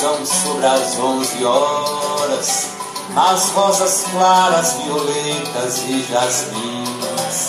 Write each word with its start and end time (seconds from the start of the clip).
pousam 0.00 0.24
sobre 0.24 0.66
as 0.66 0.98
onze 0.98 1.44
horas. 1.44 2.70
As 3.14 3.50
rosas 3.50 4.06
claras, 4.10 4.72
violetas 4.74 5.82
e 5.88 6.02
jasmins. 6.10 7.48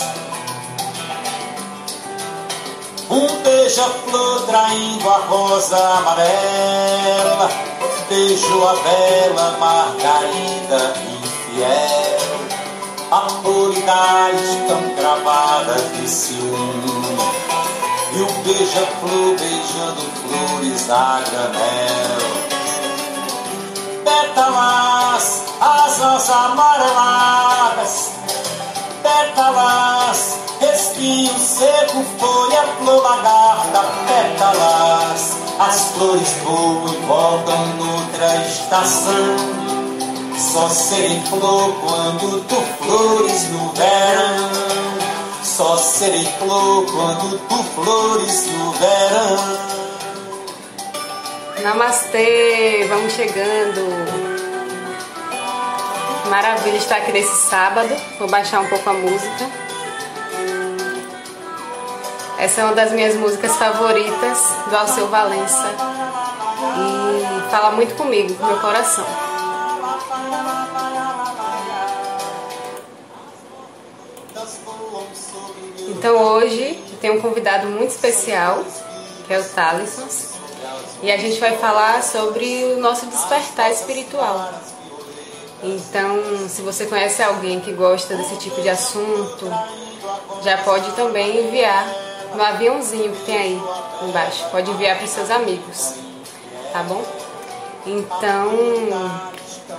Um 3.08 3.42
beija-flor 3.42 4.46
traindo 4.46 5.08
a 5.08 5.18
rosa 5.18 5.76
amarela. 5.76 7.50
Beijo 8.08 8.66
a 8.66 8.74
bela 8.74 9.56
margarida 9.58 10.94
infiel. 11.08 12.22
Autoridade 13.10 14.64
tão 14.68 14.94
gravada 14.96 15.74
de 15.74 16.08
ciúme. 16.08 17.01
E 18.14 18.20
o 18.20 18.26
beija-flor 18.44 19.36
beijando 19.38 20.02
flores 20.20 20.90
a 20.90 21.22
granel. 21.30 22.42
Pétalas, 24.04 25.44
asas 25.58 26.28
amareladas. 26.28 28.10
Pétalas, 29.02 30.38
espinho 30.60 31.38
seco, 31.38 32.04
folha, 32.18 32.64
flor, 32.78 33.02
lagarta, 33.02 33.82
pétalas. 34.06 35.36
As 35.58 35.80
flores 35.92 36.34
voam 36.44 36.88
e 36.88 36.96
voltam 37.06 37.66
noutra 37.78 38.36
estação. 38.46 39.36
Só 40.36 40.68
serei 40.68 41.22
flor 41.30 41.72
quando 41.80 42.44
tu 42.46 42.56
flores 42.84 43.48
no 43.48 43.72
verão. 43.72 45.01
Só 45.56 45.76
serei 45.76 46.24
flor 46.38 46.86
quando 46.86 47.38
tu 47.46 47.62
flores 47.74 48.46
no 48.46 48.72
verão. 48.72 49.58
Namastê, 51.62 52.86
vamos 52.88 53.12
chegando. 53.12 53.82
Maravilha 56.30 56.78
estar 56.78 56.96
aqui 56.96 57.12
nesse 57.12 57.50
sábado. 57.50 57.94
Vou 58.18 58.30
baixar 58.30 58.60
um 58.60 58.66
pouco 58.66 58.88
a 58.88 58.94
música. 58.94 59.50
Essa 62.38 62.62
é 62.62 62.64
uma 62.64 62.74
das 62.74 62.90
minhas 62.92 63.14
músicas 63.16 63.54
favoritas 63.54 64.38
do 64.70 64.74
Alceu 64.74 65.08
Valença. 65.08 65.68
E 66.78 67.50
fala 67.50 67.72
muito 67.72 67.94
comigo, 67.94 68.34
com 68.36 68.46
meu 68.46 68.58
coração. 68.58 69.04
Então 75.88 76.16
hoje 76.16 76.82
eu 76.90 76.98
tenho 77.00 77.14
um 77.14 77.20
convidado 77.20 77.68
muito 77.68 77.90
especial, 77.90 78.64
que 79.26 79.32
é 79.32 79.38
o 79.38 79.44
Thaleson. 79.44 80.08
E 81.02 81.10
a 81.10 81.16
gente 81.16 81.40
vai 81.40 81.56
falar 81.56 82.02
sobre 82.02 82.74
o 82.74 82.78
nosso 82.78 83.06
despertar 83.06 83.70
espiritual. 83.72 84.52
Então, 85.62 86.48
se 86.48 86.62
você 86.62 86.86
conhece 86.86 87.22
alguém 87.22 87.60
que 87.60 87.72
gosta 87.72 88.16
desse 88.16 88.36
tipo 88.36 88.60
de 88.60 88.68
assunto, 88.68 89.48
já 90.42 90.58
pode 90.58 90.90
também 90.92 91.46
enviar 91.46 91.86
no 92.34 92.42
aviãozinho 92.42 93.12
que 93.12 93.24
tem 93.24 93.38
aí 93.38 93.62
embaixo. 94.02 94.44
Pode 94.50 94.70
enviar 94.70 94.98
para 94.98 95.06
seus 95.06 95.30
amigos, 95.30 95.94
tá 96.72 96.82
bom? 96.82 97.04
Então, 97.86 98.50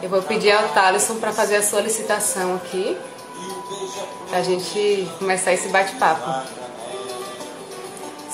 eu 0.02 0.10
vou 0.10 0.22
pedir 0.22 0.52
ao 0.52 0.70
Thaleson 0.70 1.16
para 1.16 1.34
fazer 1.34 1.58
a 1.58 1.64
solicitação 1.64 2.56
aqui, 2.56 2.98
a 4.32 4.42
gente 4.42 5.08
começar 5.20 5.54
esse 5.54 5.70
bate-papo. 5.70 6.48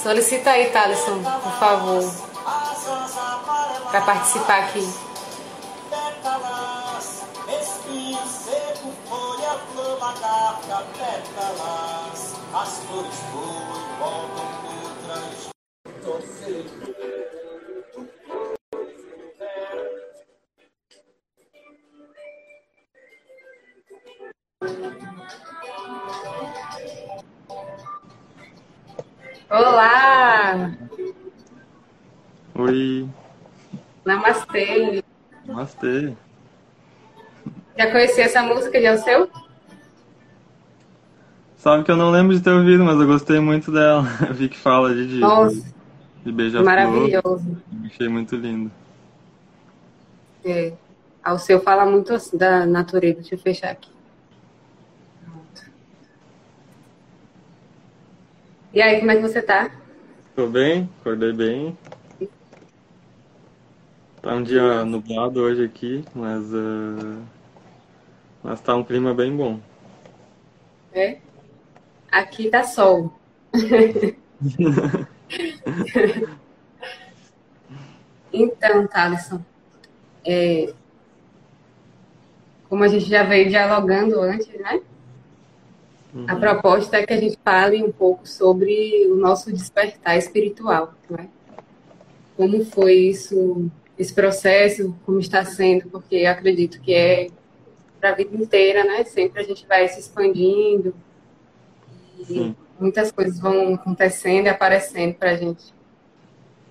Solicita 0.01 0.51
aí, 0.51 0.69
Thaleson, 0.69 1.21
por 1.21 1.51
favor, 1.59 2.13
para 3.91 4.01
participar 4.01 4.59
aqui. 4.59 5.09
Olá! 29.49 30.71
Oi, 32.55 33.07
Namastê! 34.05 35.03
namastê. 35.45 36.13
Já 37.77 37.91
conhecia 37.91 38.25
essa 38.25 38.43
música 38.43 38.79
de 38.79 38.87
Alceu? 38.87 39.29
Sabe 41.57 41.83
que 41.83 41.91
eu 41.91 41.97
não 41.97 42.11
lembro 42.11 42.35
de 42.35 42.41
ter 42.41 42.51
ouvido, 42.51 42.83
mas 42.83 42.99
eu 42.99 43.07
gostei 43.07 43.39
muito 43.39 43.71
dela. 43.71 44.03
Eu 44.27 44.33
vi 44.35 44.49
que 44.49 44.57
fala 44.57 44.93
de, 44.93 45.07
de, 45.07 45.19
Nossa, 45.19 45.65
de 46.23 46.31
beija-flor. 46.31 46.65
maravilhoso. 46.65 47.57
Achei 47.85 48.07
muito 48.07 48.35
lindo. 48.35 48.71
É. 50.45 50.73
Alceu 51.23 51.59
fala 51.61 51.85
muito 51.85 52.13
assim 52.13 52.37
da 52.37 52.65
natureza. 52.65 53.19
Deixa 53.21 53.35
eu 53.35 53.39
fechar 53.39 53.71
aqui. 53.71 53.89
E 58.71 58.81
aí, 58.81 58.99
como 58.99 59.09
é 59.09 59.15
que 59.15 59.21
você 59.21 59.41
tá? 59.41 59.71
Tô 60.35 60.47
bem, 60.47 60.87
acordei 60.99 61.33
bem. 61.33 61.77
Tá 64.21 64.35
um 64.35 64.43
dia 64.43 64.85
nublado 64.85 65.41
hoje 65.41 65.63
aqui, 65.63 66.05
mas, 66.13 66.53
ah, 66.53 67.21
mas 68.43 68.61
tá 68.61 68.75
um 68.75 68.83
clima 68.83 69.13
bem 69.13 69.35
bom. 69.35 69.59
É? 70.93 71.17
Aqui 72.11 72.49
tá 72.49 72.63
sol. 72.63 73.13
Então, 78.31 78.87
Thaleson, 78.87 79.43
é, 80.23 80.71
como 82.69 82.83
a 82.83 82.87
gente 82.87 83.09
já 83.09 83.23
veio 83.23 83.49
dialogando 83.49 84.21
antes, 84.21 84.47
né? 84.59 84.79
A 86.27 86.33
Uhum. 86.33 86.39
proposta 86.39 86.97
é 86.97 87.05
que 87.05 87.13
a 87.13 87.19
gente 87.19 87.37
fale 87.43 87.83
um 87.83 87.91
pouco 87.91 88.27
sobre 88.27 89.05
o 89.07 89.15
nosso 89.15 89.51
despertar 89.51 90.17
espiritual, 90.17 90.93
né? 91.09 91.29
Como 92.35 92.65
foi 92.65 92.93
isso, 92.93 93.69
esse 93.97 94.13
processo, 94.13 94.95
como 95.05 95.19
está 95.19 95.45
sendo, 95.45 95.89
porque 95.89 96.15
eu 96.15 96.31
acredito 96.31 96.81
que 96.81 96.93
é 96.93 97.27
para 97.99 98.09
a 98.11 98.15
vida 98.15 98.35
inteira, 98.35 98.83
né? 98.83 99.03
Sempre 99.03 99.41
a 99.41 99.43
gente 99.43 99.67
vai 99.67 99.87
se 99.87 99.99
expandindo 99.99 100.95
e 102.19 102.25
Sim. 102.25 102.55
muitas 102.79 103.11
coisas 103.11 103.39
vão 103.39 103.75
acontecendo 103.75 104.45
e 104.47 104.49
aparecendo 104.49 105.13
para 105.13 105.31
a 105.31 105.35
gente. 105.35 105.73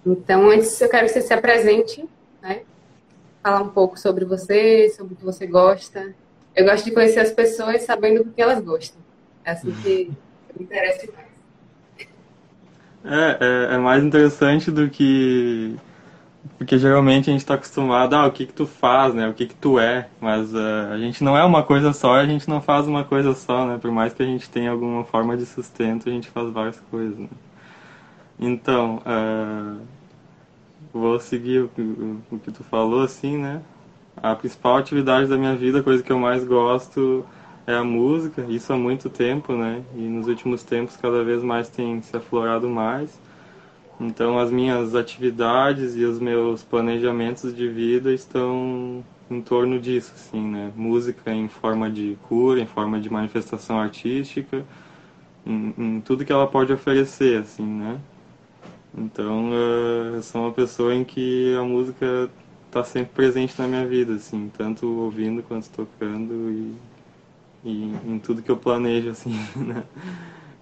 Então, 0.04 0.48
antes 0.50 0.80
eu 0.80 0.88
quero 0.88 1.06
que 1.06 1.12
você 1.12 1.20
se 1.20 1.34
apresente, 1.34 2.08
né? 2.42 2.62
Falar 3.42 3.62
um 3.62 3.68
pouco 3.68 3.98
sobre 3.98 4.24
você, 4.24 4.88
sobre 4.96 5.14
o 5.14 5.16
que 5.16 5.24
você 5.24 5.46
gosta. 5.46 6.14
Eu 6.56 6.64
gosto 6.64 6.86
de 6.86 6.92
conhecer 6.92 7.20
as 7.20 7.30
pessoas 7.30 7.82
sabendo 7.82 8.24
do 8.24 8.32
que 8.32 8.40
elas 8.40 8.60
gostam. 8.60 9.07
É 9.44 9.52
assim 9.52 9.72
que 9.82 10.10
me 10.58 10.64
interessa 10.64 11.10
mais. 11.12 11.28
É, 13.04 13.38
é, 13.40 13.74
é 13.74 13.78
mais 13.78 14.02
interessante 14.04 14.70
do 14.70 14.88
que. 14.88 15.76
Porque 16.56 16.78
geralmente 16.78 17.30
a 17.30 17.32
gente 17.32 17.40
está 17.40 17.54
acostumado, 17.54 18.14
ah, 18.14 18.26
o 18.26 18.32
que 18.32 18.46
que 18.46 18.52
tu 18.52 18.66
faz, 18.66 19.14
né? 19.14 19.28
O 19.28 19.34
que 19.34 19.46
que 19.46 19.54
tu 19.54 19.78
é. 19.78 20.08
Mas 20.20 20.54
ah, 20.54 20.90
a 20.92 20.98
gente 20.98 21.22
não 21.22 21.36
é 21.36 21.44
uma 21.44 21.62
coisa 21.62 21.92
só, 21.92 22.16
a 22.16 22.26
gente 22.26 22.48
não 22.48 22.60
faz 22.60 22.86
uma 22.86 23.04
coisa 23.04 23.34
só, 23.34 23.66
né? 23.66 23.78
Por 23.78 23.90
mais 23.90 24.12
que 24.12 24.22
a 24.22 24.26
gente 24.26 24.48
tenha 24.50 24.70
alguma 24.70 25.04
forma 25.04 25.36
de 25.36 25.46
sustento, 25.46 26.08
a 26.08 26.12
gente 26.12 26.28
faz 26.28 26.50
várias 26.50 26.80
coisas, 26.90 27.18
né? 27.18 27.28
Então, 28.38 29.02
ah, 29.04 29.76
vou 30.92 31.18
seguir 31.20 31.60
o, 31.60 31.70
o, 31.78 32.36
o 32.36 32.38
que 32.38 32.50
tu 32.50 32.64
falou, 32.64 33.02
assim, 33.02 33.36
né? 33.38 33.62
A 34.16 34.34
principal 34.34 34.76
atividade 34.76 35.28
da 35.28 35.36
minha 35.36 35.54
vida, 35.54 35.80
a 35.80 35.82
coisa 35.82 36.02
que 36.02 36.10
eu 36.12 36.18
mais 36.18 36.44
gosto 36.44 37.24
é 37.68 37.74
a 37.74 37.84
música, 37.84 38.46
isso 38.48 38.72
há 38.72 38.78
muito 38.78 39.10
tempo, 39.10 39.52
né? 39.52 39.84
E 39.94 40.00
nos 40.00 40.26
últimos 40.26 40.62
tempos 40.62 40.96
cada 40.96 41.22
vez 41.22 41.42
mais 41.42 41.68
tem 41.68 42.00
se 42.00 42.16
aflorado 42.16 42.66
mais. 42.66 43.20
Então 44.00 44.38
as 44.38 44.50
minhas 44.50 44.94
atividades 44.94 45.94
e 45.94 46.02
os 46.02 46.18
meus 46.18 46.62
planejamentos 46.62 47.54
de 47.54 47.68
vida 47.68 48.10
estão 48.10 49.04
em 49.30 49.42
torno 49.42 49.78
disso, 49.78 50.12
assim, 50.14 50.40
né? 50.40 50.72
Música 50.74 51.30
em 51.30 51.46
forma 51.46 51.90
de 51.90 52.16
cura, 52.22 52.58
em 52.58 52.66
forma 52.66 52.98
de 52.98 53.10
manifestação 53.10 53.78
artística, 53.78 54.64
em, 55.46 55.74
em 55.76 56.00
tudo 56.00 56.24
que 56.24 56.32
ela 56.32 56.46
pode 56.46 56.72
oferecer, 56.72 57.42
assim, 57.42 57.66
né? 57.66 58.00
Então 58.96 59.50
eh, 59.52 60.16
eu 60.16 60.22
sou 60.22 60.40
uma 60.42 60.52
pessoa 60.52 60.94
em 60.94 61.04
que 61.04 61.54
a 61.54 61.62
música 61.64 62.30
está 62.66 62.82
sempre 62.82 63.10
presente 63.14 63.58
na 63.58 63.68
minha 63.68 63.86
vida, 63.86 64.14
assim, 64.14 64.50
tanto 64.56 64.86
ouvindo 64.86 65.42
quanto 65.42 65.68
tocando 65.68 66.50
e, 66.50 66.74
e 67.68 68.12
em 68.12 68.18
tudo 68.18 68.42
que 68.42 68.50
eu 68.50 68.56
planejo, 68.56 69.10
assim, 69.10 69.32
né? 69.56 69.84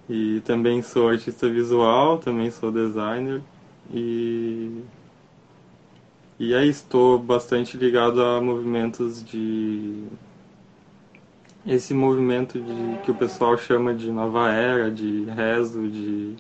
E 0.09 0.41
também 0.45 0.83
sou 0.83 1.09
artista 1.09 1.49
visual, 1.49 2.19
também 2.19 2.51
sou 2.51 2.71
designer 2.71 3.43
e 3.93 4.83
e 6.39 6.55
aí 6.55 6.69
estou 6.69 7.19
bastante 7.19 7.77
ligado 7.77 8.23
a 8.23 8.41
movimentos 8.41 9.25
de 9.25 10.05
esse 11.67 11.93
movimento 11.95 12.61
de 12.61 12.99
que 13.03 13.11
o 13.11 13.15
pessoal 13.15 13.57
chama 13.59 13.95
de 13.95 14.11
nova 14.13 14.53
era, 14.53 14.91
de 14.91 15.25
rezo, 15.25 15.89
de 15.89 16.37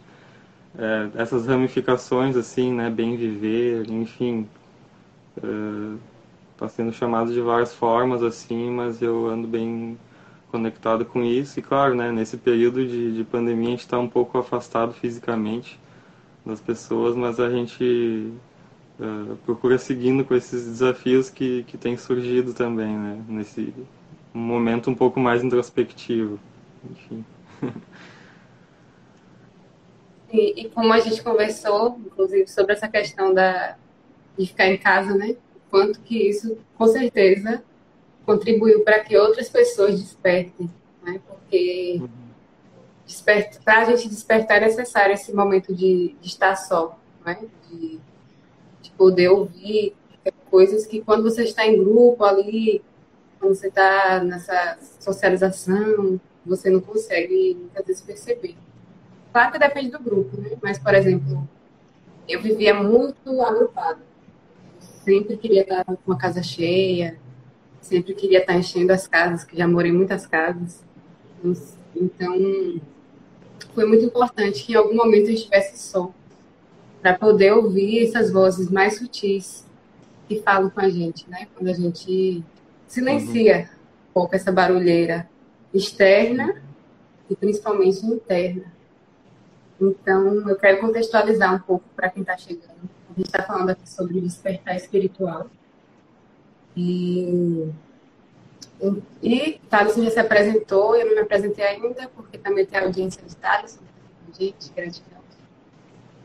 é, 0.79 1.11
essas 1.15 1.47
ramificações 1.47 2.37
assim, 2.37 2.73
né, 2.73 2.91
bem 2.91 3.17
viver, 3.17 3.91
enfim, 3.91 4.47
está 5.37 6.67
é, 6.67 6.69
sendo 6.69 6.93
chamado 6.93 7.33
de 7.33 7.41
várias 7.41 7.75
formas 7.75 8.23
assim, 8.23 8.71
mas 8.71 9.03
eu 9.03 9.27
ando 9.27 9.49
bem 9.49 9.99
conectado 10.51 11.05
com 11.05 11.23
isso 11.23 11.59
e 11.59 11.63
claro, 11.63 11.95
né, 11.95 12.11
nesse 12.11 12.37
período 12.37 12.87
de, 12.87 13.17
de 13.17 13.25
pandemia 13.25 13.69
a 13.69 13.71
gente 13.71 13.81
está 13.81 13.99
um 13.99 14.09
pouco 14.09 14.39
afastado 14.39 14.93
fisicamente 14.93 15.79
das 16.45 16.61
pessoas, 16.61 17.17
mas 17.17 17.41
a 17.41 17.51
gente 17.51 18.33
uh, 19.01 19.37
procura 19.45 19.77
seguindo 19.79 20.25
com 20.25 20.35
esses 20.35 20.65
desafios 20.65 21.29
que, 21.29 21.65
que 21.65 21.77
têm 21.77 21.97
surgido 21.97 22.55
também, 22.55 22.97
né, 22.97 23.25
nesse 23.29 23.75
momento 24.33 24.91
um 24.91 24.95
pouco 24.95 25.19
mais 25.19 25.43
introspectivo, 25.43 26.39
enfim. 26.91 27.25
E, 30.33 30.63
e, 30.63 30.69
como 30.71 30.93
a 30.93 31.01
gente 31.01 31.23
conversou, 31.23 31.99
inclusive, 32.05 32.49
sobre 32.49 32.73
essa 32.73 32.89
questão 32.89 33.33
da, 33.33 33.77
de 34.37 34.47
ficar 34.47 34.67
em 34.67 34.77
casa, 34.77 35.15
né? 35.15 35.37
Quanto 35.71 36.01
que 36.01 36.29
isso, 36.29 36.59
com 36.77 36.87
certeza, 36.87 37.63
contribuiu 38.27 38.83
para 38.83 38.99
que 39.01 39.17
outras 39.17 39.49
pessoas 39.49 40.01
despertem, 40.01 40.69
né? 41.03 41.21
Porque 41.27 42.03
para 43.65 43.83
a 43.83 43.85
gente 43.85 44.09
despertar 44.09 44.59
é 44.59 44.67
necessário 44.67 45.15
esse 45.15 45.33
momento 45.33 45.73
de, 45.73 46.17
de 46.21 46.27
estar 46.27 46.57
só, 46.57 46.99
né? 47.25 47.39
De, 47.71 48.01
de, 48.83 48.91
poder 48.91 49.29
ouvir 49.29 49.95
coisas 50.51 50.87
que 50.87 51.03
quando 51.03 51.23
você 51.23 51.45
está 51.45 51.67
em 51.67 51.79
grupo 51.79 52.25
ali, 52.25 52.83
quando 53.39 53.55
você 53.55 53.69
está 53.69 54.23
nessa 54.25 54.79
socialização, 54.99 56.21
você 56.45 56.69
não 56.71 56.81
consegue 56.81 57.57
muitas 57.61 57.87
vezes 57.87 58.03
perceber. 58.03 58.57
Claro 59.33 59.53
que 59.53 59.59
depende 59.59 59.91
do 59.91 60.01
grupo, 60.01 60.41
né? 60.41 60.57
Mas, 60.63 60.79
por 60.79 60.95
exemplo, 60.95 61.47
eu 62.29 62.41
vivia 62.41 62.75
muito 62.75 63.43
agrupada. 63.43 64.01
Sempre 65.05 65.37
queria 65.37 65.63
estar 65.63 65.85
com 65.85 66.13
a 66.13 66.19
casa 66.19 66.43
cheia, 66.43 67.19
sempre 67.87 68.15
queria 68.15 68.41
estar 68.41 68.55
enchendo 68.55 68.93
as 68.93 69.07
casas, 69.07 69.45
que 69.45 69.57
já 69.57 69.67
morei 69.67 69.91
em 69.91 69.95
muitas 69.95 70.27
casas. 70.27 70.83
Então, 71.95 72.81
foi 73.75 73.87
muito 73.87 74.05
importante 74.05 74.65
que 74.65 74.73
em 74.73 74.77
algum 74.77 74.95
momento 74.95 75.29
eu 75.29 75.35
estivesse 75.35 75.79
só, 75.79 76.13
para 77.01 77.15
poder 77.15 77.53
ouvir 77.53 78.07
essas 78.07 78.33
vozes 78.33 78.71
mais 78.71 78.99
sutis 78.99 79.65
que 80.29 80.41
falam 80.41 80.69
com 80.69 80.81
a 80.81 80.89
gente, 80.89 81.29
né? 81.31 81.47
Quando 81.55 81.69
a 81.69 81.73
gente 81.73 82.43
silencia 82.89 83.57
uhum. 83.57 83.63
um 83.63 84.13
pouco 84.13 84.35
essa 84.35 84.51
barulheira 84.51 85.29
externa 85.73 86.63
e 87.31 87.37
principalmente 87.37 88.05
interna. 88.05 88.73
Então, 89.81 90.49
eu 90.49 90.57
quero 90.57 90.81
contextualizar 90.81 91.55
um 91.55 91.61
pouco 91.61 91.85
para 91.95 92.09
quem 92.09 92.23
está 92.23 92.37
chegando. 92.37 92.91
A 93.11 93.15
gente 93.15 93.27
está 93.27 93.43
falando 93.43 93.71
aqui 93.71 93.89
sobre 93.89 94.21
despertar 94.21 94.75
espiritual. 94.75 95.49
E 96.77 97.73
e 99.23 99.59
Thaleson 99.71 100.05
já 100.05 100.11
se 100.11 100.21
apresentou, 100.21 100.95
eu 100.97 101.07
não 101.07 101.15
me 101.15 101.21
apresentei 101.21 101.65
ainda, 101.65 102.09
porque 102.15 102.37
também 102.37 102.67
tem 102.67 102.79
a 102.79 102.85
audiência 102.85 103.23
de 103.25 103.35
Thaleson. 103.37 103.81
Gente, 104.39 104.71
gratidão. 104.75 105.21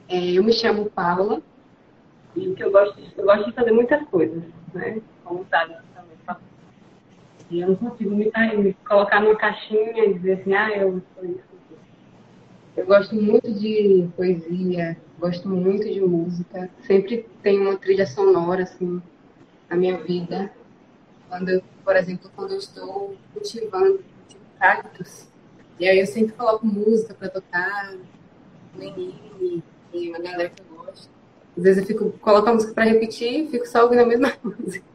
É, 0.09 0.31
eu 0.31 0.43
me 0.43 0.51
chamo 0.51 0.89
Paula, 0.89 1.41
e 2.35 2.49
o 2.49 2.55
que 2.55 2.63
eu 2.63 2.71
gosto, 2.71 2.99
eu 3.17 3.25
gosto 3.25 3.45
de 3.45 3.53
fazer 3.53 3.71
muitas 3.71 4.03
coisas, 4.09 4.43
né? 4.73 5.01
Como 5.23 5.41
o 5.41 5.45
Thaleson 5.45 5.81
também 5.95 6.17
falou. 6.25 6.41
E 7.49 7.61
eu 7.61 7.69
não 7.69 7.75
consigo 7.75 8.13
me, 8.13 8.29
me, 8.57 8.73
colocar 8.85 9.21
numa 9.21 9.35
caixinha 9.35 10.05
e 10.05 10.13
dizer 10.13 10.33
assim, 10.33 10.53
ah, 10.53 10.69
eu 10.77 11.01
sou 11.15 11.25
isso. 11.25 11.51
Eu 12.75 12.85
gosto 12.85 13.15
muito 13.15 13.51
de 13.53 14.07
poesia, 14.15 14.97
gosto 15.19 15.47
muito 15.47 15.83
de 15.83 15.99
música, 16.01 16.69
sempre 16.87 17.25
tem 17.43 17.59
uma 17.59 17.75
trilha 17.75 18.07
sonora, 18.07 18.63
assim, 18.63 19.01
na 19.71 19.75
minha 19.75 19.97
vida 19.97 20.51
quando 21.27 21.63
por 21.83 21.95
exemplo, 21.95 22.31
quando 22.35 22.51
eu 22.51 22.57
estou 22.57 23.17
cultivando 23.33 24.03
tipo, 24.27 24.41
cactos, 24.59 25.27
e 25.79 25.87
aí 25.87 25.99
eu 25.99 26.05
sempre 26.05 26.33
coloco 26.33 26.65
música 26.65 27.13
para 27.13 27.29
tocar, 27.29 27.95
menine, 28.75 29.63
e 29.93 30.09
uma 30.09 30.19
galera 30.19 30.49
que 30.49 30.61
eu 30.61 30.77
gosto. 30.77 31.09
Às 31.57 31.63
vezes 31.63 31.81
eu 31.81 31.87
fico, 31.87 32.11
coloco 32.19 32.49
a 32.49 32.53
música 32.53 32.73
para 32.73 32.85
repetir 32.85 33.45
e 33.45 33.47
fico 33.49 33.67
só 33.67 33.83
ouvindo 33.83 34.01
a 34.01 34.05
mesma 34.05 34.33
música. 34.43 34.85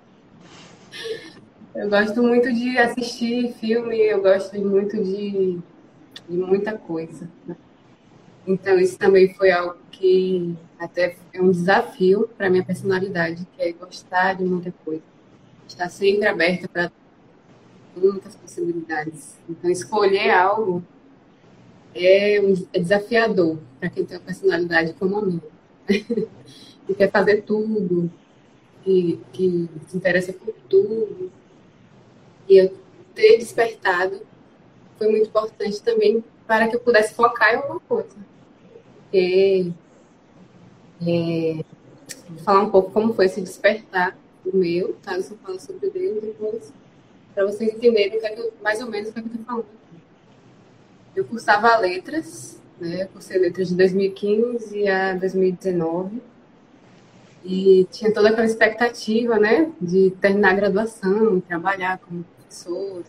Eu 1.75 1.90
gosto 1.90 2.23
muito 2.23 2.52
de 2.52 2.78
assistir 2.78 3.52
filme, 3.55 3.99
eu 3.99 4.23
gosto 4.23 4.58
muito 4.58 4.96
de, 4.96 5.58
de 6.28 6.37
muita 6.37 6.78
coisa. 6.78 7.28
Né? 7.46 7.56
Então, 8.46 8.78
isso 8.78 8.98
também 8.98 9.34
foi 9.34 9.50
algo 9.50 9.76
que 9.90 10.56
até 10.78 11.16
é 11.32 11.40
um 11.43 11.50
desafio 11.50 12.28
para 12.37 12.50
minha 12.50 12.64
personalidade, 12.64 13.46
que 13.56 13.62
é 13.62 13.72
gostar 13.72 14.34
de 14.34 14.44
muita 14.44 14.72
coisa 14.84 15.02
está 15.69 15.88
sempre 15.88 16.26
aberta 16.26 16.69
para 16.69 16.93
muitas 17.96 18.34
possibilidades. 18.34 19.37
Então, 19.48 19.70
escolher 19.70 20.31
algo 20.31 20.82
é, 21.94 22.40
um, 22.40 22.54
é 22.72 22.78
desafiador 22.78 23.58
para 23.81 23.90
quem 23.90 24.04
tem 24.04 24.16
uma 24.16 24.25
personalidade 24.25 24.94
como 24.94 25.18
a 25.18 25.23
minha. 25.23 25.42
e 26.88 26.94
quer 26.94 27.11
fazer 27.11 27.42
tudo, 27.42 28.11
que, 28.85 29.21
que 29.32 29.68
se 29.88 29.97
interessa 29.97 30.32
por 30.32 30.54
tudo. 30.68 31.30
E 32.49 32.59
eu 32.59 32.76
ter 33.14 33.38
despertado 33.38 34.21
foi 34.99 35.09
muito 35.11 35.28
importante 35.28 35.82
também 35.82 36.23
para 36.47 36.68
que 36.68 36.76
eu 36.76 36.80
pudesse 36.80 37.14
focar 37.14 37.52
em 37.52 37.56
alguma 37.56 37.80
coisa. 37.80 38.16
Porque, 39.10 39.72
é, 41.02 41.64
vou 42.28 42.38
falar 42.44 42.62
um 42.62 42.70
pouco 42.70 42.90
como 42.90 43.14
foi 43.14 43.26
esse 43.26 43.40
despertar 43.40 44.16
o 44.44 44.56
meu, 44.56 44.94
tá? 45.02 45.16
Eu 45.16 45.22
só 45.22 45.34
falo 45.36 45.60
sobre 45.60 45.90
dele 45.90 46.20
depois, 46.20 46.72
para 47.34 47.46
vocês 47.46 47.75
entenderem 47.75 48.18
que 48.18 48.26
é 48.26 48.30
que 48.30 48.40
eu, 48.40 48.52
mais 48.62 48.80
ou 48.80 48.90
menos 48.90 49.10
o 49.10 49.12
que, 49.12 49.18
é 49.18 49.22
que 49.22 49.28
eu 49.28 49.32
estou 49.32 49.44
falando. 49.44 49.66
Eu 51.14 51.25
cursava 51.25 51.76
letras, 51.78 52.60
né? 52.80 53.04
Eu 53.04 53.08
cursei 53.08 53.38
letras 53.38 53.68
de 53.68 53.75
2015 53.75 54.88
a 54.88 55.14
2019 55.14 56.20
e 57.44 57.86
tinha 57.92 58.12
toda 58.12 58.30
aquela 58.30 58.44
expectativa, 58.44 59.38
né, 59.38 59.70
de 59.80 60.10
terminar 60.20 60.50
a 60.50 60.54
graduação, 60.54 61.40
trabalhar 61.40 61.98
como 61.98 62.25
professor, 62.25 63.04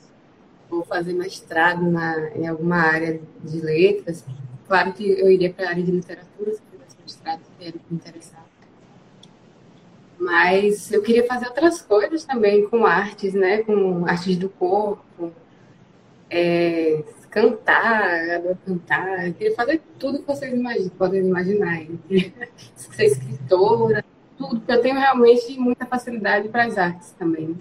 ou 0.69 0.83
fazer 0.85 1.13
mestrado 1.13 1.81
na, 1.89 2.29
em 2.35 2.47
alguma 2.47 2.77
área 2.77 3.19
de 3.43 3.59
letras. 3.59 4.23
Claro 4.67 4.93
que 4.93 5.09
eu 5.09 5.31
iria 5.31 5.51
para 5.51 5.67
a 5.67 5.69
área 5.69 5.83
de 5.83 5.91
literatura, 5.91 6.51
se 6.51 6.61
tivesse 6.71 6.97
mestrado, 7.01 7.41
que 7.57 7.65
me 7.65 7.81
interessava. 7.91 8.47
Mas 10.19 10.91
eu 10.91 11.01
queria 11.01 11.25
fazer 11.25 11.47
outras 11.47 11.81
coisas 11.81 12.25
também 12.25 12.67
com 12.67 12.85
artes, 12.85 13.33
né? 13.33 13.59
Com 13.63 14.05
artes 14.05 14.35
do 14.35 14.49
corpo, 14.49 15.31
é, 16.29 17.03
cantar, 17.29 18.29
adoro 18.31 18.57
cantar. 18.65 19.27
Eu 19.27 19.33
queria 19.33 19.55
fazer 19.55 19.81
tudo 19.99 20.19
que 20.19 20.27
vocês 20.27 20.51
podem 20.97 21.21
imaginar. 21.21 21.81
Ser 22.75 23.05
escritora, 23.05 24.03
tudo, 24.37 24.59
porque 24.59 24.71
eu 24.71 24.81
tenho 24.81 24.99
realmente 24.99 25.57
muita 25.59 25.85
facilidade 25.85 26.49
para 26.49 26.65
as 26.65 26.77
artes 26.77 27.11
também. 27.11 27.55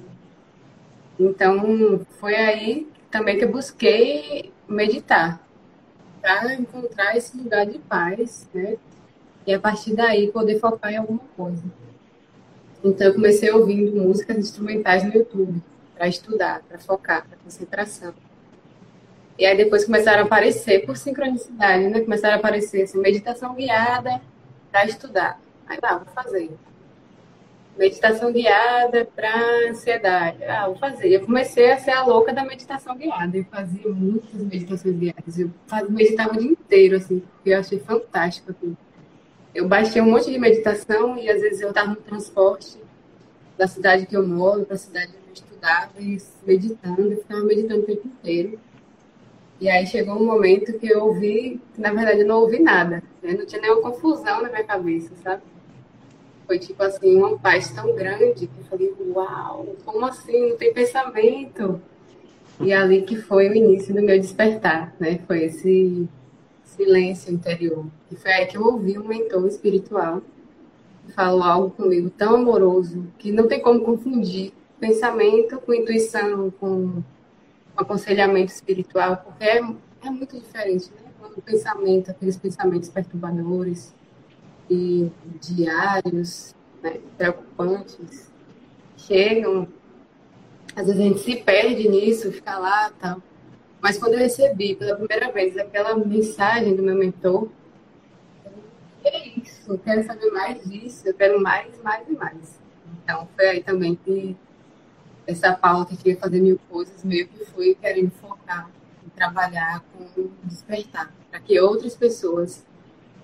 Então, 1.21 2.05
foi 2.19 2.35
aí 2.35 2.89
também 3.11 3.39
que 3.39 3.45
eu 3.45 3.51
busquei 3.51 4.53
meditar, 4.69 5.46
para 6.27 6.55
encontrar 6.55 7.17
esse 7.17 7.37
lugar 7.37 7.65
de 7.67 7.79
paz, 7.79 8.49
né? 8.53 8.77
E 9.47 9.55
a 9.55 9.61
partir 9.61 9.95
daí 9.95 10.33
poder 10.33 10.59
focar 10.59 10.93
em 10.93 10.97
alguma 10.97 11.23
coisa. 11.37 11.63
Então, 12.83 13.07
eu 13.07 13.15
comecei 13.15 13.49
ouvindo 13.53 14.03
músicas 14.03 14.37
instrumentais 14.37 15.05
no 15.05 15.15
YouTube, 15.15 15.63
para 15.95 16.09
estudar, 16.09 16.63
para 16.69 16.81
focar, 16.81 17.25
para 17.29 17.39
concentração. 17.39 18.13
E 19.39 19.47
aí 19.47 19.57
depois 19.57 19.85
começaram 19.85 20.25
a 20.25 20.27
aparecer, 20.27 20.85
por 20.85 20.97
sincronicidade, 20.97 21.87
né? 21.87 22.01
Começaram 22.01 22.35
a 22.35 22.39
aparecer 22.39 22.83
assim, 22.83 22.99
meditação 22.99 23.55
guiada 23.55 24.21
para 24.73 24.85
estudar. 24.85 25.41
Aí, 25.69 25.79
ah, 25.81 25.99
vou 25.99 26.07
fazer. 26.07 26.51
Meditação 27.79 28.33
guiada 28.33 29.05
para 29.15 29.69
ansiedade. 29.69 30.43
Ah, 30.45 30.67
vou 30.67 30.77
fazer. 30.77 31.09
Eu 31.09 31.21
comecei 31.27 31.71
a 31.71 31.79
ser 31.79 31.91
a 31.91 32.05
louca 32.05 32.33
da 32.33 32.45
meditação 32.45 32.97
guiada. 32.97 33.37
Eu 33.37 33.45
fazia 33.45 33.89
muitas 33.91 34.43
meditações 34.43 34.97
guiadas. 34.97 35.39
Eu 35.39 35.51
meditava 35.91 36.35
o 36.35 36.39
dia 36.39 36.51
inteiro, 36.51 36.97
assim, 36.97 37.21
porque 37.21 37.51
eu 37.51 37.59
achei 37.59 37.79
fantástico 37.79 38.51
aquilo 38.51 38.77
eu 39.57 39.67
baixei 39.67 40.03
um 40.03 40.11
monte 40.11 40.31
de 40.31 40.39
meditação 40.39 41.17
e 41.17 41.31
às 41.31 41.41
vezes 41.41 41.63
eu 41.63 41.71
estava 41.71 41.89
no 41.89 41.97
transporte 41.97 42.79
da 43.57 43.67
cidade 43.67 44.05
que 44.05 44.15
eu 44.15 44.27
moro 44.27 44.67
para 44.67 44.75
a 44.75 44.79
cidade 44.79 45.13
onde 45.17 45.29
eu 45.29 45.33
estudava 45.33 45.93
e 45.99 46.19
meditando, 46.47 47.11
eu 47.11 47.17
ficava 47.17 47.43
meditando 47.43 47.81
o 47.81 47.87
tempo 47.87 48.07
inteiro. 48.07 48.61
E 49.59 49.71
aí 49.71 49.87
chegou 49.87 50.17
um 50.17 50.27
momento 50.27 50.79
que 50.79 50.87
eu 50.87 51.07
ouvi, 51.07 51.59
que 51.75 51.81
na 51.81 51.91
verdade 51.91 52.21
eu 52.21 52.27
não 52.27 52.43
ouvi 52.43 52.59
nada, 52.59 53.03
né? 53.23 53.33
não 53.33 53.47
tinha 53.47 53.63
nenhuma 53.63 53.81
confusão 53.81 54.43
na 54.43 54.51
minha 54.51 54.63
cabeça, 54.63 55.11
sabe? 55.23 55.43
Foi 56.47 56.59
tipo 56.59 56.83
assim, 56.83 57.17
uma 57.17 57.39
paz 57.39 57.71
tão 57.71 57.95
grande 57.95 58.47
que 58.47 58.59
eu 58.59 58.65
falei, 58.71 58.95
uau, 59.15 59.77
como 59.85 60.07
assim? 60.07 60.51
Não 60.51 60.57
tem 60.57 60.73
pensamento. 60.73 61.81
E 62.61 62.73
ali 62.73 63.03
que 63.03 63.17
foi 63.17 63.49
o 63.49 63.55
início 63.55 63.95
do 63.95 64.01
meu 64.01 64.19
despertar, 64.19 64.95
né? 64.99 65.19
Foi 65.27 65.45
esse 65.45 66.09
silêncio 66.65 67.33
interior. 67.33 67.87
E 68.11 68.17
foi 68.17 68.33
aí 68.33 68.47
que 68.47 68.57
eu 68.57 68.65
ouvi 68.65 68.99
um 68.99 69.07
mentor 69.07 69.47
espiritual 69.47 70.23
que 71.05 71.13
falou 71.13 71.43
algo 71.43 71.71
comigo 71.71 72.11
tão 72.11 72.37
amoroso 72.37 73.07
que 73.19 73.33
não 73.33 73.47
tem 73.49 73.61
como 73.61 73.81
confundir 73.81 74.53
pensamento 74.79 75.59
com 75.59 75.75
intuição, 75.75 76.51
com 76.51 77.03
aconselhamento 77.77 78.53
espiritual, 78.53 79.17
porque 79.19 79.45
é, 79.45 79.59
é 79.59 80.11
muito 80.11 80.39
diferente, 80.39 80.91
né? 80.91 81.11
Quando 81.19 81.39
o 81.39 81.43
pensamento, 81.43 82.11
aqueles 82.11 82.37
pensamentos 82.37 82.89
perturbadores 82.89 83.95
e 84.71 85.11
diários, 85.41 86.55
né, 86.83 87.01
preocupantes, 87.17 88.31
chegam, 88.97 89.69
às 90.75 90.87
vezes 90.87 91.01
a 91.01 91.05
gente 91.05 91.21
se 91.21 91.37
perde 91.37 91.89
nisso, 91.89 92.33
fica 92.33 92.59
lá 92.59 92.91
tal. 93.01 93.23
Mas 93.81 93.99
quando 93.99 94.15
eu 94.15 94.19
recebi 94.19 94.75
pela 94.75 94.97
primeira 94.97 95.31
vez 95.31 95.57
aquela 95.57 95.97
mensagem 95.97 96.75
do 96.75 96.83
meu 96.83 96.97
mentor, 96.97 97.49
eu, 98.45 98.53
é 99.05 99.29
isso, 99.29 99.73
eu 99.73 99.79
quero 99.79 100.05
saber 100.05 100.31
mais 100.31 100.63
disso, 100.65 101.07
eu 101.07 101.15
quero 101.15 101.41
mais, 101.41 101.81
mais 101.83 102.09
e 102.09 102.13
mais. 102.13 102.61
Então 103.03 103.29
foi 103.37 103.47
aí 103.47 103.63
também 103.63 103.95
que 103.95 104.37
essa 105.27 105.53
pauta 105.53 105.97
que 105.97 106.11
ia 106.11 106.17
fazer 106.17 106.41
mil 106.41 106.59
coisas, 106.69 107.03
meio 107.05 107.27
que 107.27 107.45
fui 107.47 107.75
querendo 107.75 108.11
focar 108.13 108.71
em 109.05 109.09
trabalhar 109.11 109.83
com 109.93 110.29
despertar, 110.45 111.13
para 111.31 111.41
que 111.41 111.59
outras 111.61 111.95
pessoas 111.95 112.65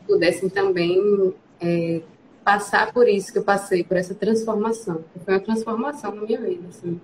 pudessem 0.06 0.48
também 0.48 1.34
é, 1.60 2.00
passar 2.44 2.92
por 2.92 3.08
isso 3.08 3.32
que 3.32 3.38
eu 3.38 3.44
passei, 3.44 3.84
por 3.84 3.96
essa 3.96 4.14
transformação. 4.14 5.04
Foi 5.24 5.34
uma 5.34 5.40
transformação 5.40 6.14
na 6.14 6.22
minha 6.22 6.40
vida. 6.40 6.68
Assim. 6.68 7.00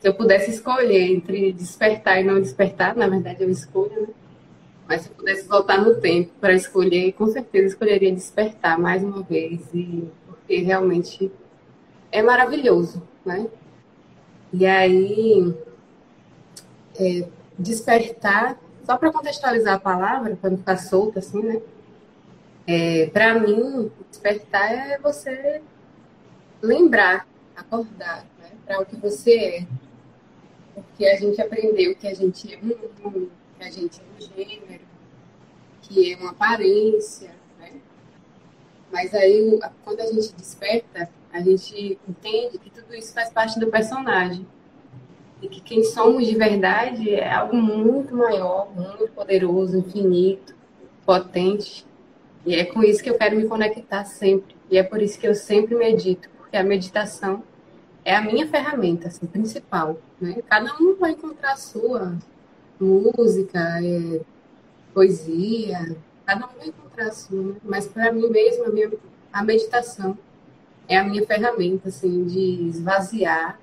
Se 0.00 0.08
eu 0.08 0.14
pudesse 0.14 0.50
escolher 0.50 1.12
entre 1.12 1.52
despertar 1.52 2.20
e 2.20 2.24
não 2.24 2.40
despertar, 2.40 2.96
na 2.96 3.08
verdade 3.08 3.42
eu 3.42 3.50
escolho, 3.50 4.02
né? 4.02 4.08
Mas 4.88 5.02
se 5.02 5.08
eu 5.08 5.14
pudesse 5.14 5.46
voltar 5.46 5.78
no 5.80 5.94
tempo 5.94 6.32
para 6.40 6.52
escolher, 6.52 7.12
com 7.12 7.26
certeza 7.28 7.68
escolheria 7.68 8.12
despertar 8.12 8.78
mais 8.78 9.02
uma 9.02 9.22
vez, 9.22 9.60
e, 9.72 10.08
porque 10.26 10.56
realmente 10.56 11.30
é 12.10 12.20
maravilhoso, 12.20 13.02
né? 13.24 13.46
E 14.52 14.66
aí, 14.66 15.54
é, 16.98 17.26
despertar, 17.58 18.58
só 18.84 18.98
para 18.98 19.12
contextualizar 19.12 19.74
a 19.76 19.80
palavra, 19.80 20.36
para 20.36 20.50
não 20.50 20.58
ficar 20.58 20.76
solta 20.76 21.20
assim, 21.20 21.42
né? 21.42 21.62
É, 22.66 23.06
para 23.06 23.38
mim, 23.38 23.90
despertar 24.08 24.72
é 24.72 24.98
você 24.98 25.62
lembrar, 26.60 27.26
acordar 27.56 28.24
né? 28.38 28.50
para 28.64 28.80
o 28.80 28.86
que 28.86 28.96
você 28.96 29.34
é. 29.34 29.66
Porque 30.74 31.06
a 31.06 31.16
gente 31.16 31.40
aprendeu 31.40 31.94
que 31.96 32.06
a 32.06 32.14
gente 32.14 32.54
é 32.54 32.58
um, 32.58 33.28
que 33.58 33.64
a 33.64 33.70
gente 33.70 34.00
é 34.00 34.04
um 34.04 34.20
gênero, 34.20 34.84
que 35.82 36.12
é 36.12 36.16
uma 36.16 36.30
aparência, 36.30 37.34
né? 37.58 37.72
Mas 38.90 39.12
aí, 39.14 39.58
quando 39.84 40.00
a 40.00 40.06
gente 40.06 40.32
desperta, 40.34 41.10
a 41.32 41.40
gente 41.40 41.98
entende 42.08 42.58
que 42.58 42.70
tudo 42.70 42.94
isso 42.94 43.12
faz 43.12 43.30
parte 43.30 43.58
do 43.58 43.68
personagem. 43.68 44.46
E 45.40 45.48
que 45.48 45.60
quem 45.60 45.82
somos 45.82 46.26
de 46.26 46.36
verdade 46.36 47.10
é 47.10 47.32
algo 47.32 47.56
muito 47.56 48.14
maior, 48.14 48.70
muito 48.72 49.08
poderoso, 49.12 49.76
infinito, 49.76 50.54
potente. 51.04 51.84
E 52.44 52.54
é 52.54 52.64
com 52.64 52.82
isso 52.82 53.02
que 53.02 53.10
eu 53.10 53.16
quero 53.16 53.36
me 53.36 53.46
conectar 53.46 54.04
sempre. 54.04 54.56
E 54.70 54.76
é 54.76 54.82
por 54.82 55.00
isso 55.00 55.18
que 55.18 55.26
eu 55.26 55.34
sempre 55.34 55.74
medito, 55.74 56.28
porque 56.36 56.56
a 56.56 56.64
meditação 56.64 57.42
é 58.04 58.16
a 58.16 58.22
minha 58.22 58.46
ferramenta 58.48 59.08
assim, 59.08 59.26
principal. 59.26 59.98
Né? 60.20 60.42
Cada 60.48 60.74
um 60.80 60.96
vai 60.96 61.12
encontrar 61.12 61.52
a 61.52 61.56
sua 61.56 62.16
música, 62.80 63.58
é, 63.82 64.20
poesia, 64.92 65.96
cada 66.26 66.46
um 66.46 66.58
vai 66.58 66.68
encontrar 66.68 67.06
a 67.06 67.12
sua. 67.12 67.42
Né? 67.42 67.54
Mas 67.62 67.86
para 67.86 68.10
mim 68.12 68.28
mesmo, 68.28 68.64
a, 68.64 68.70
minha, 68.70 68.90
a 69.32 69.44
meditação 69.44 70.18
é 70.88 70.96
a 70.96 71.04
minha 71.04 71.24
ferramenta, 71.24 71.88
assim, 71.88 72.24
de 72.24 72.68
esvaziar 72.68 73.58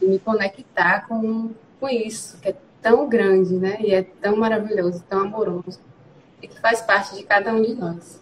e 0.00 0.06
me 0.06 0.18
conectar 0.18 1.06
com, 1.08 1.50
com 1.80 1.88
isso, 1.88 2.38
que 2.40 2.50
é 2.50 2.56
tão 2.80 3.08
grande, 3.08 3.54
né? 3.54 3.78
E 3.80 3.92
é 3.94 4.02
tão 4.02 4.36
maravilhoso, 4.36 5.02
tão 5.08 5.22
amoroso, 5.22 5.80
e 6.44 6.48
que 6.48 6.60
faz 6.60 6.82
parte 6.82 7.16
de 7.16 7.22
cada 7.22 7.54
um 7.54 7.62
de 7.62 7.74
nós. 7.74 8.20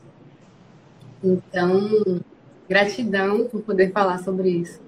Então, 1.23 2.23
gratidão 2.69 3.49
por 3.49 3.63
poder 3.63 3.91
falar 3.91 4.19
sobre 4.19 4.49
isso, 4.49 4.81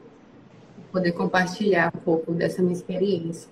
por 0.77 1.01
poder 1.01 1.13
compartilhar 1.13 1.93
um 1.95 2.01
pouco 2.01 2.33
dessa 2.33 2.63
minha 2.63 2.75
experiência. 2.75 3.51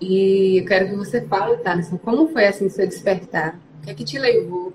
E 0.00 0.58
eu 0.58 0.64
quero 0.64 0.90
que 0.90 0.96
você 0.96 1.20
fale, 1.22 1.56
Thaleson, 1.58 1.98
como 1.98 2.28
foi 2.28 2.46
assim 2.46 2.68
seu 2.68 2.86
despertar? 2.86 3.58
O 3.78 3.84
que 3.84 3.90
é 3.90 3.94
que 3.94 4.04
te 4.04 4.18
levou 4.18 4.72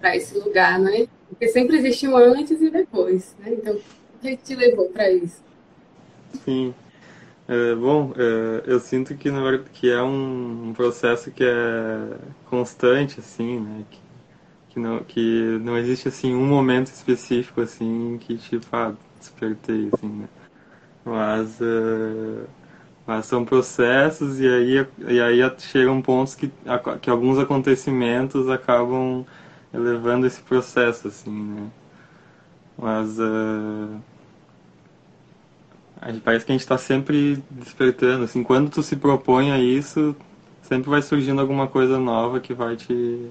para 0.00 0.16
esse 0.16 0.38
lugar, 0.38 0.78
né? 0.78 1.08
Porque 1.28 1.48
sempre 1.48 1.76
existe 1.76 2.06
um 2.06 2.16
antes 2.16 2.60
e 2.60 2.70
depois, 2.70 3.34
né? 3.40 3.52
Então, 3.52 3.74
o 3.74 4.18
que 4.20 4.36
te 4.36 4.54
levou 4.54 4.88
para 4.90 5.10
isso? 5.10 5.42
Sim. 6.44 6.74
É, 7.50 7.74
bom, 7.74 8.12
é, 8.16 8.62
eu 8.64 8.78
sinto 8.78 9.16
que, 9.16 9.28
na 9.28 9.42
verdade, 9.42 9.68
que 9.72 9.90
é 9.90 10.00
um, 10.00 10.72
processo 10.72 11.32
que 11.32 11.42
é 11.42 12.16
constante, 12.44 13.18
assim, 13.18 13.58
né? 13.58 13.84
Que, 13.90 14.00
que, 14.70 14.78
não, 14.78 15.00
que 15.00 15.58
não 15.60 15.76
existe, 15.76 16.06
assim, 16.06 16.32
um 16.32 16.46
momento 16.46 16.86
específico, 16.86 17.60
assim, 17.60 18.18
que, 18.20 18.38
tipo, 18.38 18.64
ah, 18.72 18.94
despertei, 19.18 19.90
assim, 19.92 20.08
né? 20.08 20.28
Mas, 21.04 21.60
uh, 21.60 22.46
mas 23.06 23.26
são 23.26 23.44
processos 23.44 24.38
e 24.40 24.46
aí, 24.48 24.86
e 25.08 25.20
aí 25.20 25.40
chegam 25.58 26.00
pontos 26.00 26.36
que, 26.36 26.52
que 27.02 27.10
alguns 27.10 27.36
acontecimentos 27.38 28.48
acabam 28.48 29.26
levando 29.72 30.24
esse 30.24 30.40
processo, 30.42 31.08
assim, 31.08 31.32
né? 31.32 31.70
Mas 32.78 33.18
uh, 33.18 34.00
parece 36.24 36.44
que 36.46 36.52
a 36.52 36.54
gente 36.54 36.62
está 36.62 36.78
sempre 36.78 37.42
despertando, 37.50 38.24
assim, 38.24 38.42
quando 38.42 38.70
tu 38.70 38.82
se 38.82 38.96
propõe 38.96 39.52
a 39.52 39.58
isso, 39.58 40.16
sempre 40.62 40.90
vai 40.90 41.02
surgindo 41.02 41.40
alguma 41.40 41.66
coisa 41.68 41.98
nova 41.98 42.40
que 42.40 42.54
vai 42.54 42.76
te... 42.76 43.30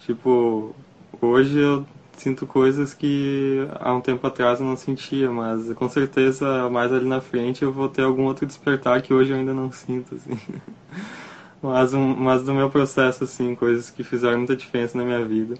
Tipo, 0.00 0.74
hoje 1.20 1.58
eu 1.58 1.86
sinto 2.16 2.46
coisas 2.46 2.92
que 2.94 3.66
há 3.80 3.94
um 3.94 4.00
tempo 4.00 4.26
atrás 4.26 4.60
eu 4.60 4.66
não 4.66 4.76
sentia, 4.76 5.30
mas 5.30 5.72
com 5.74 5.88
certeza 5.88 6.68
mais 6.68 6.92
ali 6.92 7.06
na 7.06 7.20
frente 7.20 7.62
eu 7.62 7.72
vou 7.72 7.88
ter 7.88 8.02
algum 8.02 8.24
outro 8.24 8.46
despertar 8.46 9.00
que 9.02 9.14
hoje 9.14 9.32
eu 9.32 9.38
ainda 9.38 9.54
não 9.54 9.72
sinto, 9.72 10.14
assim. 10.14 10.38
Mas, 11.62 11.92
um, 11.92 12.16
mas 12.16 12.42
do 12.42 12.54
meu 12.54 12.70
processo, 12.70 13.24
assim, 13.24 13.54
coisas 13.54 13.90
que 13.90 14.02
fizeram 14.02 14.38
muita 14.38 14.56
diferença 14.56 14.96
na 14.96 15.04
minha 15.04 15.22
vida. 15.22 15.56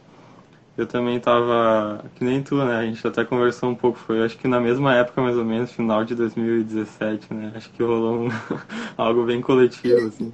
Eu 0.80 0.86
também 0.86 1.20
tava, 1.20 2.02
que 2.14 2.24
nem 2.24 2.42
tu, 2.42 2.56
né? 2.64 2.76
A 2.78 2.86
gente 2.86 3.06
até 3.06 3.22
conversou 3.24 3.68
um 3.68 3.74
pouco, 3.74 3.98
foi 3.98 4.22
acho 4.24 4.38
que 4.38 4.48
na 4.48 4.58
mesma 4.58 4.94
época, 4.94 5.20
mais 5.20 5.36
ou 5.36 5.44
menos, 5.44 5.70
final 5.72 6.04
de 6.04 6.14
2017, 6.14 7.34
né? 7.34 7.52
Acho 7.54 7.70
que 7.70 7.82
rolou 7.82 8.26
um, 8.26 8.28
algo 8.96 9.26
bem 9.26 9.42
coletivo, 9.42 10.06
assim. 10.06 10.32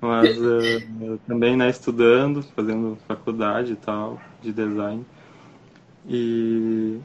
Mas 0.00 0.38
uh, 0.38 1.18
também, 1.26 1.56
né, 1.56 1.68
estudando, 1.70 2.42
fazendo 2.42 2.98
faculdade 3.06 3.72
e 3.74 3.76
tal, 3.76 4.20
de 4.40 4.52
design. 4.52 5.06
E 6.08 7.00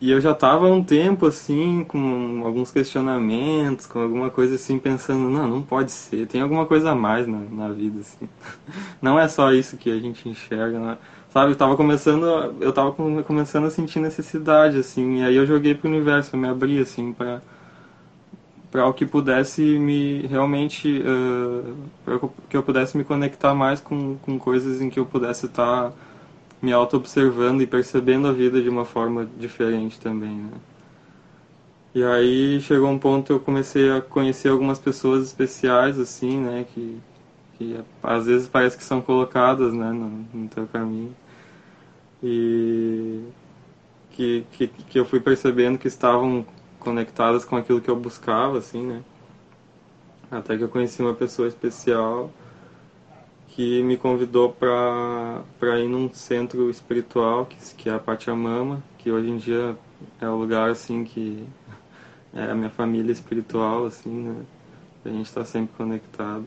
e 0.00 0.10
eu 0.10 0.20
já 0.20 0.32
estava 0.32 0.68
há 0.68 0.72
um 0.72 0.84
tempo 0.84 1.26
assim, 1.26 1.82
com 1.84 2.42
alguns 2.44 2.70
questionamentos, 2.70 3.86
com 3.86 3.98
alguma 4.00 4.30
coisa 4.30 4.56
assim, 4.56 4.78
pensando, 4.78 5.30
não, 5.30 5.48
não 5.48 5.62
pode 5.62 5.90
ser, 5.92 6.26
tem 6.26 6.42
alguma 6.42 6.66
coisa 6.66 6.90
a 6.92 6.94
mais 6.94 7.26
na, 7.26 7.38
na 7.38 7.70
vida, 7.72 8.00
assim. 8.00 8.28
Não 9.00 9.18
é 9.18 9.28
só 9.28 9.52
isso 9.52 9.76
que 9.78 9.90
a 9.90 9.98
gente 9.98 10.28
enxerga, 10.28 10.78
né? 10.78 10.98
Sabe? 11.32 11.52
Eu 11.52 11.56
tava 11.56 11.76
começando, 11.76 12.24
eu 12.60 12.72
tava 12.72 12.92
começando 12.92 13.66
a 13.66 13.70
sentir 13.70 14.00
necessidade, 14.00 14.78
assim, 14.78 15.20
e 15.20 15.24
aí 15.24 15.36
eu 15.36 15.46
joguei 15.46 15.74
pro 15.74 15.88
universo, 15.88 16.34
eu 16.34 16.40
me 16.40 16.48
abri, 16.48 16.78
assim, 16.80 17.12
para 17.12 17.40
para 18.70 18.86
o 18.86 18.92
que 18.92 19.06
pudesse 19.06 19.62
me 19.62 20.26
realmente 20.26 21.02
uh, 21.02 22.30
que 22.48 22.56
eu 22.56 22.62
pudesse 22.62 22.96
me 22.96 23.04
conectar 23.04 23.54
mais 23.54 23.80
com, 23.80 24.16
com 24.18 24.38
coisas 24.38 24.82
em 24.82 24.90
que 24.90 24.98
eu 24.98 25.06
pudesse 25.06 25.46
estar 25.46 25.90
tá 25.90 25.92
me 26.60 26.72
auto-observando 26.72 27.62
e 27.62 27.66
percebendo 27.66 28.26
a 28.28 28.32
vida 28.32 28.60
de 28.60 28.68
uma 28.68 28.84
forma 28.84 29.26
diferente 29.38 29.98
também, 30.00 30.30
né? 30.30 30.50
E 31.94 32.04
aí 32.04 32.60
chegou 32.60 32.90
um 32.90 32.98
ponto 32.98 33.32
eu 33.32 33.40
comecei 33.40 33.90
a 33.90 34.02
conhecer 34.02 34.50
algumas 34.50 34.78
pessoas 34.78 35.24
especiais, 35.24 35.98
assim, 35.98 36.38
né? 36.38 36.66
Que, 36.74 36.98
que 37.56 37.78
às 38.02 38.26
vezes 38.26 38.48
parece 38.48 38.76
que 38.76 38.84
são 38.84 39.00
colocadas, 39.00 39.72
né? 39.72 39.90
No, 39.90 40.08
no 40.32 40.48
teu 40.48 40.66
caminho. 40.66 41.14
E 42.22 43.22
que, 44.10 44.46
que, 44.52 44.68
que 44.68 44.98
eu 44.98 45.04
fui 45.04 45.20
percebendo 45.20 45.78
que 45.78 45.88
estavam 45.88 46.46
conectadas 46.80 47.44
com 47.44 47.56
aquilo 47.56 47.80
que 47.80 47.90
eu 47.90 47.96
buscava, 47.96 48.58
assim, 48.58 48.82
né? 48.84 49.02
Até 50.30 50.56
que 50.56 50.64
eu 50.64 50.68
conheci 50.68 51.02
uma 51.02 51.14
pessoa 51.14 51.48
especial 51.48 52.30
que 53.48 53.82
me 53.82 53.96
convidou 53.96 54.52
para 54.52 55.78
ir 55.78 55.88
num 55.88 56.12
centro 56.12 56.68
espiritual, 56.68 57.46
que, 57.46 57.56
que 57.74 57.88
é 57.88 57.94
a 57.94 57.98
Pachamama, 57.98 58.82
que 58.98 59.10
hoje 59.10 59.30
em 59.30 59.38
dia 59.38 59.76
é 60.20 60.28
o 60.28 60.36
lugar 60.36 60.70
assim 60.70 61.04
que 61.04 61.46
é 62.34 62.50
a 62.50 62.54
minha 62.54 62.70
família 62.70 63.12
espiritual, 63.12 63.86
assim, 63.86 64.10
né? 64.10 64.44
A 65.04 65.08
gente 65.08 65.26
está 65.26 65.44
sempre 65.44 65.74
conectado. 65.76 66.46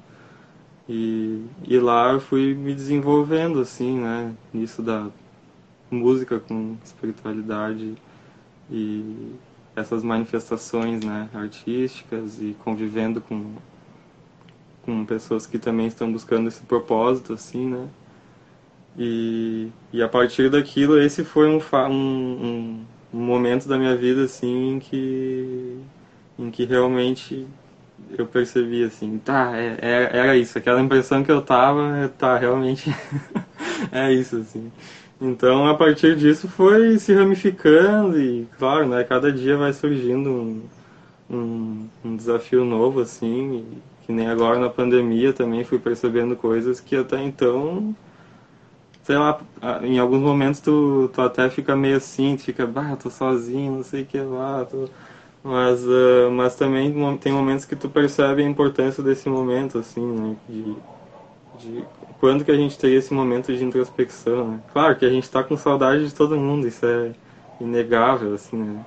E, 0.89 1.46
e 1.67 1.77
lá 1.79 2.13
eu 2.13 2.19
fui 2.19 2.55
me 2.55 2.74
desenvolvendo, 2.74 3.60
assim, 3.62 4.00
né? 4.00 4.34
Nisso 4.51 4.81
da 4.81 5.08
música 5.91 6.39
com 6.39 6.75
espiritualidade 6.84 7.96
e 8.72 9.34
essas 9.75 10.03
manifestações, 10.03 11.03
né? 11.05 11.29
Artísticas 11.34 12.41
e 12.41 12.55
convivendo 12.63 13.22
com 13.22 13.53
com 14.89 15.05
pessoas 15.05 15.46
que 15.46 15.60
também 15.60 15.86
estão 15.86 16.12
buscando 16.12 16.48
esse 16.48 16.63
propósito, 16.63 17.34
assim, 17.34 17.67
né? 17.67 17.88
E, 18.98 19.69
e 19.93 20.01
a 20.01 20.10
partir 20.10 20.50
daquilo, 20.50 21.00
esse 21.00 21.24
foi 21.24 21.48
um, 21.48 21.62
um, 21.89 22.86
um 23.13 23.19
momento 23.19 23.67
da 23.67 23.77
minha 23.77 23.96
vida, 23.96 24.24
assim, 24.24 24.74
em 24.74 24.79
que, 24.79 25.77
em 26.39 26.50
que 26.50 26.65
realmente 26.65 27.48
eu 28.17 28.25
percebi, 28.25 28.83
assim, 28.83 29.19
tá, 29.19 29.57
é, 29.57 29.77
é, 29.81 30.17
era 30.17 30.37
isso, 30.37 30.57
aquela 30.57 30.81
impressão 30.81 31.23
que 31.23 31.31
eu 31.31 31.41
tava, 31.41 32.11
tá, 32.17 32.37
realmente 32.37 32.93
é 33.91 34.11
isso, 34.13 34.37
assim. 34.37 34.71
Então, 35.21 35.67
a 35.67 35.75
partir 35.75 36.15
disso, 36.15 36.47
foi 36.47 36.97
se 36.97 37.13
ramificando 37.13 38.19
e, 38.19 38.47
claro, 38.57 38.87
né, 38.87 39.03
cada 39.03 39.31
dia 39.31 39.57
vai 39.57 39.73
surgindo 39.73 40.29
um, 40.29 40.61
um, 41.29 41.89
um 42.03 42.15
desafio 42.15 42.65
novo, 42.65 43.01
assim, 43.01 43.65
que 44.05 44.11
nem 44.11 44.27
agora 44.27 44.59
na 44.59 44.69
pandemia 44.69 45.33
também 45.33 45.63
fui 45.63 45.77
percebendo 45.77 46.35
coisas 46.35 46.79
que 46.79 46.95
até 46.95 47.21
então, 47.21 47.95
sei 49.03 49.17
lá, 49.17 49.39
em 49.83 49.99
alguns 49.99 50.21
momentos 50.21 50.59
tu, 50.61 51.09
tu 51.13 51.21
até 51.21 51.49
fica 51.49 51.75
meio 51.75 51.97
assim, 51.97 52.37
fica, 52.37 52.65
bah, 52.65 52.95
tô 52.95 53.09
sozinho, 53.09 53.73
não 53.77 53.83
sei 53.83 54.03
o 54.03 54.05
que 54.05 54.19
lá, 54.19 54.65
tô... 54.65 54.87
mas, 55.43 55.84
uh, 55.86 56.29
mas 56.31 56.55
também 56.55 56.93
tem 57.17 57.31
momentos 57.31 57.65
que 57.65 57.75
tu 57.75 57.89
percebe 57.89 58.43
a 58.43 58.48
importância 58.48 59.03
desse 59.03 59.29
momento, 59.29 59.77
assim, 59.79 60.05
né, 60.05 60.36
de, 60.48 60.75
de 61.60 61.86
quando 62.19 62.43
que 62.43 62.51
a 62.51 62.55
gente 62.55 62.77
teria 62.77 62.98
esse 63.00 63.13
momento 63.13 63.55
de 63.55 63.63
introspecção, 63.63 64.51
né? 64.51 64.60
Claro 64.74 64.96
que 64.98 65.05
a 65.05 65.10
gente 65.10 65.24
está 65.24 65.43
com 65.43 65.55
saudade 65.58 66.05
de 66.08 66.13
todo 66.13 66.38
mundo, 66.38 66.67
isso 66.67 66.86
é 66.86 67.13
inegável, 67.62 68.34
assim, 68.34 68.58
né? 68.58 68.86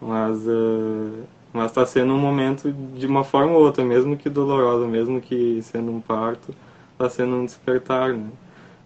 Mas 0.00 0.46
uh, 0.46 1.24
mas 1.54 1.66
está 1.66 1.86
sendo 1.86 2.12
um 2.12 2.18
momento 2.18 2.72
de 2.72 3.06
uma 3.06 3.22
forma 3.22 3.52
ou 3.52 3.62
outra, 3.62 3.84
mesmo 3.84 4.16
que 4.16 4.28
dolorosa, 4.28 4.86
mesmo 4.88 5.20
que 5.20 5.62
sendo 5.62 5.92
um 5.92 6.00
parto, 6.00 6.52
está 6.92 7.08
sendo 7.08 7.36
um 7.36 7.44
despertar, 7.44 8.12
né? 8.12 8.28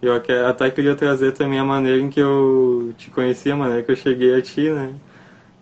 Eu 0.02 0.14
até 0.46 0.70
queria 0.70 0.94
trazer 0.94 1.32
também 1.32 1.58
a 1.58 1.64
maneira 1.64 1.98
em 2.00 2.10
que 2.10 2.20
eu 2.20 2.92
te 2.98 3.10
conheci, 3.10 3.50
a 3.50 3.56
maneira 3.56 3.82
que 3.82 3.90
eu 3.90 3.96
cheguei 3.96 4.34
a 4.34 4.42
ti, 4.42 4.70
né? 4.70 4.94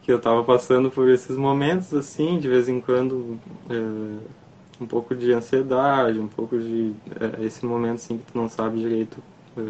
Que 0.07 0.13
eu 0.13 0.17
estava 0.17 0.43
passando 0.43 0.91
por 0.91 1.09
esses 1.11 1.37
momentos, 1.37 1.93
assim, 1.93 2.39
de 2.39 2.49
vez 2.49 2.69
em 2.69 2.81
quando, 2.81 3.39
é, 3.69 4.83
um 4.83 4.87
pouco 4.87 5.15
de 5.15 5.33
ansiedade, 5.33 6.19
um 6.19 6.29
pouco 6.29 6.57
de... 6.57 6.95
É, 7.21 7.45
esse 7.45 7.67
momento, 7.67 7.97
assim, 7.97 8.17
que 8.17 8.33
tu 8.33 8.39
não 8.39 8.49
sabe 8.49 8.79
direito 8.79 9.19
é, 9.59 9.63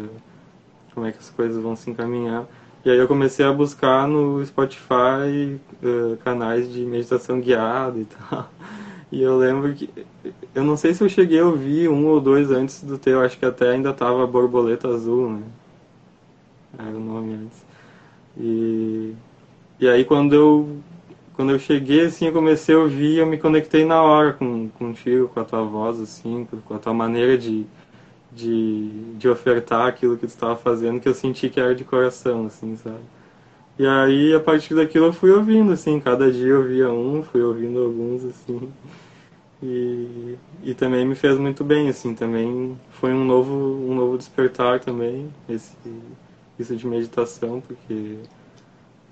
como 0.93 1.05
é 1.05 1.11
que 1.11 1.17
as 1.17 1.29
coisas 1.31 1.61
vão 1.61 1.75
se 1.75 1.89
encaminhar. 1.89 2.45
E 2.85 2.89
aí 2.89 2.97
eu 2.97 3.07
comecei 3.07 3.45
a 3.45 3.51
buscar 3.51 4.07
no 4.07 4.45
Spotify 4.45 5.59
uh, 5.83 6.15
canais 6.23 6.71
de 6.71 6.85
meditação 6.85 7.41
guiada 7.41 7.99
e 7.99 8.05
tal. 8.05 8.49
E 9.09 9.21
eu 9.21 9.37
lembro 9.37 9.73
que. 9.73 9.89
Eu 10.53 10.65
não 10.65 10.75
sei 10.75 10.93
se 10.93 11.01
eu 11.01 11.07
cheguei 11.07 11.39
a 11.39 11.45
ouvir 11.45 11.87
um 11.87 12.07
ou 12.07 12.19
dois 12.19 12.51
antes 12.51 12.83
do 12.83 12.97
teu, 12.97 13.21
acho 13.21 13.39
que 13.39 13.45
até 13.45 13.69
ainda 13.69 13.93
tava 13.93 14.27
Borboleta 14.27 14.89
Azul, 14.89 15.29
né? 15.29 15.43
Era 16.77 16.89
o 16.89 16.99
nome 16.99 17.35
antes. 17.35 17.65
E, 18.37 19.13
e 19.79 19.87
aí 19.87 20.05
quando 20.05 20.33
eu, 20.33 20.77
quando 21.33 21.51
eu 21.51 21.59
cheguei, 21.59 22.05
assim, 22.05 22.27
eu 22.27 22.33
comecei 22.33 22.75
a 22.75 22.79
ouvir, 22.79 23.17
eu 23.17 23.25
me 23.27 23.37
conectei 23.37 23.85
na 23.85 24.01
hora 24.01 24.33
com, 24.33 24.69
contigo, 24.69 25.27
com 25.29 25.39
a 25.39 25.45
tua 25.45 25.63
voz, 25.63 25.99
assim, 26.01 26.47
com 26.65 26.73
a 26.73 26.79
tua 26.79 26.93
maneira 26.93 27.37
de, 27.37 27.65
de, 28.31 28.89
de 29.15 29.29
ofertar 29.29 29.87
aquilo 29.87 30.17
que 30.17 30.27
tu 30.27 30.29
estava 30.29 30.55
fazendo 30.55 30.99
que 30.99 31.07
eu 31.07 31.13
senti 31.13 31.49
que 31.49 31.59
era 31.59 31.75
de 31.75 31.83
coração, 31.83 32.47
assim, 32.47 32.75
sabe? 32.77 33.01
E 33.79 33.85
aí, 33.85 34.33
a 34.33 34.39
partir 34.39 34.73
daquilo, 34.73 35.05
eu 35.07 35.13
fui 35.13 35.31
ouvindo, 35.31 35.71
assim, 35.71 35.99
cada 35.99 36.31
dia 36.31 36.47
eu 36.47 36.63
via 36.67 36.89
um, 36.91 37.21
fui 37.23 37.41
ouvindo 37.43 37.79
alguns, 37.83 38.25
assim. 38.25 38.71
E, 39.61 40.37
e 40.63 40.73
também 40.73 41.05
me 41.05 41.15
fez 41.15 41.37
muito 41.37 41.63
bem, 41.63 41.89
assim, 41.89 42.15
também 42.15 42.79
foi 42.89 43.13
um 43.13 43.23
novo, 43.25 43.53
um 43.53 43.93
novo 43.95 44.17
despertar 44.17 44.79
também, 44.79 45.29
esse, 45.49 45.75
isso 46.59 46.75
de 46.75 46.87
meditação, 46.87 47.61
porque 47.61 48.17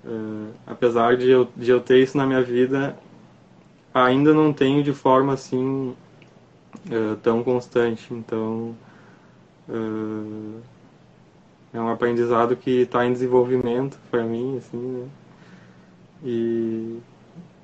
uh, 0.06 0.54
apesar 0.66 1.16
de 1.16 1.28
eu, 1.28 1.48
de 1.56 1.70
eu 1.70 1.80
ter 1.80 2.02
isso 2.02 2.16
na 2.16 2.26
minha 2.26 2.42
vida, 2.42 2.96
ainda 3.92 4.32
não 4.32 4.52
tenho 4.52 4.82
de 4.82 4.92
forma, 4.92 5.34
assim, 5.34 5.94
uh, 6.86 7.16
tão 7.22 7.42
constante, 7.42 8.12
então 8.14 8.74
Uh, 9.68 10.60
é 11.72 11.80
um 11.80 11.88
aprendizado 11.88 12.56
que 12.56 12.82
está 12.82 13.04
em 13.04 13.12
desenvolvimento 13.12 13.98
para 14.10 14.22
mim, 14.22 14.56
assim, 14.58 14.78
né? 14.78 15.08
E, 16.24 16.98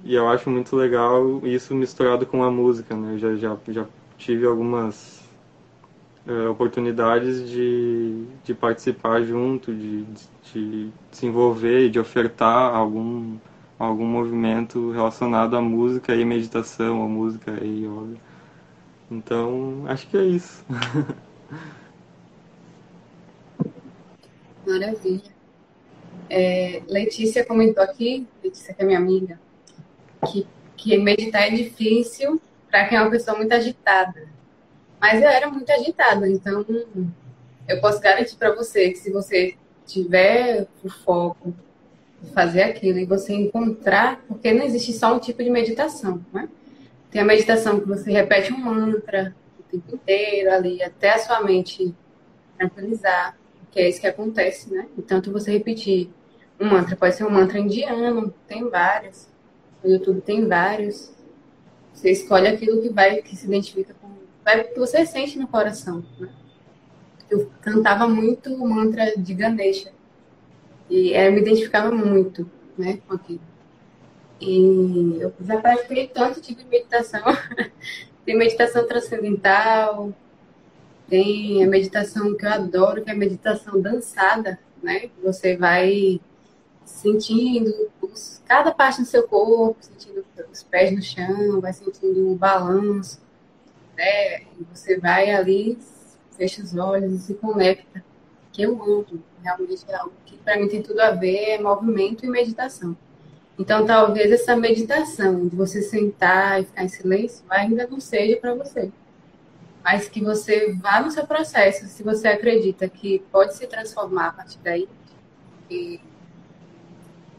e 0.05 0.15
eu 0.15 0.29
acho 0.29 0.51
muito 0.51 0.75
legal 0.77 1.41
isso 1.47 1.75
misturado 1.75 2.27
com 2.27 2.43
a 2.43 2.51
música, 2.51 2.97
né? 2.97 3.15
Eu 3.15 3.19
já, 3.19 3.37
já, 3.37 3.57
já 3.69 3.87
tive 4.19 4.47
algumas 4.47 5.22
uh, 6.27 6.51
oportunidades 6.51 7.49
de, 7.49 8.25
de 8.45 8.55
participar 8.55 9.23
junto, 9.23 9.75
de, 9.75 10.05
de 10.53 10.91
desenvolver 11.11 11.87
e 11.87 11.91
de 11.91 11.99
ofertar 11.99 12.75
algum, 12.75 13.37
algum 13.79 14.07
movimento 14.07 14.91
relacionado 14.91 15.57
à 15.57 15.61
música 15.61 16.15
e 16.15 16.25
meditação, 16.25 17.03
à 17.03 17.09
música 17.09 17.53
e 17.63 17.85
yoga. 17.85 18.17
Então, 19.11 19.85
acho 19.87 20.07
que 20.09 20.17
é 20.17 20.25
isso. 20.25 20.65
Maravilha. 24.67 25.33
É, 26.31 26.83
Letícia 26.89 27.45
comentou 27.45 27.83
aqui, 27.85 28.27
Letícia 28.43 28.73
que 28.73 28.81
é 28.83 28.87
minha 28.87 28.99
amiga, 28.99 29.39
que, 30.27 30.47
que 30.77 30.97
meditar 30.97 31.43
é 31.43 31.51
difícil 31.51 32.41
para 32.71 32.89
quem 32.89 32.97
é 32.97 33.03
uma 33.03 33.11
pessoa 33.11 33.37
muito 33.37 33.53
agitada. 33.53 34.32
Mas 35.03 35.21
eu 35.21 35.29
era 35.29 35.51
muito 35.51 35.71
agitada, 35.71 36.29
então 36.29 36.65
eu 37.69 37.81
posso 37.81 38.01
garantir 38.01 38.37
para 38.37 38.55
você 38.55 38.91
que 38.91 38.99
se 38.99 39.11
você 39.11 39.57
tiver 39.85 40.67
o 40.83 40.89
foco 40.89 41.53
de 42.23 42.31
fazer 42.31 42.63
aquilo 42.63 42.99
e 42.99 43.05
você 43.05 43.35
encontrar, 43.35 44.23
porque 44.29 44.55
não 44.55 44.65
existe 44.65 44.93
só 44.93 45.15
um 45.15 45.19
tipo 45.19 45.43
de 45.43 45.51
meditação, 45.51 46.25
né? 46.33 46.49
Tem 47.11 47.21
a 47.21 47.25
meditação 47.25 47.81
que 47.81 47.87
você 47.87 48.13
repete 48.13 48.53
um 48.53 48.59
mantra 48.59 49.35
o 49.59 49.63
tempo 49.65 49.95
inteiro 49.95 50.53
ali, 50.53 50.83
até 50.83 51.15
a 51.15 51.19
sua 51.19 51.43
mente 51.43 51.93
tranquilizar 52.57 53.37
que 53.73 53.81
é 53.81 53.89
isso 53.89 54.01
que 54.01 54.07
acontece, 54.07 54.73
né? 54.73 54.87
E 54.97 55.03
tanto 55.03 55.33
você 55.33 55.51
repetir 55.51 56.11
um 56.61 56.69
mantra, 56.69 56.95
pode 56.95 57.17
ser 57.17 57.25
um 57.25 57.31
mantra 57.31 57.59
indiano, 57.59 58.33
tem 58.47 58.69
vários. 58.69 59.27
No 59.83 59.91
YouTube 59.91 60.21
tem 60.21 60.47
vários. 60.47 61.11
Você 61.93 62.11
escolhe 62.11 62.47
aquilo 62.47 62.83
que 62.83 62.91
vai, 62.91 63.23
que 63.23 63.35
se 63.35 63.47
identifica 63.47 63.95
com. 63.95 64.13
Vai 64.45 64.65
que 64.65 64.79
você 64.79 65.07
sente 65.07 65.39
no 65.39 65.47
coração, 65.47 66.05
né? 66.19 66.29
Eu 67.31 67.51
cantava 67.61 68.07
muito 68.07 68.53
o 68.53 68.69
mantra 68.69 69.17
de 69.17 69.35
Ganesha. 69.35 69.93
E 70.91 71.13
eu 71.13 71.33
me 71.33 71.41
identificava 71.41 71.91
muito, 71.91 72.51
né, 72.77 72.99
com 73.07 73.15
aquilo. 73.15 73.41
E 74.41 75.19
eu 75.21 75.33
já 75.41 75.59
pratiquei 75.59 76.09
tanto 76.09 76.41
tipo 76.41 76.63
de 76.63 76.69
meditação. 76.69 77.23
tem 78.27 78.37
meditação 78.37 78.87
transcendental, 78.87 80.13
tem 81.09 81.65
a 81.65 81.67
meditação 81.67 82.37
que 82.37 82.45
eu 82.45 82.51
adoro, 82.51 83.03
que 83.03 83.11
é 83.11 83.13
a 83.13 83.17
meditação 83.17 83.81
dançada, 83.81 84.59
né? 84.83 85.09
Você 85.23 85.57
vai 85.57 86.21
sentindo 86.85 87.91
os, 88.01 88.43
cada 88.45 88.73
parte 88.73 89.01
do 89.01 89.07
seu 89.07 89.27
corpo, 89.27 89.77
sentindo 89.81 90.25
os 90.53 90.63
pés 90.63 90.93
no 90.93 91.01
chão, 91.01 91.61
vai 91.61 91.73
sentindo 91.73 92.31
o 92.31 92.35
balanço, 92.35 93.22
né? 94.03 94.43
Você 94.73 94.99
vai 94.99 95.31
ali, 95.31 95.79
fecha 96.37 96.63
os 96.63 96.77
olhos 96.77 97.13
e 97.13 97.19
se 97.19 97.35
conecta. 97.35 98.05
Que 98.53 98.63
eu 98.63 98.83
amo, 98.83 99.23
realmente 99.43 99.85
é 99.89 99.95
algo 99.95 100.13
que 100.27 100.37
para 100.37 100.59
mim 100.59 100.69
tem 100.69 100.83
tudo 100.83 101.01
a 101.01 101.11
ver, 101.11 101.51
é 101.51 101.59
movimento 101.59 102.27
e 102.27 102.29
meditação. 102.29 102.97
Então, 103.59 103.87
talvez 103.87 104.31
essa 104.33 104.57
meditação 104.57 105.47
de 105.47 105.57
você 105.57 105.83
sentar 105.83 106.61
e 106.61 106.65
ficar 106.65 106.85
em 106.85 106.89
silêncio 106.89 107.45
ainda 107.49 107.87
não 107.87 108.01
seja 108.01 108.37
para 108.37 108.55
você 108.55 108.91
mas 109.83 110.09
que 110.09 110.23
você 110.23 110.73
vá 110.75 111.01
no 111.01 111.11
seu 111.11 111.27
processo, 111.27 111.87
se 111.87 112.03
você 112.03 112.29
acredita 112.29 112.89
que 112.89 113.19
pode 113.33 113.57
se 113.57 113.67
transformar 113.67 114.29
a 114.29 114.33
partir 114.33 114.59
daí. 114.63 114.89
E 115.69 116.01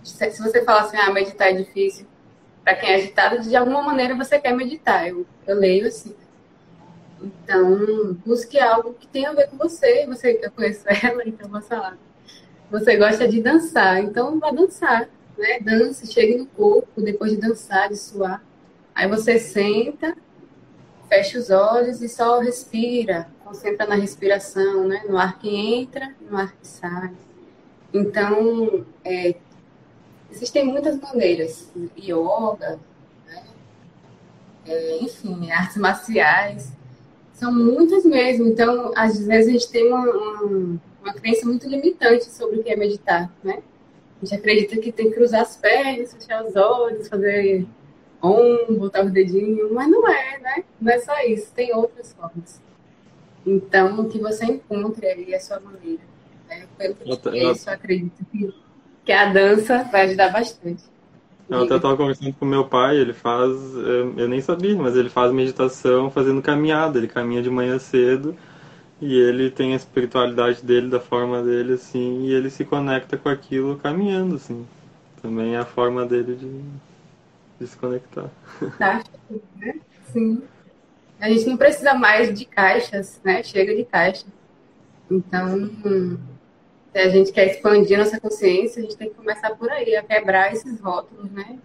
se 0.04 0.42
você 0.42 0.64
falar 0.64 0.82
assim, 0.82 0.98
ah, 0.98 1.12
meditar 1.12 1.52
é 1.52 1.54
difícil, 1.54 2.06
para 2.64 2.76
quem 2.76 2.90
é 2.90 2.96
agitado, 2.96 3.42
de 3.42 3.56
alguma 3.56 3.82
maneira 3.82 4.16
você 4.16 4.40
quer 4.40 4.54
meditar. 4.54 5.08
Eu, 5.08 5.26
eu 5.48 5.56
leio 5.56 5.88
assim. 5.88 6.14
Então, 7.24 8.14
busque 8.26 8.60
algo 8.60 8.94
que 8.94 9.08
tenha 9.08 9.30
a 9.30 9.34
ver 9.34 9.50
com 9.50 9.58
você. 9.58 10.06
Você 10.08 10.40
eu 10.44 10.52
conheço 10.52 10.84
ela, 10.88 11.24
então 11.26 11.48
vou 11.48 11.62
falar. 11.62 11.98
Você 12.70 12.98
gosta 12.98 13.28
de 13.28 13.42
dançar, 13.42 14.04
então 14.04 14.40
vá 14.40 14.52
dançar, 14.52 15.08
né? 15.38 15.60
Dance, 15.60 16.12
chegue 16.12 16.38
no 16.38 16.46
corpo, 16.48 17.02
depois 17.02 17.32
de 17.32 17.38
dançar, 17.38 17.88
de 17.88 17.96
suar. 17.96 18.44
Aí 18.94 19.08
você 19.08 19.40
senta, 19.40 20.18
fecha 21.08 21.38
os 21.38 21.50
olhos 21.50 22.02
e 22.02 22.10
só 22.10 22.40
respira, 22.40 23.28
concentra 23.44 23.86
na 23.86 23.96
respiração, 23.96 24.88
né? 24.88 25.04
No 25.08 25.18
ar 25.18 25.40
que 25.40 25.56
entra, 25.56 26.14
no 26.30 26.36
ar 26.36 26.52
que 26.52 26.68
sai. 26.68 27.14
Então, 27.94 28.86
é, 29.06 29.36
existem 30.32 30.66
muitas 30.66 31.00
maneiras, 31.00 31.72
yoga, 31.96 32.80
né? 33.28 33.44
é, 34.66 34.98
enfim, 34.98 35.52
artes 35.52 35.78
marciais, 35.78 36.74
são 37.44 37.54
muitas 37.54 38.06
mesmo. 38.06 38.48
Então, 38.48 38.94
às 38.96 39.20
vezes 39.26 39.50
a 39.50 39.52
gente 39.52 39.70
tem 39.70 39.88
uma, 39.88 40.10
uma, 40.10 40.80
uma 41.02 41.14
crença 41.14 41.46
muito 41.46 41.68
limitante 41.68 42.26
sobre 42.32 42.60
o 42.60 42.64
que 42.64 42.70
é 42.70 42.76
meditar, 42.76 43.30
né? 43.44 43.62
A 44.22 44.26
gente 44.26 44.40
acredita 44.40 44.78
que 44.78 44.92
tem 44.92 45.10
que 45.10 45.16
cruzar 45.16 45.42
as 45.42 45.58
pernas, 45.58 46.14
fechar 46.14 46.46
os 46.46 46.56
olhos, 46.56 47.10
fazer 47.10 47.68
om, 48.22 48.76
botar 48.76 49.04
os 49.04 49.12
dedinhos, 49.12 49.70
mas 49.72 49.90
não 49.90 50.08
é, 50.08 50.40
né? 50.40 50.64
Não 50.80 50.94
é 50.94 51.00
só 51.00 51.20
isso, 51.26 51.52
tem 51.54 51.76
outras 51.76 52.14
formas. 52.14 52.62
Então, 53.46 54.08
que 54.08 54.20
você 54.20 54.46
encontre 54.46 55.06
ali 55.06 55.36
a 55.36 55.40
sua 55.42 55.60
maneira. 55.60 56.02
Né? 56.48 56.66
Pelo 56.78 56.96
que 56.96 57.12
eu 57.12 57.18
conheço, 57.18 57.70
eu 57.70 57.74
acredito 57.74 58.26
que, 58.32 58.54
que 59.04 59.12
a 59.12 59.34
dança 59.34 59.84
vai 59.92 60.04
ajudar 60.04 60.32
bastante. 60.32 60.84
Eu 61.58 61.66
até 61.66 61.76
estava 61.76 61.98
conversando 61.98 62.34
com 62.34 62.46
meu 62.46 62.66
pai, 62.66 62.98
ele 62.98 63.14
faz, 63.14 63.52
eu 64.18 64.28
nem 64.28 64.42
sabia, 64.42 64.76
mas 64.76 64.96
ele 64.96 65.10
faz 65.10 65.32
meditação 65.32 66.10
fazendo 66.10 66.42
caminhada, 66.42 66.98
ele 66.98 67.08
caminha 67.08 67.42
de 67.42 67.50
manhã 67.50 67.78
cedo 67.80 68.36
e 69.02 69.20
ele 69.20 69.52
tem 69.52 69.74
a 69.74 69.76
espiritualidade 69.76 70.64
dele, 70.64 70.90
da 70.90 71.00
forma 71.00 71.44
dele, 71.44 71.74
assim, 71.74 72.24
e 72.24 72.34
ele 72.34 72.50
se 72.50 72.64
conecta 72.64 73.18
com 73.18 73.28
aquilo 73.28 73.78
caminhando, 73.78 74.36
assim. 74.36 74.66
Também 75.22 75.56
é 75.56 75.60
a 75.60 75.66
forma 75.66 76.06
dele 76.06 76.36
de, 76.36 76.62
de 77.60 77.68
se 77.68 77.78
conectar. 77.78 78.30
Tá, 78.78 79.04
né? 79.58 79.76
Sim. 80.12 80.42
A 81.20 81.30
gente 81.30 81.46
não 81.48 81.58
precisa 81.58 81.94
mais 81.94 82.38
de 82.38 82.46
caixas, 82.46 83.20
né? 83.24 83.44
Chega 83.44 83.76
de 83.76 83.84
caixa. 83.84 84.26
Então, 85.10 85.70
se 86.94 87.00
a 87.00 87.10
gente 87.10 87.32
quer 87.32 87.48
expandir 87.48 87.98
nossa 87.98 88.20
consciência, 88.20 88.80
a 88.80 88.86
gente 88.86 88.96
tem 88.96 89.10
que 89.10 89.16
começar 89.16 89.56
por 89.56 89.70
aí, 89.72 89.96
a 89.96 90.04
quebrar 90.04 90.54
esses 90.54 90.80
rótulos, 90.80 91.32
né? 91.32 91.58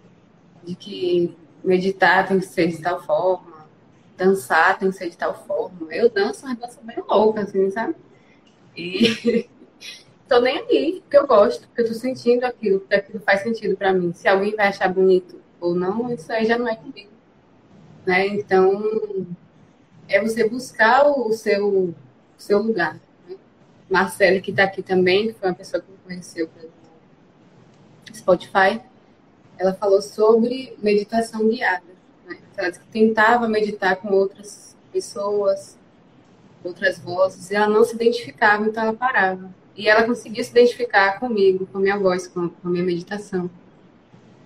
De 0.63 0.73
que 0.73 1.37
meditar 1.63 2.27
tem 2.27 2.39
que 2.39 2.47
ser 2.47 2.67
de 2.67 2.81
tal 2.81 3.03
forma, 3.03 3.67
dançar 4.17 4.79
tem 4.79 4.89
que 4.89 4.97
ser 4.97 5.07
de 5.11 5.17
tal 5.17 5.35
forma. 5.45 5.93
Eu 5.93 6.09
danço 6.09 6.47
uma 6.47 6.55
dança 6.55 6.79
bem 6.81 6.97
louca, 7.07 7.41
assim, 7.41 7.69
sabe? 7.69 7.95
E 8.75 9.47
tô 10.27 10.39
nem 10.41 10.57
aí, 10.57 11.01
porque 11.01 11.17
eu 11.17 11.27
gosto, 11.27 11.67
porque 11.67 11.81
eu 11.81 11.87
tô 11.89 11.93
sentindo 11.93 12.43
aquilo, 12.43 12.79
porque 12.79 12.95
aquilo 12.95 13.19
faz 13.19 13.41
sentido 13.41 13.77
para 13.77 13.93
mim. 13.93 14.11
Se 14.13 14.27
alguém 14.27 14.55
vai 14.55 14.69
achar 14.69 14.91
bonito 14.91 15.39
ou 15.61 15.75
não, 15.75 16.11
isso 16.11 16.31
aí 16.33 16.43
já 16.47 16.57
não 16.57 16.67
é 16.67 16.75
comigo. 16.75 17.11
Né? 18.03 18.25
Então, 18.29 19.27
é 20.07 20.19
você 20.19 20.49
buscar 20.49 21.07
o 21.07 21.31
seu, 21.33 21.69
o 21.69 21.95
seu 22.35 22.57
lugar. 22.57 22.99
Marcele, 23.89 24.41
que 24.41 24.51
está 24.51 24.63
aqui 24.63 24.83
também, 24.83 25.33
foi 25.33 25.49
uma 25.49 25.55
pessoa 25.55 25.81
que 25.81 25.91
me 25.91 25.97
conheceu 26.05 26.47
pelo 26.47 26.69
Spotify, 28.13 28.81
ela 29.57 29.73
falou 29.73 30.01
sobre 30.01 30.75
meditação 30.81 31.47
guiada. 31.47 31.83
Né? 32.27 32.37
Ela 32.55 32.69
disse 32.69 32.81
que 32.81 32.87
tentava 32.87 33.47
meditar 33.47 33.97
com 33.97 34.09
outras 34.09 34.75
pessoas, 34.91 35.77
outras 36.63 36.99
vozes, 36.99 37.51
e 37.51 37.55
ela 37.55 37.67
não 37.67 37.83
se 37.83 37.95
identificava, 37.95 38.65
então 38.65 38.83
ela 38.83 38.93
parava. 38.93 39.53
E 39.75 39.87
ela 39.87 40.03
conseguiu 40.03 40.43
se 40.43 40.51
identificar 40.51 41.19
comigo, 41.19 41.65
com 41.67 41.77
a 41.77 41.81
minha 41.81 41.97
voz, 41.97 42.27
com 42.27 42.51
a 42.63 42.69
minha 42.69 42.83
meditação. 42.83 43.49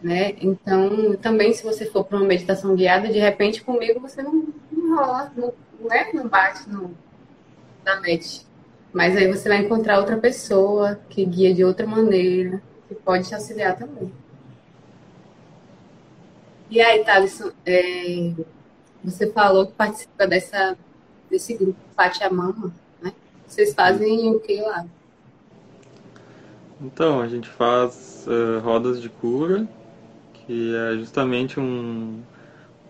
Né? 0.02 0.36
Então, 0.42 1.16
também 1.16 1.54
se 1.54 1.64
você 1.64 1.86
for 1.86 2.04
para 2.04 2.18
uma 2.18 2.28
meditação 2.28 2.76
guiada, 2.76 3.08
de 3.08 3.20
repente 3.20 3.64
comigo 3.64 4.00
você 4.00 4.22
não, 4.22 4.48
não 4.72 4.96
rola, 4.96 5.32
não, 5.36 5.54
né? 5.88 6.12
não 6.14 6.28
bate 6.28 6.70
na 7.86 8.02
mente. 8.02 8.46
Mas 8.94 9.18
aí 9.18 9.28
você 9.28 9.50
vai 9.50 9.58
encontrar 9.58 9.98
outra 9.98 10.18
pessoa 10.18 11.00
que 11.10 11.26
guia 11.26 11.54
de 11.54 11.66
outra 11.66 11.88
maneira, 11.88 12.62
que 12.88 12.94
pode 12.94 13.28
te 13.28 13.34
auxiliar 13.34 13.76
também. 13.76 14.14
E 16.70 16.80
aí, 16.80 17.04
Thaleson, 17.04 17.52
é, 17.66 18.32
você 19.04 19.32
falou 19.32 19.66
que 19.66 19.74
participa 19.74 20.28
dessa, 20.28 20.78
desse 21.30 21.56
grupo 21.56 21.80
Pachamama, 21.96 22.74
né? 23.02 23.14
Vocês 23.48 23.74
fazem 23.74 24.30
o 24.30 24.40
que 24.40 24.62
lá? 24.62 24.86
Então, 26.80 27.20
a 27.20 27.28
gente 27.28 27.50
faz 27.50 28.26
uh, 28.28 28.60
rodas 28.60 29.02
de 29.02 29.10
cura, 29.10 29.68
que 30.34 30.76
é 30.76 30.98
justamente 30.98 31.60
um, 31.60 32.22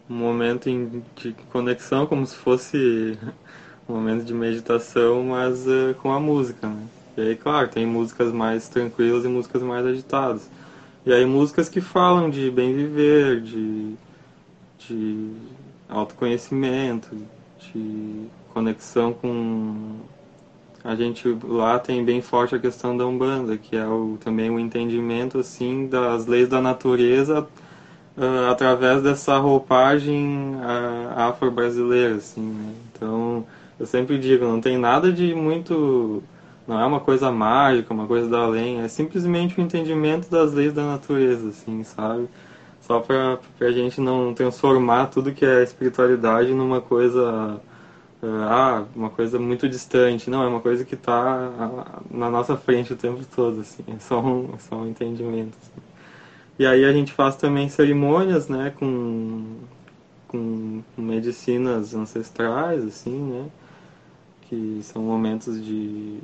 um 0.10 0.14
momento 0.14 0.70
de 1.16 1.34
conexão, 1.52 2.06
como 2.06 2.26
se 2.26 2.36
fosse 2.36 3.18
momento 3.88 4.24
de 4.24 4.34
meditação, 4.34 5.24
mas 5.24 5.68
uh, 5.68 5.94
com 6.02 6.12
a 6.12 6.20
música, 6.20 6.68
né? 6.68 6.84
E 7.16 7.22
aí, 7.22 7.36
claro, 7.36 7.68
tem 7.68 7.86
músicas 7.86 8.32
mais 8.32 8.68
tranquilas 8.68 9.24
e 9.24 9.28
músicas 9.28 9.62
mais 9.62 9.86
agitadas. 9.86 10.50
E 11.06 11.14
aí 11.14 11.26
músicas 11.26 11.70
que 11.70 11.82
falam 11.82 12.30
de 12.30 12.50
bem 12.50 12.74
viver, 12.74 13.42
de, 13.42 13.94
de 14.80 15.32
autoconhecimento, 15.90 17.10
de 17.60 18.28
conexão 18.54 19.14
com... 19.14 19.98
A 20.84 20.96
gente 20.96 21.38
lá 21.44 21.80
tem 21.80 22.04
bem 22.04 22.22
forte 22.22 22.56
a 22.56 22.60
questão 22.60 22.98
da 22.98 23.06
Umbanda, 23.06 23.58
que 23.58 23.76
é 23.76 23.86
o, 23.86 24.18
também 24.20 24.50
o 24.50 24.60
entendimento, 24.60 25.40
assim, 25.40 25.88
das 25.88 26.26
leis 26.26 26.50
da 26.50 26.60
natureza 26.60 27.48
uh, 28.18 28.50
através 28.50 29.02
dessa 29.02 29.38
roupagem 29.38 30.56
uh, 30.56 31.20
afro-brasileira, 31.20 32.16
assim, 32.16 32.42
né? 32.42 32.74
Então 32.92 33.46
eu 33.84 33.88
sempre 33.88 34.18
digo, 34.18 34.46
não 34.46 34.62
tem 34.62 34.78
nada 34.78 35.12
de 35.12 35.36
muito. 35.36 36.24
Não 36.66 36.80
é 36.80 36.86
uma 36.86 37.02
coisa 37.02 37.30
mágica, 37.32 37.94
uma 37.94 38.08
coisa 38.08 38.30
da 38.30 38.40
além, 38.40 38.82
é 38.82 38.88
simplesmente 38.88 39.60
o 39.60 39.62
entendimento 39.62 40.30
das 40.30 40.54
leis 40.54 40.74
da 40.74 40.86
natureza, 40.86 41.50
assim, 41.50 41.84
sabe? 41.84 42.30
Só 42.82 43.02
para 43.02 43.40
a 43.62 43.72
gente 43.72 44.00
não 44.00 44.34
transformar 44.34 45.08
tudo 45.08 45.34
que 45.34 45.46
é 45.46 45.64
espiritualidade 45.64 46.54
numa 46.54 46.82
coisa. 46.82 47.60
Ah, 48.24 48.86
uma 48.96 49.10
coisa 49.10 49.38
muito 49.38 49.68
distante. 49.68 50.30
Não, 50.30 50.44
é 50.44 50.48
uma 50.48 50.62
coisa 50.62 50.86
que 50.86 50.96
está 50.96 51.52
na 52.10 52.30
nossa 52.30 52.56
frente 52.56 52.94
o 52.94 52.96
tempo 52.96 53.26
todo, 53.36 53.62
assim. 53.62 53.84
É 53.88 54.00
só 54.00 54.22
um, 54.22 54.54
é 54.56 54.60
só 54.60 54.78
um 54.78 54.88
entendimento. 54.88 55.58
Assim. 55.62 55.82
E 56.58 56.66
aí 56.66 56.86
a 56.86 56.94
gente 56.94 57.12
faz 57.12 57.36
também 57.36 57.68
cerimônias, 57.68 58.48
né, 58.48 58.72
com, 58.80 59.58
com 60.28 60.84
medicinas 60.98 61.94
ancestrais, 61.94 62.84
assim, 62.86 63.20
né? 63.20 63.46
Que 64.54 64.84
são 64.84 65.02
momentos 65.02 65.64
de, 65.64 66.20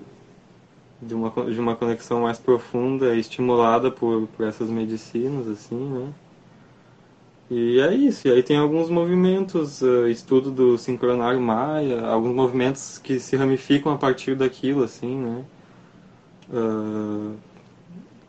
de, 1.01 1.15
uma, 1.15 1.29
de 1.29 1.59
uma 1.59 1.75
conexão 1.75 2.21
mais 2.21 2.37
profunda, 2.37 3.15
estimulada 3.15 3.89
por, 3.89 4.27
por 4.27 4.45
essas 4.47 4.69
medicinas, 4.69 5.47
assim, 5.47 5.75
né? 5.75 6.13
E 7.49 7.79
é 7.79 7.95
isso. 7.95 8.27
E 8.27 8.31
aí 8.31 8.43
tem 8.43 8.57
alguns 8.57 8.91
movimentos, 8.91 9.81
uh, 9.81 10.07
estudo 10.07 10.51
do 10.51 10.77
sincronário 10.77 11.41
maia, 11.41 12.05
alguns 12.05 12.35
movimentos 12.35 12.99
que 12.99 13.19
se 13.19 13.35
ramificam 13.35 13.91
a 13.91 13.97
partir 13.97 14.35
daquilo, 14.35 14.83
assim, 14.83 15.15
né? 15.17 15.45
Uh, 16.51 17.35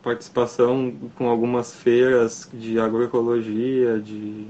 participação 0.03 0.95
com 1.17 1.29
algumas 1.29 1.75
feiras 1.75 2.49
de 2.55 2.81
agroecologia, 2.81 4.01
de 4.01 4.47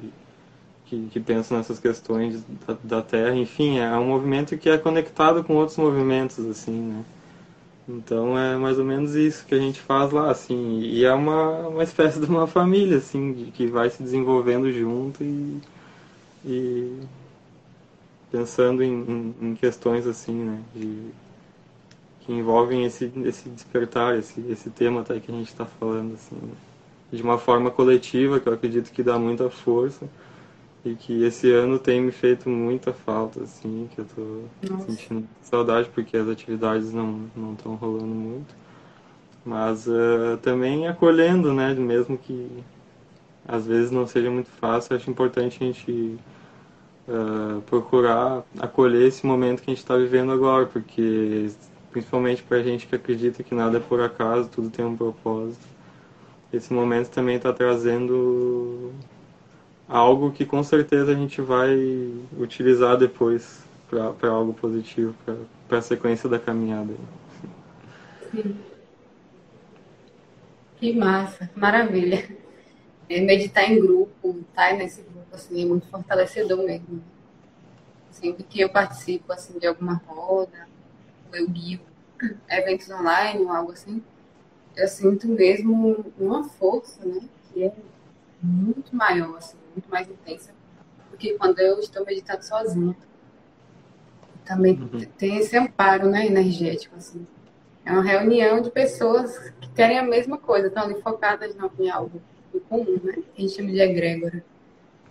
que, 0.91 1.09
que 1.13 1.21
pensam 1.21 1.57
nessas 1.57 1.79
questões 1.79 2.45
da, 2.67 2.77
da, 2.83 3.03
Terra. 3.03 3.37
Enfim, 3.37 3.79
é 3.79 3.97
um 3.97 4.09
movimento 4.09 4.59
que 4.59 4.69
é 4.69 4.77
conectado 4.77 5.45
com 5.45 5.55
outros 5.55 5.79
movimentos, 5.79 6.45
assim, 6.47 6.73
né? 6.73 7.05
Então 7.89 8.37
é 8.37 8.57
mais 8.57 8.79
ou 8.79 8.85
menos 8.85 9.15
isso 9.15 9.47
que 9.47 9.55
a 9.55 9.59
gente 9.59 9.81
faz 9.81 10.11
lá, 10.11 10.31
assim. 10.31 10.81
E 10.81 11.05
é 11.05 11.13
uma, 11.13 11.69
uma 11.69 11.85
espécie 11.85 12.19
de 12.19 12.27
uma 12.27 12.47
família, 12.47 12.99
assim, 12.99 13.33
de, 13.33 13.45
que 13.53 13.69
vai 13.69 13.89
se 13.89 14.03
desenvolvendo 14.03 14.71
junto 14.73 15.23
e, 15.23 15.61
e 16.45 16.99
pensando 18.33 18.83
em, 18.83 18.93
em, 18.93 19.35
em, 19.41 19.55
questões, 19.55 20.07
assim, 20.07 20.35
né? 20.35 20.61
De, 20.75 21.13
que 22.21 22.33
envolvem 22.33 22.85
esse, 22.85 23.13
esse 23.25 23.49
despertar, 23.49 24.19
esse, 24.19 24.41
esse 24.51 24.71
tema 24.71 25.03
até 25.03 25.21
que 25.21 25.31
a 25.31 25.35
gente 25.35 25.49
está 25.49 25.65
falando, 25.65 26.15
assim. 26.15 26.37
Né? 26.37 26.53
De 27.13 27.23
uma 27.23 27.39
forma 27.39 27.71
coletiva, 27.71 28.39
que 28.41 28.49
eu 28.49 28.53
acredito 28.53 28.93
que 28.93 29.03
dá 29.03 29.19
muita 29.19 29.51
força 29.51 30.09
e 30.85 30.95
que 30.95 31.25
esse 31.25 31.53
ano 31.53 31.79
tem 31.79 32.01
me 32.01 32.13
feito 32.13 32.49
muita 32.49 32.93
falta, 32.93 33.43
assim, 33.43 33.89
que 33.95 34.01
eu 34.01 34.07
tô 34.17 34.73
Nossa. 34.73 34.91
sentindo 34.91 35.29
saudade 35.43 35.91
porque 35.95 36.17
as 36.17 36.29
atividades 36.29 36.93
não 36.93 37.29
não 37.37 37.53
estão 37.53 37.75
rolando 37.75 38.07
muito. 38.07 38.55
Mas 39.45 39.87
uh, 39.87 40.37
também 40.43 40.87
acolhendo, 40.87 41.53
né, 41.53 41.75
mesmo 41.75 42.17
que 42.17 42.49
às 43.47 43.67
vezes 43.67 43.91
não 43.91 44.07
seja 44.07 44.31
muito 44.31 44.51
fácil, 44.51 44.97
acho 44.97 45.11
importante 45.11 45.59
a 45.61 45.67
gente 45.67 46.19
uh, 47.09 47.61
procurar 47.63 48.45
acolher 48.59 49.07
esse 49.09 49.27
momento 49.27 49.63
que 49.63 49.71
a 49.71 49.75
gente 49.75 49.83
está 49.83 49.97
vivendo 49.97 50.33
agora, 50.33 50.67
porque 50.67 51.51
principalmente 51.91 52.43
para 52.43 52.59
a 52.59 52.63
gente 52.63 52.87
que 52.87 52.95
acredita 52.95 53.43
que 53.43 53.55
nada 53.55 53.79
é 53.79 53.81
por 53.81 54.01
acaso, 54.01 54.49
tudo 54.49 54.71
tem 54.71 54.85
um 54.85 54.97
propósito. 54.97 55.67
Esse 56.53 56.73
momento 56.73 57.11
também 57.11 57.37
está 57.37 57.53
trazendo 57.53 58.93
algo 59.91 60.31
que 60.31 60.47
com 60.47 60.63
certeza 60.63 61.11
a 61.11 61.15
gente 61.15 61.41
vai 61.43 61.75
utilizar 62.39 62.97
depois 62.97 63.65
para 63.89 64.31
algo 64.31 64.55
positivo, 64.55 65.15
para 65.69 65.79
a 65.79 65.83
sequência 65.83 66.29
da 66.29 66.39
caminhada. 66.39 66.95
Sim. 68.31 68.57
Que 70.77 70.95
massa, 70.95 71.51
maravilha. 71.57 72.29
É, 73.09 73.21
meditar 73.21 73.69
em 73.69 73.81
grupo, 73.81 74.39
estar 74.49 74.71
tá 74.71 74.73
nesse 74.77 75.03
grupo 75.03 75.27
assim, 75.35 75.63
é 75.63 75.67
muito 75.67 75.87
fortalecedor 75.89 76.65
mesmo. 76.65 77.03
Sempre 78.13 78.45
que 78.45 78.61
eu 78.61 78.71
participo 78.71 79.33
assim, 79.33 79.59
de 79.59 79.67
alguma 79.67 79.95
roda, 80.07 80.69
ou 81.29 81.37
eu 81.37 81.49
guio 81.49 81.81
eventos 82.49 82.89
online 82.91 83.41
ou 83.41 83.51
algo 83.51 83.73
assim, 83.73 84.03
eu 84.77 84.87
sinto 84.87 85.27
mesmo 85.27 86.13
uma 86.17 86.45
força, 86.45 87.05
né? 87.05 87.21
Que 87.53 87.65
é 87.65 87.73
muito 88.41 88.95
maior, 88.95 89.37
assim, 89.37 89.57
muito 89.81 89.91
mais 89.91 90.09
intensa 90.09 90.53
do 91.11 91.17
que 91.17 91.37
quando 91.39 91.59
eu 91.59 91.79
estou 91.81 92.05
meditando 92.05 92.45
sozinha. 92.45 92.95
Também 94.45 94.75
uhum. 94.75 95.01
tem 95.17 95.39
esse 95.39 95.57
amparo, 95.57 96.09
né, 96.09 96.27
energético, 96.27 96.97
assim. 96.97 97.27
É 97.85 97.93
uma 97.93 98.03
reunião 98.03 98.61
de 98.61 98.71
pessoas 98.71 99.39
que 99.61 99.71
querem 99.71 99.99
a 99.99 100.03
mesma 100.03 100.37
coisa, 100.37 100.69
estão 100.69 100.85
ali 100.85 101.01
focadas 101.01 101.55
em 101.79 101.91
algo 101.91 102.21
em 102.55 102.59
comum, 102.59 103.01
né? 103.03 103.15
Que 103.35 103.39
a 103.39 103.41
gente 103.41 103.57
chama 103.57 103.71
de 103.71 103.81
egrégora. 103.81 104.45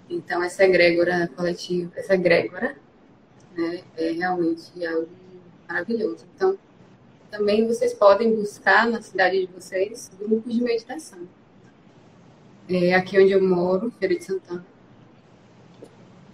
Então, 0.10 0.44
essa 0.44 0.64
egrégora 0.64 1.30
coletiva, 1.36 1.92
essa 1.96 2.14
egrégora, 2.14 2.76
né, 3.56 3.82
é 3.98 4.12
realmente 4.12 4.86
algo 4.86 5.10
maravilhoso. 5.68 6.26
Então, 6.36 6.58
também 7.32 7.68
vocês 7.68 7.94
podem 7.94 8.36
buscar 8.36 8.88
na 8.88 9.02
cidade 9.02 9.46
de 9.46 9.54
vocês 9.54 10.12
grupos 10.20 10.54
de 10.54 10.64
meditação. 10.64 11.28
É, 12.70 12.94
aqui 12.94 13.20
onde 13.20 13.32
eu 13.32 13.42
moro, 13.42 13.90
Feira 13.98 14.16
de 14.16 14.24
Santana, 14.24 14.64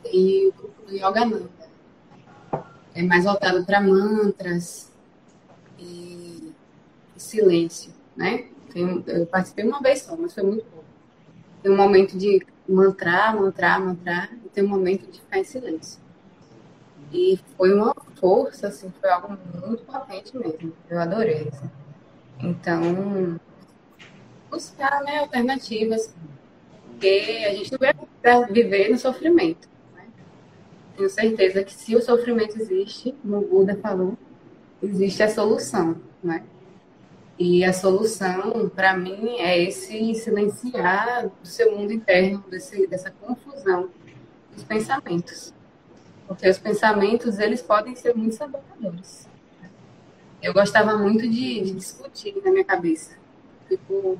tem 0.04 0.50
o 0.50 0.52
grupo 0.52 0.86
do 0.86 0.94
Yogananda. 0.94 1.50
É 2.94 3.02
mais 3.02 3.24
voltado 3.24 3.66
para 3.66 3.80
mantras 3.80 4.92
e, 5.80 6.54
e, 7.16 7.20
silêncio, 7.20 7.94
né? 8.18 8.50
Eu 9.08 9.26
participei 9.28 9.66
uma 9.66 9.80
vez 9.82 10.02
só, 10.02 10.18
mas 10.18 10.34
foi 10.34 10.44
muito 10.44 10.66
bom. 10.66 10.84
Tem 11.64 11.72
um 11.72 11.78
momento 11.78 12.18
de 12.18 12.46
mantrar, 12.68 13.34
mantrar, 13.34 13.80
mantrar, 13.80 14.34
e 14.46 14.50
tem 14.50 14.62
um 14.62 14.68
momento 14.68 15.10
de 15.10 15.22
ficar 15.22 15.40
em 15.40 15.46
silêncio. 15.46 16.02
E 17.14 17.40
foi 17.56 17.74
uma 17.74 17.96
força, 18.20 18.68
assim, 18.68 18.92
foi 19.00 19.10
algo 19.10 19.38
muito 19.66 19.84
potente 19.84 20.36
mesmo. 20.38 20.74
Eu 20.90 21.00
adorei. 21.00 21.48
Assim. 21.48 21.70
Então, 22.42 23.40
buscar 24.50 25.04
né, 25.04 25.20
alternativas, 25.20 26.14
porque 26.88 27.46
a 27.48 27.54
gente 27.54 27.72
não 27.72 27.80
vai 27.80 28.52
viver 28.52 28.90
no 28.90 28.98
sofrimento. 28.98 29.68
Né? 29.96 30.06
Tenho 30.96 31.10
certeza 31.10 31.64
que 31.64 31.74
se 31.74 31.96
o 31.96 32.02
sofrimento 32.02 32.60
existe, 32.60 33.16
como 33.22 33.38
o 33.38 33.48
Buda 33.48 33.76
falou, 33.78 34.18
existe 34.82 35.24
a 35.24 35.30
solução, 35.30 35.98
né? 36.24 36.44
E 37.38 37.66
a 37.66 37.74
solução, 37.74 38.70
para 38.74 38.96
mim, 38.96 39.40
é 39.40 39.62
esse 39.62 40.16
silenciar 40.16 41.28
do 41.28 41.48
seu 41.48 41.76
mundo 41.76 41.92
interno, 41.92 42.42
desse, 42.50 42.88
dessa 42.88 43.12
confusão 43.12 43.90
dos 44.54 44.64
pensamentos. 44.64 45.54
Porque 46.28 46.48
os 46.48 46.58
pensamentos, 46.58 47.38
eles 47.38 47.62
podem 47.62 47.94
ser 47.94 48.16
muito 48.16 48.36
sabotadores. 48.36 49.28
Eu 50.42 50.54
gostava 50.54 50.98
muito 50.98 51.24
de, 51.24 51.62
de 51.62 51.72
discutir 51.72 52.36
na 52.44 52.52
minha 52.52 52.64
cabeça. 52.64 53.18
Tipo, 53.68 54.18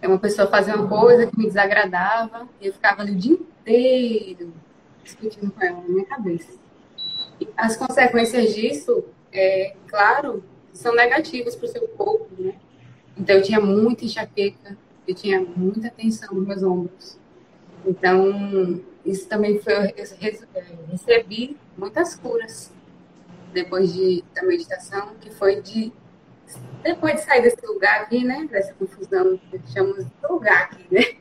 é 0.00 0.08
uma 0.08 0.18
pessoa 0.18 0.46
fazer 0.46 0.74
uma 0.74 0.88
coisa 0.88 1.26
que 1.26 1.38
me 1.38 1.46
desagradava 1.46 2.48
e 2.60 2.66
eu 2.66 2.72
ficava 2.72 3.02
ali 3.02 3.12
o 3.12 3.16
dia 3.16 3.32
inteiro 3.32 4.52
discutindo 5.02 5.50
com 5.50 5.62
ela 5.62 5.80
na 5.80 5.88
minha 5.88 6.04
cabeça. 6.04 6.58
E 7.40 7.48
as 7.56 7.76
consequências 7.76 8.54
disso, 8.54 9.04
é 9.32 9.74
claro, 9.86 10.42
são 10.72 10.94
negativas 10.94 11.54
para 11.54 11.66
o 11.66 11.68
seu 11.68 11.88
corpo, 11.88 12.28
né? 12.38 12.54
Então, 13.16 13.36
eu 13.36 13.42
tinha 13.42 13.60
muita 13.60 14.04
enxaqueca, 14.04 14.76
eu 15.06 15.14
tinha 15.14 15.40
muita 15.40 15.90
tensão 15.90 16.34
nos 16.34 16.46
meus 16.46 16.62
ombros. 16.62 17.18
Então, 17.86 18.82
isso 19.04 19.26
também 19.28 19.58
foi. 19.60 19.72
Eu 19.74 20.04
recebi 20.90 21.56
muitas 21.78 22.14
curas 22.16 22.72
depois 23.52 23.92
de, 23.92 24.22
da 24.34 24.42
meditação, 24.42 25.14
que 25.20 25.30
foi 25.30 25.62
de. 25.62 25.92
Depois 26.82 27.14
de 27.16 27.22
sair 27.22 27.42
desse 27.42 27.64
lugar 27.66 28.02
aqui, 28.02 28.24
né? 28.24 28.46
Dessa 28.50 28.72
confusão 28.74 29.38
que 29.50 29.60
chamamos 29.72 30.04
de 30.04 30.12
lugar 30.28 30.64
aqui, 30.64 30.86
né? 30.90 31.16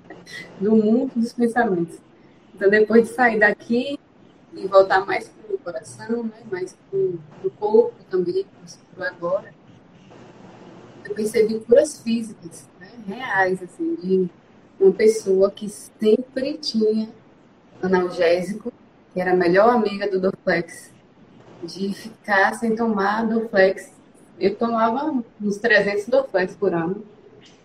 Do 0.60 0.74
mundo 0.74 1.12
dos 1.14 1.32
pensamentos. 1.32 1.98
Então, 2.54 2.70
depois 2.70 3.08
de 3.08 3.14
sair 3.14 3.38
daqui 3.38 3.98
e 4.52 4.66
voltar 4.68 5.04
mais 5.04 5.28
para 5.28 5.54
o 5.54 5.58
coração, 5.58 6.24
né? 6.24 6.42
mais 6.50 6.76
para 6.90 6.98
o 6.98 7.50
corpo 7.58 7.96
também, 8.08 8.46
para 8.94 9.08
agora, 9.08 9.52
eu 11.04 11.14
percebi 11.14 11.58
curas 11.60 12.00
físicas, 12.00 12.68
né? 12.80 12.90
reais, 13.06 13.62
assim, 13.62 13.96
de 13.96 14.30
uma 14.78 14.92
pessoa 14.92 15.50
que 15.50 15.68
sempre 15.68 16.56
tinha 16.58 17.08
analgésico, 17.82 18.72
que 19.12 19.20
era 19.20 19.32
a 19.32 19.36
melhor 19.36 19.70
amiga 19.70 20.08
do 20.08 20.20
Dorflex, 20.20 20.92
de 21.62 21.92
ficar 21.94 22.54
sem 22.54 22.74
tomar 22.74 23.26
Dorflex. 23.26 23.92
Eu 24.38 24.54
tomava 24.56 25.22
uns 25.40 25.58
300 25.58 26.06
Dorflex 26.06 26.56
por 26.56 26.74
ano. 26.74 27.04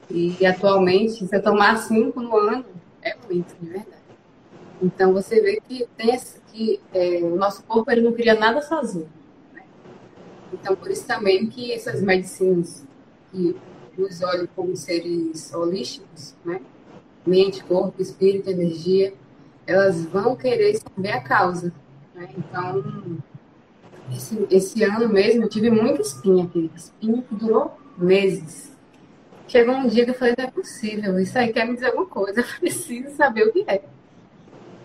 E, 0.09 0.45
atualmente, 0.45 1.25
se 1.25 1.35
eu 1.35 1.41
tomar 1.41 1.77
5 1.77 2.19
no 2.19 2.35
ano, 2.37 2.65
é 3.01 3.15
muito, 3.29 3.55
de 3.59 3.65
verdade. 3.67 3.99
Então, 4.81 5.13
você 5.13 5.41
vê 5.41 5.61
que, 5.61 5.87
tem 5.97 6.13
esse, 6.13 6.39
que 6.47 6.79
é, 6.93 7.19
o 7.23 7.35
nosso 7.35 7.63
corpo 7.63 7.91
ele 7.91 8.01
não 8.01 8.13
cria 8.13 8.33
nada 8.33 8.61
sozinho. 8.61 9.09
Né? 9.53 9.63
Então, 10.53 10.75
por 10.75 10.89
isso 10.89 11.05
também 11.05 11.47
que 11.47 11.71
essas 11.71 12.01
medicinas 12.01 12.83
que 13.31 13.55
nos 13.97 14.21
olham 14.21 14.47
como 14.55 14.75
seres 14.75 15.53
holísticos, 15.53 16.35
né? 16.45 16.61
mente, 17.25 17.63
corpo, 17.63 18.01
espírito, 18.01 18.49
energia, 18.49 19.13
elas 19.67 20.03
vão 20.05 20.35
querer 20.35 20.77
saber 20.77 21.11
a 21.11 21.21
causa. 21.21 21.73
Né? 22.15 22.29
Então, 22.37 23.18
esse, 24.15 24.47
esse 24.49 24.83
ano 24.83 25.09
mesmo 25.09 25.43
eu 25.43 25.49
tive 25.49 25.69
muita 25.69 26.01
espinha 26.01 26.43
aqui, 26.43 26.71
espinha 26.75 27.21
que 27.21 27.35
durou 27.35 27.77
meses. 27.97 28.69
Chegou 29.47 29.75
um 29.75 29.87
dia 29.87 30.05
que 30.05 30.11
eu 30.11 30.15
falei, 30.15 30.35
não 30.37 30.45
é 30.45 30.51
possível, 30.51 31.19
isso 31.19 31.37
aí 31.37 31.51
quer 31.51 31.65
me 31.65 31.73
dizer 31.73 31.87
alguma 31.87 32.05
coisa, 32.05 32.41
eu 32.41 32.45
preciso 32.59 33.15
saber 33.15 33.47
o 33.47 33.51
que 33.51 33.63
é. 33.67 33.83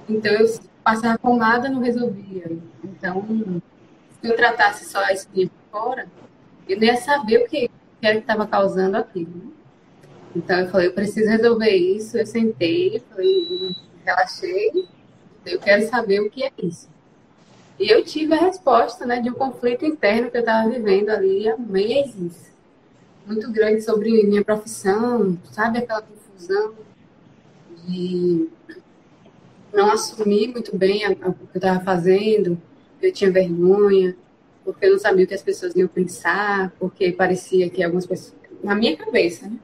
Então, 0.08 0.32
eu 0.32 0.60
passava 0.82 1.18
pomada, 1.18 1.68
não 1.68 1.80
resolvia. 1.80 2.50
Então, 2.82 3.26
se 4.20 4.28
eu 4.28 4.36
tratasse 4.36 4.84
só 4.86 4.98
a 4.98 5.12
espinha 5.12 5.48
por 5.48 5.80
fora, 5.80 6.06
eu 6.68 6.76
não 6.76 6.84
ia 6.84 6.96
saber 6.96 7.38
o 7.38 7.46
que, 7.46 7.70
era 8.02 8.14
que 8.14 8.20
estava 8.20 8.46
causando 8.46 8.96
aquilo. 8.96 9.52
Então, 10.34 10.60
eu 10.60 10.68
falei, 10.68 10.88
eu 10.88 10.92
preciso 10.92 11.28
resolver 11.28 11.70
isso. 11.70 12.18
Eu 12.18 12.26
sentei, 12.26 13.02
falei, 13.10 13.74
relaxei, 14.04 14.88
eu 15.46 15.58
quero 15.58 15.86
saber 15.88 16.20
o 16.20 16.30
que 16.30 16.44
é 16.44 16.52
isso. 16.62 16.88
E 17.78 17.90
eu 17.90 18.04
tive 18.04 18.34
a 18.34 18.40
resposta 18.40 19.04
né, 19.04 19.20
de 19.20 19.30
um 19.30 19.34
conflito 19.34 19.84
interno 19.84 20.30
que 20.30 20.36
eu 20.36 20.40
estava 20.40 20.68
vivendo 20.70 21.10
ali 21.10 21.48
há 21.48 21.56
meses, 21.56 22.52
muito 23.26 23.50
grande 23.50 23.82
sobre 23.82 24.22
minha 24.24 24.44
profissão, 24.44 25.36
sabe 25.50 25.78
aquela 25.78 26.02
confusão 26.02 26.74
de 27.86 28.48
não 29.72 29.90
assumir 29.90 30.48
muito 30.48 30.76
bem 30.76 31.06
o 31.10 31.16
que 31.16 31.24
eu 31.26 31.36
estava 31.54 31.80
fazendo, 31.80 32.60
eu 33.02 33.12
tinha 33.12 33.30
vergonha, 33.30 34.16
porque 34.64 34.86
eu 34.86 34.92
não 34.92 34.98
sabia 34.98 35.24
o 35.24 35.28
que 35.28 35.34
as 35.34 35.42
pessoas 35.42 35.74
iam 35.74 35.88
pensar, 35.88 36.72
porque 36.78 37.12
parecia 37.12 37.68
que 37.68 37.82
algumas 37.82 38.06
pessoas, 38.06 38.34
na 38.62 38.74
minha 38.74 38.96
cabeça, 38.96 39.46
né? 39.46 39.58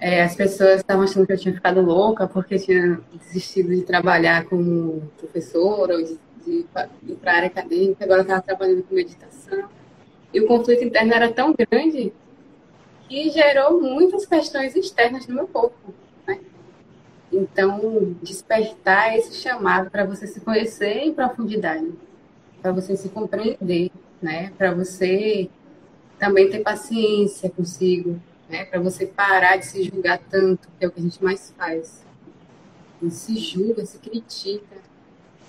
É, 0.00 0.22
as 0.22 0.34
pessoas 0.36 0.80
estavam 0.80 1.04
achando 1.04 1.26
que 1.26 1.32
eu 1.32 1.38
tinha 1.38 1.54
ficado 1.54 1.80
louca 1.80 2.26
porque 2.26 2.58
tinha 2.58 3.00
desistido 3.24 3.70
de 3.70 3.82
trabalhar 3.82 4.44
como 4.44 5.10
professora 5.18 5.94
ou 5.94 6.02
de, 6.02 6.18
de, 6.44 6.66
de 7.02 7.14
para 7.16 7.32
a 7.32 7.36
área 7.36 7.48
acadêmica, 7.48 8.04
agora 8.04 8.22
estava 8.22 8.42
trabalhando 8.42 8.82
com 8.82 8.94
meditação. 8.94 9.68
E 10.32 10.40
o 10.40 10.46
conflito 10.46 10.84
interno 10.84 11.12
era 11.12 11.32
tão 11.32 11.54
grande 11.54 12.12
que 13.08 13.30
gerou 13.30 13.80
muitas 13.80 14.26
questões 14.26 14.74
externas 14.74 15.26
no 15.26 15.34
meu 15.34 15.46
corpo. 15.46 15.94
Né? 16.26 16.40
Então, 17.32 18.16
despertar 18.22 19.16
esse 19.16 19.34
chamado 19.34 19.90
para 19.90 20.04
você 20.04 20.26
se 20.26 20.40
conhecer 20.40 20.98
em 20.98 21.14
profundidade, 21.14 21.92
para 22.60 22.72
você 22.72 22.96
se 22.96 23.08
compreender, 23.08 23.90
né? 24.20 24.52
para 24.56 24.74
você 24.74 25.48
também 26.18 26.48
ter 26.48 26.60
paciência 26.60 27.50
consigo, 27.50 28.20
né? 28.48 28.64
Para 28.64 28.80
você 28.80 29.06
parar 29.06 29.56
de 29.56 29.66
se 29.66 29.82
julgar 29.84 30.18
tanto, 30.30 30.68
que 30.78 30.84
é 30.84 30.88
o 30.88 30.90
que 30.90 31.00
a 31.00 31.02
gente 31.02 31.22
mais 31.22 31.52
faz. 31.56 32.04
A 33.00 33.04
gente 33.04 33.16
se 33.16 33.36
julga, 33.36 33.84
se 33.84 33.98
critica. 33.98 34.83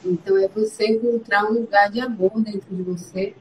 Então 0.06 0.38
é 0.38 0.48
você 0.48 0.86
encontrar 0.86 1.46
um 1.46 1.54
lugar 1.54 1.92
de 1.92 2.00
amor 2.00 2.40
dentro 2.42 2.76
de 2.76 2.84
você 2.84 3.36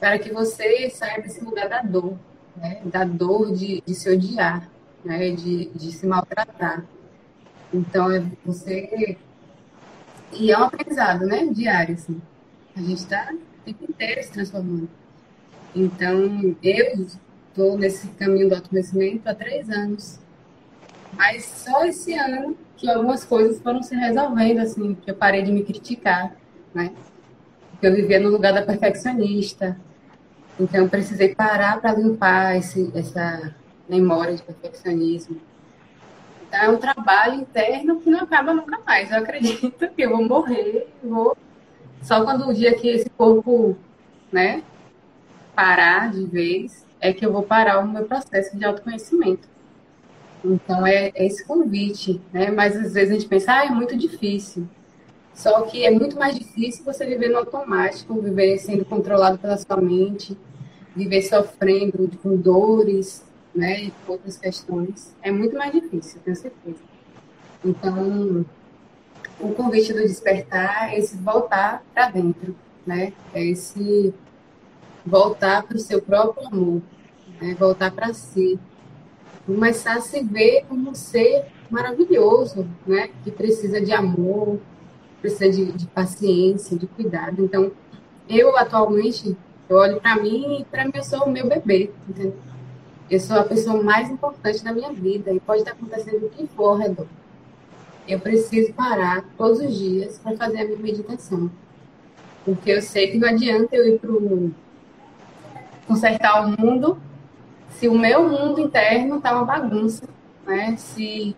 para 0.00 0.18
que 0.18 0.32
você 0.32 0.90
saia 0.90 1.22
desse 1.22 1.42
lugar 1.44 1.68
da 1.68 1.80
dor, 1.80 2.18
né? 2.56 2.82
da 2.84 3.04
dor 3.04 3.54
de, 3.54 3.80
de 3.86 3.94
se 3.94 4.10
odiar, 4.10 4.68
né? 5.04 5.30
de, 5.30 5.66
de 5.66 5.92
se 5.92 6.04
maltratar. 6.06 6.84
Então 7.72 8.10
é 8.10 8.20
você. 8.44 9.16
E 10.32 10.50
é 10.50 10.58
um 10.58 10.64
aprendizado, 10.64 11.24
né? 11.24 11.46
Diário, 11.46 11.94
assim. 11.94 12.20
A 12.74 12.80
gente 12.80 12.98
está 12.98 13.32
o 13.32 13.64
tempo 13.64 13.84
inteiro 13.88 14.22
se 14.22 14.32
transformando. 14.32 14.88
Então, 15.74 16.56
eu 16.62 17.06
estou 17.48 17.78
nesse 17.78 18.08
caminho 18.08 18.48
do 18.48 18.54
autoconhecimento 18.56 19.28
há 19.28 19.34
três 19.34 19.70
anos. 19.70 20.18
Mas 21.12 21.44
só 21.44 21.84
esse 21.84 22.14
ano 22.14 22.56
que 22.82 22.90
algumas 22.90 23.24
coisas 23.24 23.60
foram 23.60 23.80
se 23.80 23.94
resolvendo, 23.94 24.58
assim, 24.58 24.96
que 24.96 25.08
eu 25.08 25.14
parei 25.14 25.42
de 25.42 25.52
me 25.52 25.62
criticar, 25.62 26.34
né? 26.74 26.92
Porque 27.70 27.86
eu 27.86 27.94
vivia 27.94 28.18
no 28.18 28.28
lugar 28.28 28.52
da 28.52 28.60
perfeccionista. 28.60 29.78
Então, 30.58 30.80
eu 30.80 30.88
precisei 30.88 31.32
parar 31.32 31.80
para 31.80 31.94
limpar 31.94 32.56
esse, 32.56 32.90
essa 32.92 33.54
memória 33.88 34.34
de 34.34 34.42
perfeccionismo. 34.42 35.40
Então, 36.48 36.60
é 36.60 36.68
um 36.70 36.76
trabalho 36.76 37.34
interno 37.34 38.00
que 38.00 38.10
não 38.10 38.18
acaba 38.18 38.52
nunca 38.52 38.80
mais. 38.84 39.12
Eu 39.12 39.18
acredito 39.18 39.88
que 39.88 40.02
eu 40.02 40.10
vou 40.10 40.24
morrer, 40.24 40.88
vou... 41.04 41.36
Só 42.02 42.24
quando 42.24 42.48
o 42.48 42.52
dia 42.52 42.74
que 42.74 42.88
esse 42.88 43.08
corpo, 43.10 43.76
né, 44.32 44.60
parar 45.54 46.10
de 46.10 46.26
vez, 46.26 46.84
é 47.00 47.12
que 47.12 47.24
eu 47.24 47.32
vou 47.32 47.44
parar 47.44 47.78
o 47.78 47.86
meu 47.86 48.04
processo 48.06 48.56
de 48.56 48.64
autoconhecimento. 48.64 49.51
Então, 50.44 50.86
é, 50.86 51.12
é 51.14 51.26
esse 51.26 51.44
convite, 51.44 52.20
né? 52.32 52.50
Mas 52.50 52.76
às 52.76 52.92
vezes 52.92 53.10
a 53.10 53.14
gente 53.14 53.28
pensa, 53.28 53.52
ah, 53.52 53.66
é 53.66 53.70
muito 53.70 53.96
difícil. 53.96 54.68
Só 55.34 55.62
que 55.62 55.84
é 55.84 55.90
muito 55.90 56.16
mais 56.16 56.38
difícil 56.38 56.84
você 56.84 57.06
viver 57.06 57.28
no 57.28 57.38
automático, 57.38 58.20
viver 58.20 58.58
sendo 58.58 58.84
controlado 58.84 59.38
pela 59.38 59.56
sua 59.56 59.80
mente, 59.80 60.36
viver 60.94 61.22
sofrendo 61.22 62.10
com 62.22 62.36
dores, 62.36 63.24
né, 63.54 63.84
e 63.84 63.92
outras 64.06 64.36
questões. 64.36 65.14
É 65.22 65.30
muito 65.30 65.56
mais 65.56 65.72
difícil, 65.72 66.20
tenho 66.24 66.36
certeza. 66.36 66.78
Então, 67.64 68.44
o 69.40 69.52
convite 69.54 69.92
do 69.92 70.00
despertar 70.00 70.92
é 70.92 70.98
esse 70.98 71.16
voltar 71.16 71.82
para 71.94 72.10
dentro, 72.10 72.54
né? 72.86 73.12
É 73.32 73.44
esse 73.44 74.12
voltar 75.04 75.62
para 75.62 75.76
o 75.76 75.80
seu 75.80 76.00
próprio 76.00 76.46
amor, 76.46 76.82
né? 77.40 77.54
voltar 77.58 77.90
para 77.90 78.12
si, 78.14 78.58
começar 79.46 79.96
a 79.96 80.00
se 80.00 80.22
ver 80.22 80.64
como 80.68 80.90
um 80.90 80.94
ser 80.94 81.46
maravilhoso, 81.70 82.66
né? 82.86 83.10
Que 83.24 83.30
precisa 83.30 83.80
de 83.80 83.92
amor, 83.92 84.58
precisa 85.20 85.50
de, 85.50 85.72
de 85.72 85.86
paciência, 85.86 86.76
de 86.76 86.86
cuidado. 86.86 87.42
Então, 87.42 87.72
eu 88.28 88.56
atualmente, 88.56 89.36
eu 89.68 89.76
olho 89.76 90.00
para 90.00 90.16
mim 90.16 90.60
e 90.60 90.64
para 90.64 90.84
mim 90.84 90.92
eu 90.94 91.04
sou 91.04 91.24
o 91.24 91.30
meu 91.30 91.48
bebê, 91.48 91.90
entendeu? 92.08 92.34
Eu 93.10 93.20
sou 93.20 93.36
a 93.36 93.44
pessoa 93.44 93.82
mais 93.82 94.10
importante 94.10 94.64
da 94.64 94.72
minha 94.72 94.92
vida 94.92 95.32
e 95.32 95.40
pode 95.40 95.60
estar 95.60 95.72
acontecendo 95.72 96.26
o 96.26 96.30
que 96.30 96.46
for 96.46 96.70
ao 96.70 96.76
redor. 96.76 97.06
Eu 98.08 98.18
preciso 98.18 98.72
parar 98.72 99.24
todos 99.36 99.60
os 99.60 99.76
dias 99.76 100.18
para 100.18 100.36
fazer 100.36 100.60
a 100.60 100.64
minha 100.64 100.78
meditação. 100.78 101.50
Porque 102.44 102.70
eu 102.70 102.82
sei 102.82 103.12
que 103.12 103.18
não 103.18 103.28
adianta 103.28 103.76
eu 103.76 103.86
ir 103.86 103.98
para 103.98 104.10
consertar 105.86 106.44
o 106.44 106.60
mundo 106.60 107.00
se 107.78 107.88
o 107.88 107.98
meu 107.98 108.28
mundo 108.28 108.60
interno 108.60 109.16
está 109.16 109.32
uma 109.34 109.44
bagunça, 109.44 110.08
né? 110.46 110.76
Se 110.76 111.36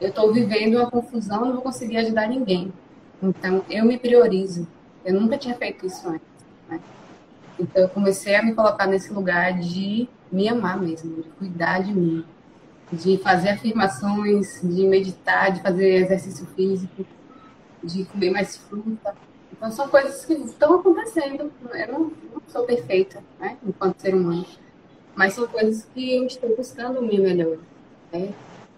eu 0.00 0.08
estou 0.08 0.32
vivendo 0.32 0.76
uma 0.76 0.90
confusão, 0.90 1.44
não 1.44 1.54
vou 1.54 1.62
conseguir 1.62 1.98
ajudar 1.98 2.28
ninguém. 2.28 2.72
Então, 3.22 3.64
eu 3.70 3.84
me 3.84 3.98
priorizo. 3.98 4.66
Eu 5.04 5.14
nunca 5.20 5.38
tinha 5.38 5.54
feito 5.54 5.86
isso 5.86 6.08
antes. 6.08 6.26
Né? 6.68 6.80
Então, 7.58 7.82
eu 7.82 7.88
comecei 7.88 8.34
a 8.34 8.42
me 8.42 8.54
colocar 8.54 8.86
nesse 8.86 9.12
lugar 9.12 9.58
de 9.58 10.08
me 10.30 10.48
amar 10.48 10.78
mesmo, 10.78 11.22
de 11.22 11.28
cuidar 11.30 11.82
de 11.82 11.94
mim, 11.94 12.24
de 12.92 13.16
fazer 13.18 13.50
afirmações, 13.50 14.60
de 14.62 14.86
meditar, 14.86 15.52
de 15.52 15.62
fazer 15.62 16.02
exercício 16.02 16.46
físico, 16.54 17.06
de 17.82 18.04
comer 18.04 18.30
mais 18.30 18.56
fruta. 18.56 19.14
Então, 19.52 19.70
são 19.70 19.88
coisas 19.88 20.24
que 20.24 20.34
estão 20.34 20.80
acontecendo. 20.80 21.50
Eu 21.72 21.92
não, 21.92 22.00
não 22.00 22.42
sou 22.48 22.64
perfeita, 22.64 23.22
né, 23.40 23.56
enquanto 23.64 24.00
ser 24.00 24.14
humano 24.14 24.44
mas 25.16 25.32
são 25.32 25.48
coisas 25.48 25.88
que 25.92 26.14
eu 26.14 26.26
estou 26.26 26.54
buscando 26.54 27.00
me 27.00 27.18
melhor, 27.18 27.56
né? 28.12 28.32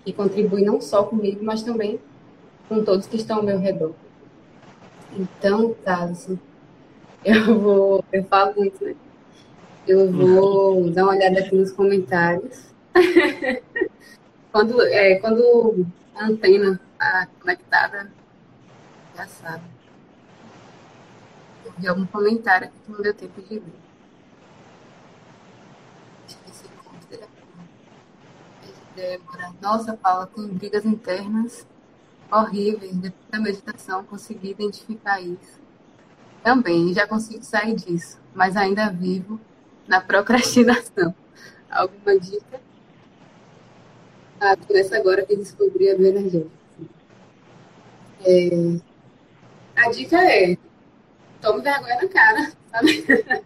que 0.05 0.13
contribuem 0.13 0.65
não 0.65 0.81
só 0.81 1.03
comigo, 1.03 1.45
mas 1.45 1.63
também 1.63 2.01
com 2.69 2.83
todos 2.83 3.07
que 3.07 3.17
estão 3.17 3.39
ao 3.39 3.43
meu 3.43 3.59
redor. 3.59 3.93
Então, 5.13 5.75
Thales, 5.85 6.31
eu 7.25 7.61
vou, 7.61 8.05
eu 8.13 8.25
falo 8.25 8.55
muito, 8.55 8.83
né? 8.85 8.95
Eu 9.87 10.11
vou 10.13 10.91
dar 10.91 11.05
uma 11.05 11.13
olhada 11.13 11.41
aqui 11.41 11.55
nos 11.55 11.73
comentários. 11.73 12.69
quando, 14.53 14.83
é, 14.83 15.17
quando 15.17 15.87
a 16.15 16.27
antena 16.27 16.81
está 16.93 17.29
conectada, 17.41 18.13
já 19.17 19.27
sabe. 19.27 19.65
Eu 21.65 21.73
vi 21.79 21.89
algum 21.89 22.07
comentário 22.07 22.69
aqui 22.69 22.77
que 22.85 22.93
não 22.93 23.03
deu 23.03 23.15
tempo 23.15 23.43
de 23.43 23.59
ver. 23.59 23.88
Débora. 28.99 29.55
Nossa, 29.63 29.97
Paula, 29.97 30.27
tem 30.27 30.49
brigas 30.49 30.85
internas 30.85 31.65
horríveis. 32.31 32.97
Depois 32.97 33.31
da 33.31 33.39
meditação, 33.39 34.03
consegui 34.05 34.51
identificar 34.51 35.21
isso. 35.21 35.61
Também, 36.43 36.93
já 36.93 37.07
consigo 37.07 37.45
sair 37.45 37.77
disso, 37.77 38.19
mas 38.35 38.57
ainda 38.57 38.91
vivo 38.91 39.41
na 39.87 40.01
procrastinação. 40.01 41.15
Alguma 41.71 42.19
dica? 42.19 42.61
Ah, 44.41 44.57
começa 44.57 44.97
agora 44.97 45.25
que 45.25 45.37
descobri 45.37 45.91
a 45.91 45.97
bioenergética. 45.97 46.51
É... 48.25 48.49
A 49.77 49.91
dica 49.91 50.17
é: 50.25 50.57
tome 51.41 51.63
vergonha 51.63 52.03
na 52.03 52.09
cara, 52.09 52.53
sabe? 52.71 53.05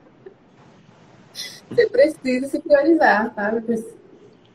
Você 1.68 1.86
precisa 1.88 2.48
se 2.48 2.58
priorizar, 2.60 3.34
sabe? 3.34 3.84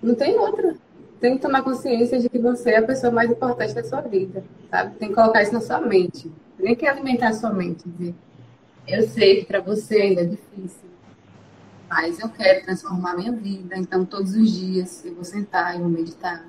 Não 0.02 0.16
tem 0.16 0.38
outra 0.38 0.76
tem 1.20 1.36
que 1.36 1.42
tomar 1.42 1.64
consciência 1.64 2.20
de 2.20 2.30
que 2.30 2.38
você 2.38 2.72
é 2.72 2.78
a 2.78 2.84
pessoa 2.84 3.12
mais 3.12 3.30
importante 3.30 3.74
da 3.74 3.84
sua 3.84 4.02
vida, 4.02 4.44
sabe? 4.70 4.96
Tem 4.96 5.10
que 5.10 5.16
colocar 5.16 5.42
isso 5.42 5.54
na 5.54 5.62
sua 5.62 5.82
mente. 5.82 6.32
Nem 6.60 6.76
que 6.76 6.88
alimentar 6.88 7.30
a 7.30 7.34
sua 7.34 7.52
mente. 7.52 7.88
Dizer, 7.88 8.16
eu 8.88 9.08
sei 9.08 9.42
que 9.42 9.46
para 9.46 9.60
você 9.60 10.02
ainda 10.02 10.22
é 10.22 10.26
difícil, 10.26 10.90
mas 11.90 12.20
eu 12.20 12.30
quero 12.30 12.66
transformar 12.66 13.16
minha 13.16 13.32
vida. 13.32 13.78
Então, 13.78 14.06
todos 14.06 14.34
os 14.34 14.52
dias 14.52 15.04
eu 15.06 15.16
vou 15.16 15.24
sentar 15.24 15.76
e 15.76 15.80
vou 15.80 15.90
meditar. 15.90 16.46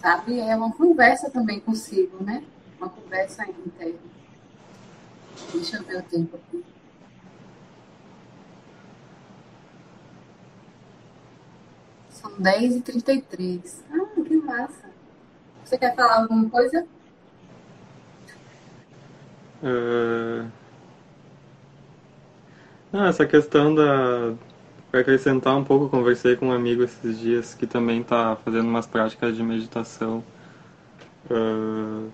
Sabe? 0.00 0.38
É 0.38 0.54
uma 0.56 0.72
conversa 0.72 1.30
também 1.30 1.60
consigo, 1.60 2.22
né? 2.22 2.42
Uma 2.78 2.88
conversa 2.88 3.44
interna. 3.44 3.98
Deixa 5.52 5.76
eu 5.76 5.84
ver 5.84 5.98
o 5.98 6.02
tempo 6.02 6.36
aqui. 6.36 6.64
São 12.26 12.36
10h33. 12.40 13.60
Ah, 13.92 14.22
que 14.24 14.36
massa. 14.36 14.90
Você 15.64 15.78
quer 15.78 15.94
falar 15.94 16.22
alguma 16.22 16.50
coisa? 16.50 16.84
Uh... 19.62 20.50
Ah, 22.92 23.08
essa 23.08 23.26
questão 23.26 23.74
da. 23.74 24.34
Para 24.90 25.00
acrescentar 25.00 25.56
um 25.56 25.64
pouco, 25.64 25.88
conversei 25.88 26.36
com 26.36 26.48
um 26.48 26.52
amigo 26.52 26.82
esses 26.82 27.18
dias 27.18 27.54
que 27.54 27.66
também 27.66 28.00
está 28.00 28.36
fazendo 28.36 28.68
umas 28.68 28.86
práticas 28.86 29.36
de 29.36 29.42
meditação 29.42 30.24
uh... 31.30 32.10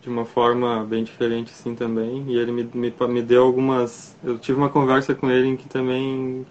de 0.00 0.08
uma 0.08 0.24
forma 0.24 0.84
bem 0.84 1.02
diferente, 1.02 1.52
assim 1.52 1.74
também. 1.74 2.24
E 2.28 2.36
ele 2.36 2.52
me, 2.52 2.64
me, 2.72 2.94
me 3.08 3.22
deu 3.22 3.42
algumas. 3.42 4.16
Eu 4.22 4.38
tive 4.38 4.58
uma 4.58 4.70
conversa 4.70 5.12
com 5.14 5.28
ele 5.28 5.48
em 5.48 5.56
que 5.56 5.68
também 5.68 6.46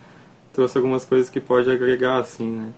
trouxe 0.54 0.78
algumas 0.78 1.04
coisas 1.04 1.30
que 1.30 1.42
pode 1.42 1.70
agregar, 1.70 2.20
assim, 2.20 2.50
né? 2.50 2.70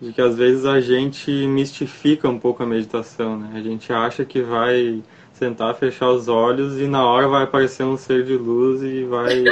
De 0.00 0.12
que 0.12 0.20
às 0.20 0.36
vezes 0.36 0.66
a 0.66 0.80
gente 0.80 1.30
mistifica 1.46 2.28
um 2.28 2.38
pouco 2.38 2.62
a 2.62 2.66
meditação, 2.66 3.38
né? 3.38 3.52
A 3.54 3.62
gente 3.62 3.92
acha 3.92 4.24
que 4.24 4.42
vai 4.42 5.02
sentar, 5.32 5.74
fechar 5.74 6.10
os 6.10 6.28
olhos 6.28 6.78
e 6.78 6.86
na 6.86 7.04
hora 7.04 7.26
vai 7.28 7.44
aparecer 7.44 7.84
um 7.84 7.96
ser 7.96 8.24
de 8.24 8.36
luz 8.36 8.82
e 8.82 9.04
vai 9.04 9.42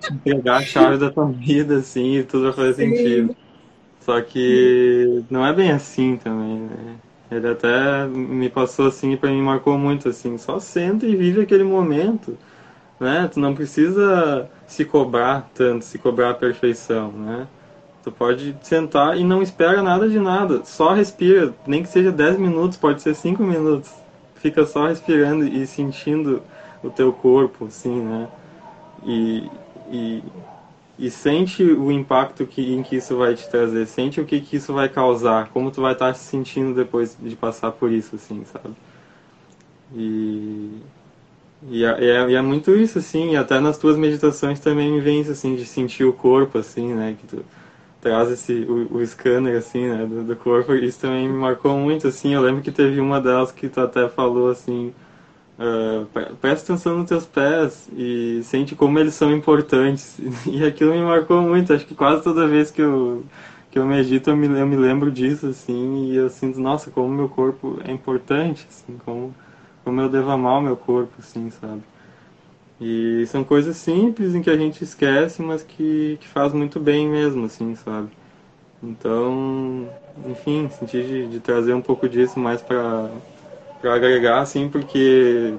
te 0.00 0.12
entregar 0.14 0.58
a 0.58 0.62
chave 0.62 0.98
da 0.98 1.10
tua 1.10 1.30
vida, 1.30 1.76
assim, 1.76 2.16
e 2.16 2.24
tudo 2.24 2.44
vai 2.44 2.52
fazer 2.52 2.74
Sim. 2.74 2.96
sentido. 2.96 3.36
Só 4.00 4.20
que 4.20 5.22
não 5.30 5.46
é 5.46 5.52
bem 5.52 5.70
assim 5.70 6.16
também, 6.16 6.58
né? 6.58 6.96
Ele 7.30 7.48
até 7.48 8.06
me 8.08 8.50
passou 8.50 8.88
assim 8.88 9.12
e 9.12 9.16
para 9.16 9.30
mim 9.30 9.40
marcou 9.40 9.78
muito 9.78 10.08
assim, 10.08 10.36
só 10.36 10.58
senta 10.58 11.06
e 11.06 11.16
vive 11.16 11.40
aquele 11.40 11.64
momento 11.64 12.36
né? 13.02 13.28
Tu 13.32 13.40
não 13.40 13.54
precisa 13.54 14.48
se 14.66 14.84
cobrar 14.84 15.50
tanto, 15.54 15.84
se 15.84 15.98
cobrar 15.98 16.30
a 16.30 16.34
perfeição, 16.34 17.10
né? 17.12 17.46
Tu 18.02 18.10
pode 18.10 18.56
sentar 18.62 19.18
e 19.18 19.24
não 19.24 19.42
espera 19.42 19.82
nada 19.82 20.08
de 20.08 20.18
nada, 20.18 20.64
só 20.64 20.92
respira, 20.92 21.54
nem 21.66 21.82
que 21.82 21.88
seja 21.88 22.10
10 22.10 22.38
minutos, 22.38 22.76
pode 22.76 23.02
ser 23.02 23.14
5 23.14 23.42
minutos. 23.42 23.92
fica 24.36 24.66
só 24.66 24.86
respirando 24.88 25.46
e 25.46 25.66
sentindo 25.66 26.42
o 26.82 26.90
teu 26.90 27.12
corpo, 27.12 27.66
assim, 27.66 28.00
né? 28.00 28.28
E, 29.04 29.48
e, 29.90 30.22
e 30.98 31.10
sente 31.10 31.62
o 31.62 31.92
impacto 31.92 32.46
que, 32.46 32.74
em 32.74 32.82
que 32.82 32.96
isso 32.96 33.16
vai 33.16 33.34
te 33.34 33.48
trazer, 33.48 33.86
sente 33.86 34.20
o 34.20 34.24
que, 34.24 34.40
que 34.40 34.56
isso 34.56 34.72
vai 34.72 34.88
causar, 34.88 35.48
como 35.50 35.70
tu 35.70 35.80
vai 35.80 35.92
estar 35.92 36.12
se 36.14 36.24
sentindo 36.24 36.74
depois 36.74 37.16
de 37.20 37.36
passar 37.36 37.70
por 37.72 37.92
isso, 37.92 38.16
assim, 38.16 38.44
sabe? 38.44 38.74
E, 39.94 40.80
e, 41.68 41.84
é, 41.84 42.30
e 42.30 42.34
é 42.34 42.42
muito 42.42 42.72
isso, 42.72 42.98
assim, 42.98 43.36
até 43.36 43.60
nas 43.60 43.78
tuas 43.78 43.96
meditações 43.96 44.60
também 44.60 44.92
me 44.92 45.00
vem 45.00 45.20
isso, 45.20 45.32
assim, 45.32 45.54
de 45.56 45.64
sentir 45.66 46.04
o 46.04 46.12
corpo, 46.12 46.58
assim, 46.58 46.94
né, 46.94 47.16
que 47.20 47.26
tu 47.26 47.44
traz 48.00 48.30
esse, 48.30 48.52
o, 48.52 48.96
o 48.96 49.06
scanner, 49.06 49.56
assim, 49.56 49.88
né, 49.88 50.06
do, 50.06 50.24
do 50.24 50.36
corpo, 50.36 50.74
isso 50.74 51.00
também 51.00 51.28
me 51.28 51.38
marcou 51.38 51.76
muito, 51.78 52.08
assim, 52.08 52.34
eu 52.34 52.40
lembro 52.42 52.62
que 52.62 52.72
teve 52.72 53.00
uma 53.00 53.20
delas 53.20 53.52
que 53.52 53.68
tu 53.68 53.80
até 53.80 54.08
falou, 54.08 54.50
assim, 54.50 54.92
Uh, 55.58 56.06
presta 56.40 56.72
atenção 56.72 56.98
nos 56.98 57.08
teus 57.08 57.26
pés 57.26 57.88
e 57.94 58.40
sente 58.42 58.74
como 58.74 58.98
eles 58.98 59.14
são 59.14 59.30
importantes. 59.32 60.18
E 60.46 60.64
aquilo 60.64 60.92
me 60.92 61.02
marcou 61.02 61.40
muito. 61.42 61.72
Acho 61.72 61.86
que 61.86 61.94
quase 61.94 62.24
toda 62.24 62.48
vez 62.48 62.70
que 62.70 62.82
eu, 62.82 63.24
que 63.70 63.78
eu 63.78 63.86
medito 63.86 64.30
eu 64.30 64.36
me, 64.36 64.46
eu 64.46 64.66
me 64.66 64.76
lembro 64.76 65.10
disso, 65.10 65.46
assim, 65.48 66.06
e 66.06 66.16
eu 66.16 66.28
sinto, 66.30 66.58
nossa, 66.60 66.90
como 66.90 67.08
meu 67.08 67.28
corpo 67.28 67.78
é 67.84 67.92
importante, 67.92 68.66
assim, 68.68 68.98
como, 69.04 69.34
como 69.84 70.00
eu 70.00 70.08
devo 70.08 70.30
amar 70.30 70.58
o 70.58 70.62
meu 70.62 70.76
corpo, 70.76 71.12
assim, 71.18 71.50
sabe? 71.50 71.82
E 72.80 73.24
são 73.28 73.44
coisas 73.44 73.76
simples 73.76 74.34
em 74.34 74.42
que 74.42 74.50
a 74.50 74.56
gente 74.56 74.82
esquece, 74.82 75.40
mas 75.42 75.62
que, 75.62 76.18
que 76.20 76.28
faz 76.28 76.52
muito 76.52 76.80
bem 76.80 77.08
mesmo, 77.08 77.44
assim, 77.46 77.74
sabe? 77.76 78.10
Então, 78.82 79.88
enfim, 80.26 80.68
senti 80.70 81.02
de, 81.02 81.28
de 81.28 81.40
trazer 81.40 81.74
um 81.74 81.82
pouco 81.82 82.08
disso 82.08 82.40
mais 82.40 82.62
para 82.62 83.10
agregar, 83.84 84.40
assim, 84.40 84.68
porque 84.68 85.54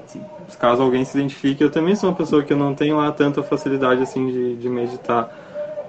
caso 0.60 0.82
alguém 0.82 1.06
se 1.06 1.18
identifique, 1.18 1.64
eu 1.64 1.72
também 1.72 1.96
sou 1.96 2.10
uma 2.10 2.16
pessoa 2.16 2.44
que 2.44 2.54
eu 2.54 2.58
não 2.58 2.76
tenho 2.76 2.98
lá 2.98 3.12
tanta 3.12 3.44
facilidade, 3.44 4.02
assim, 4.04 4.28
de, 4.32 4.56
de 4.58 4.70
meditar. 4.70 5.32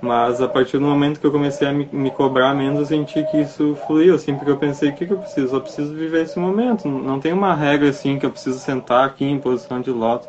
Mas 0.05 0.41
a 0.41 0.49
partir 0.49 0.79
do 0.79 0.85
momento 0.85 1.19
que 1.19 1.27
eu 1.27 1.33
comecei 1.33 1.67
a 1.67 1.73
me, 1.73 1.89
me 1.91 2.11
cobrar 2.11 2.55
menos, 2.55 2.81
eu 2.81 2.87
senti 2.87 3.23
que 3.25 3.41
isso 3.41 3.77
fluiu, 3.87 4.15
assim, 4.15 4.35
porque 4.35 4.51
eu 4.51 4.57
pensei, 4.57 4.91
o 4.91 4.95
que, 4.95 5.07
que 5.07 5.13
eu 5.13 5.19
preciso? 5.19 5.57
Eu 5.57 5.61
preciso 5.61 5.95
viver 5.95 6.23
esse 6.23 6.39
momento. 6.39 6.89
Não 6.89 7.19
tem 7.19 7.33
uma 7.33 7.55
regra, 7.55 7.89
assim, 7.89 8.19
que 8.19 8.27
eu 8.27 8.31
preciso 8.31 8.59
sentar 8.59 9.07
aqui 9.07 9.25
em 9.25 9.39
posição 9.39 9.81
de 9.81 9.91
lótus. 9.91 10.29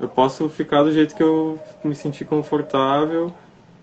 Eu 0.00 0.08
posso 0.08 0.48
ficar 0.48 0.82
do 0.82 0.92
jeito 0.92 1.14
que 1.14 1.22
eu 1.22 1.58
me 1.82 1.94
sentir 1.94 2.24
confortável 2.24 3.32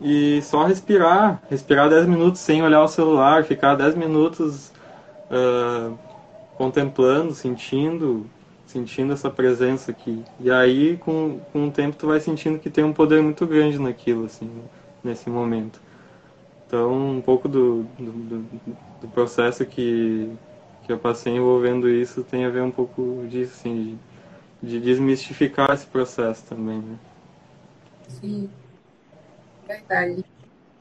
e 0.01 0.41
só 0.41 0.65
respirar. 0.65 1.41
Respirar 1.49 1.89
10 1.89 2.07
minutos 2.07 2.41
sem 2.41 2.63
olhar 2.63 2.83
o 2.83 2.87
celular, 2.87 3.43
ficar 3.43 3.75
10 3.75 3.95
minutos... 3.95 4.71
Uh, 5.29 5.95
contemplando, 6.59 7.33
sentindo, 7.33 8.29
sentindo 8.65 9.13
essa 9.13 9.29
presença 9.29 9.91
aqui. 9.91 10.25
E 10.41 10.51
aí, 10.51 10.97
com, 10.97 11.39
com 11.53 11.69
o 11.69 11.71
tempo, 11.71 11.95
tu 11.95 12.07
vai 12.07 12.19
sentindo 12.19 12.59
que 12.59 12.69
tem 12.69 12.83
um 12.83 12.91
poder 12.91 13.23
muito 13.23 13.47
grande 13.47 13.79
naquilo, 13.79 14.25
assim, 14.25 14.51
nesse 15.03 15.29
momento. 15.29 15.81
Então, 16.65 17.17
um 17.17 17.21
pouco 17.21 17.47
do, 17.47 17.83
do, 17.97 18.43
do 19.01 19.07
processo 19.09 19.65
que, 19.65 20.31
que 20.83 20.91
eu 20.91 20.99
passei 20.99 21.35
envolvendo 21.35 21.89
isso 21.89 22.23
tem 22.23 22.45
a 22.45 22.49
ver 22.49 22.61
um 22.61 22.71
pouco 22.71 23.25
disso, 23.27 23.53
assim, 23.59 23.99
de, 24.61 24.69
de 24.69 24.79
desmistificar 24.79 25.71
esse 25.71 25.87
processo 25.87 26.45
também, 26.45 26.79
né? 26.79 26.97
Sim, 28.07 28.49
verdade. 29.67 30.23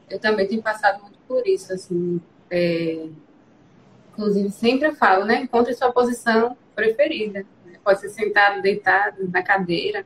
Eu 0.09 0.19
também 0.19 0.47
tenho 0.47 0.61
passado 0.61 1.01
muito 1.01 1.17
por 1.27 1.47
isso, 1.47 1.73
assim, 1.73 2.21
é 2.51 3.07
Inclusive, 4.19 4.51
sempre 4.51 4.89
eu 4.89 4.95
falo, 4.95 5.23
né? 5.23 5.43
Encontre 5.43 5.73
sua 5.73 5.93
posição 5.93 6.57
preferida. 6.75 7.45
Pode 7.81 8.01
ser 8.01 8.09
sentado, 8.09 8.61
deitado, 8.61 9.29
na 9.29 9.41
cadeira. 9.41 10.05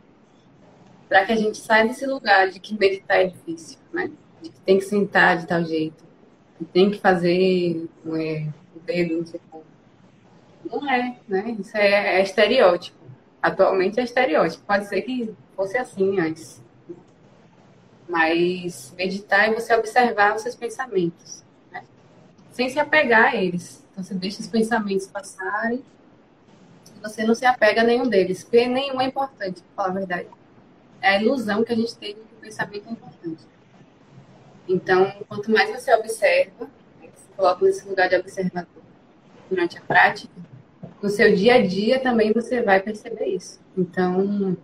Para 1.14 1.28
que 1.28 1.32
a 1.32 1.36
gente 1.36 1.60
saia 1.60 1.86
desse 1.86 2.08
lugar 2.08 2.50
de 2.50 2.60
que 2.60 2.74
meditar 2.74 3.18
é 3.18 3.28
difícil, 3.28 3.78
né? 3.94 4.10
De 4.42 4.50
que 4.50 4.60
tem 4.62 4.80
que 4.80 4.86
sentar 4.86 5.38
de 5.38 5.46
tal 5.46 5.64
jeito. 5.64 6.04
Que 6.58 6.66
tem 6.66 6.90
que 6.90 6.98
fazer 6.98 7.88
é, 8.08 8.48
o 8.76 8.80
dedo, 8.80 9.18
não 9.18 9.26
sei 9.28 9.40
como. 9.52 9.64
Não 10.66 10.92
é, 10.92 11.16
né? 11.28 11.56
Isso 11.60 11.78
é, 11.78 12.20
é 12.20 12.24
estereótipo. 12.24 12.98
Atualmente 13.40 14.00
é 14.00 14.04
estereótipo. 14.04 14.66
Pode 14.66 14.88
ser 14.88 15.04
que 15.04 15.32
fosse 15.56 15.78
assim 15.78 16.20
antes. 16.20 16.60
Mas 18.10 18.92
meditar 18.98 19.48
é 19.48 19.54
você 19.54 19.72
observar 19.76 20.36
os 20.36 20.42
seus 20.42 20.56
pensamentos, 20.56 21.44
né? 21.72 21.84
sem 22.54 22.70
se 22.70 22.80
apegar 22.80 23.34
a 23.34 23.36
eles. 23.36 23.86
Então, 23.92 24.04
você 24.04 24.16
deixa 24.16 24.42
os 24.42 24.48
pensamentos 24.48 25.06
passarem. 25.06 25.86
Você 27.04 27.24
não 27.24 27.36
se 27.36 27.46
apega 27.46 27.82
a 27.82 27.84
nenhum 27.84 28.10
deles, 28.10 28.44
porque 28.44 28.66
nenhum 28.66 29.00
é 29.00 29.06
importante, 29.06 29.62
para 29.62 29.86
falar 29.86 29.90
a 29.90 30.00
verdade. 30.00 30.43
É 31.04 31.18
a 31.18 31.22
ilusão 31.22 31.66
que 31.66 31.74
a 31.74 31.76
gente 31.76 31.98
tem 31.98 32.16
de 32.16 32.22
que 32.22 32.34
o 32.38 32.42
pensamento 32.42 32.88
é 32.88 32.92
importante. 32.94 33.44
Então, 34.70 35.12
quanto 35.28 35.52
mais 35.52 35.70
você 35.70 35.94
observa, 35.94 36.64
né, 37.02 37.10
se 37.14 37.28
coloca 37.36 37.66
nesse 37.66 37.86
lugar 37.86 38.08
de 38.08 38.16
observador 38.16 38.84
durante 39.50 39.78
a 39.78 39.82
prática, 39.82 40.34
no 41.02 41.10
seu 41.10 41.36
dia 41.36 41.56
a 41.56 41.62
dia 41.62 42.00
também 42.00 42.32
você 42.32 42.62
vai 42.62 42.80
perceber 42.80 43.26
isso. 43.26 43.60
Então, 43.78 44.56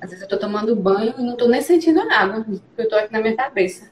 às 0.00 0.08
vezes 0.08 0.22
eu 0.22 0.24
estou 0.24 0.38
tomando 0.38 0.74
banho 0.74 1.14
e 1.18 1.22
não 1.22 1.34
estou 1.34 1.46
nem 1.46 1.60
sentindo 1.60 2.00
a 2.00 2.20
água, 2.20 2.42
porque 2.42 2.60
eu 2.78 2.84
estou 2.84 2.98
aqui 2.98 3.12
na 3.12 3.20
minha 3.20 3.36
cabeça. 3.36 3.90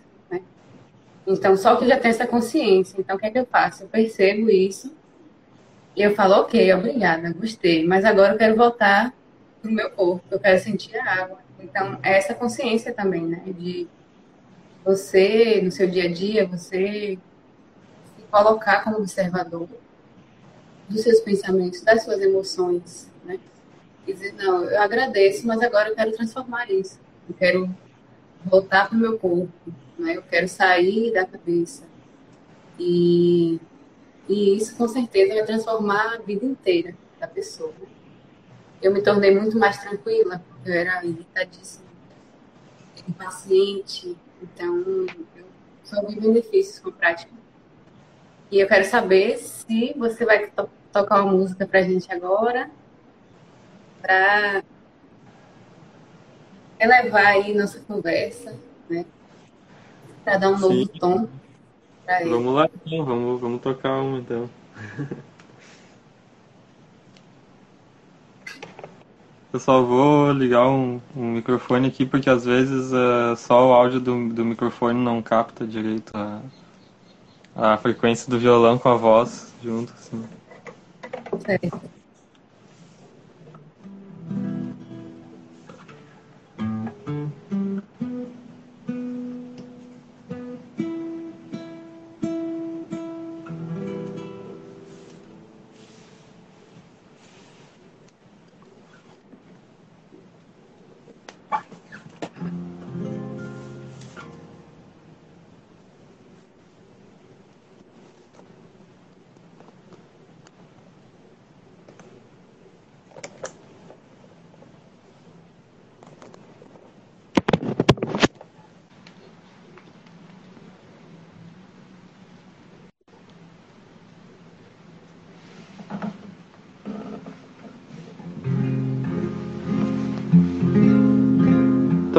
Então, 1.27 1.55
só 1.55 1.77
que 1.77 1.87
já 1.87 1.99
tem 1.99 2.11
essa 2.11 2.27
consciência. 2.27 2.99
Então, 2.99 3.17
o 3.17 3.19
que 3.19 3.27
é 3.27 3.31
que 3.31 3.39
eu 3.39 3.47
faço? 3.47 3.83
Eu 3.83 3.89
percebo 3.89 4.51
isso 4.51 4.95
e 5.95 6.01
eu 6.01 6.15
falo, 6.15 6.37
ok, 6.37 6.73
obrigada, 6.73 7.31
gostei, 7.35 7.87
mas 7.87 8.07
agora 8.07 8.33
eu 8.33 8.39
quero 8.39 8.57
voltar 8.57 9.15
pro 9.61 9.71
meu 9.71 9.91
corpo, 9.91 10.25
eu 10.31 10.41
quero 10.41 10.59
sentir 10.59 10.97
a 10.97 11.23
água. 11.23 11.44
Então, 11.59 11.99
é 12.03 12.17
essa 12.17 12.35
consciência 12.35 12.93
também, 12.93 13.23
né? 13.23 13.43
De 13.47 13.89
você, 14.85 15.61
no 15.63 15.71
seu 15.71 15.89
dia 15.89 16.05
a 16.05 16.13
dia, 16.13 16.47
você 16.47 17.19
se 18.17 18.23
colocar 18.31 18.85
como 18.85 18.99
observador 18.99 19.69
dos 20.89 21.01
seus 21.01 21.21
pensamentos, 21.21 21.81
das 21.81 22.05
suas 22.05 22.21
emoções, 22.21 23.11
né? 23.25 23.41
E 24.07 24.13
dizer, 24.13 24.35
não, 24.35 24.65
eu 24.65 24.81
agradeço, 24.81 25.47
mas 25.47 25.63
agora 25.63 25.89
eu 25.89 25.95
quero 25.95 26.13
transformar 26.13 26.71
isso. 26.71 27.01
Eu 27.29 27.35
quero 27.35 27.75
voltar 28.45 28.89
para 28.89 28.97
o 28.97 29.01
meu 29.01 29.19
corpo, 29.19 29.51
né? 29.99 30.17
Eu 30.17 30.23
quero 30.23 30.47
sair 30.49 31.13
da 31.13 31.25
cabeça. 31.25 31.85
E, 32.79 33.59
e 34.29 34.57
isso, 34.57 34.77
com 34.77 34.87
certeza, 34.87 35.35
vai 35.35 35.45
transformar 35.45 36.15
a 36.15 36.19
vida 36.19 36.45
inteira 36.45 36.95
da 37.19 37.27
pessoa. 37.27 37.73
Eu 38.83 38.93
me 38.93 39.03
tornei 39.03 39.35
muito 39.35 39.59
mais 39.59 39.79
tranquila, 39.79 40.43
porque 40.49 40.71
eu 40.71 40.75
era 40.75 41.05
irritadíssima, 41.05 41.87
impaciente. 43.09 44.17
Então, 44.43 44.77
eu 45.37 45.47
só 45.85 46.05
vi 46.07 46.21
benefícios 46.21 46.79
com 46.79 46.91
a 46.91 46.93
prática. 46.93 47.33
E 48.51 48.61
eu 48.61 48.69
quero 48.69 48.85
saber 48.85 49.39
se 49.39 49.95
você 49.97 50.25
vai 50.25 50.47
to 50.51 50.69
tocar 50.93 51.23
uma 51.23 51.33
música 51.33 51.67
para 51.67 51.81
a 51.81 51.83
gente 51.83 52.13
agora, 52.13 52.71
para 54.01 54.63
elevar 56.79 57.27
aí 57.27 57.53
nossa 57.53 57.81
conversa, 57.81 58.57
né? 58.89 59.05
Para 60.23 60.39
dar 60.39 60.51
um 60.51 60.59
novo 60.59 60.87
Sim. 60.87 60.99
tom 61.01 61.29
para 62.05 62.21
ele. 62.21 62.31
Vamos 62.31 62.55
lá, 62.55 62.71
então. 62.73 63.05
Vamos, 63.05 63.41
vamos 63.41 63.61
tocar 63.61 64.01
uma, 64.01 64.19
então. 64.19 64.49
Eu 69.55 69.61
só 69.61 69.81
vou 69.81 70.33
ligar 70.33 70.69
um, 70.69 71.01
um, 71.15 71.35
microfone 71.35 71.87
aqui 71.87 72.05
porque 72.05 72.29
às 72.29 72.45
vezes 72.45 72.91
uh, 72.91 73.37
só 73.37 73.69
o 73.69 73.73
áudio 73.73 74.01
do, 74.01 74.29
do 74.31 74.45
microfone 74.45 74.99
não 74.99 75.23
capta 75.23 75.65
direito 75.65 76.11
a, 76.13 76.41
a 77.55 77.77
frequência 77.77 78.29
do 78.29 78.37
violão 78.37 78.77
com 78.77 78.89
a 78.89 78.97
voz 78.97 79.55
junto, 79.63 79.93
assim. 79.93 80.25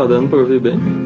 Tá 0.05 0.09
dando 0.09 0.29
pra 0.29 0.37
ouvir 0.37 0.59
bem? 0.59 1.04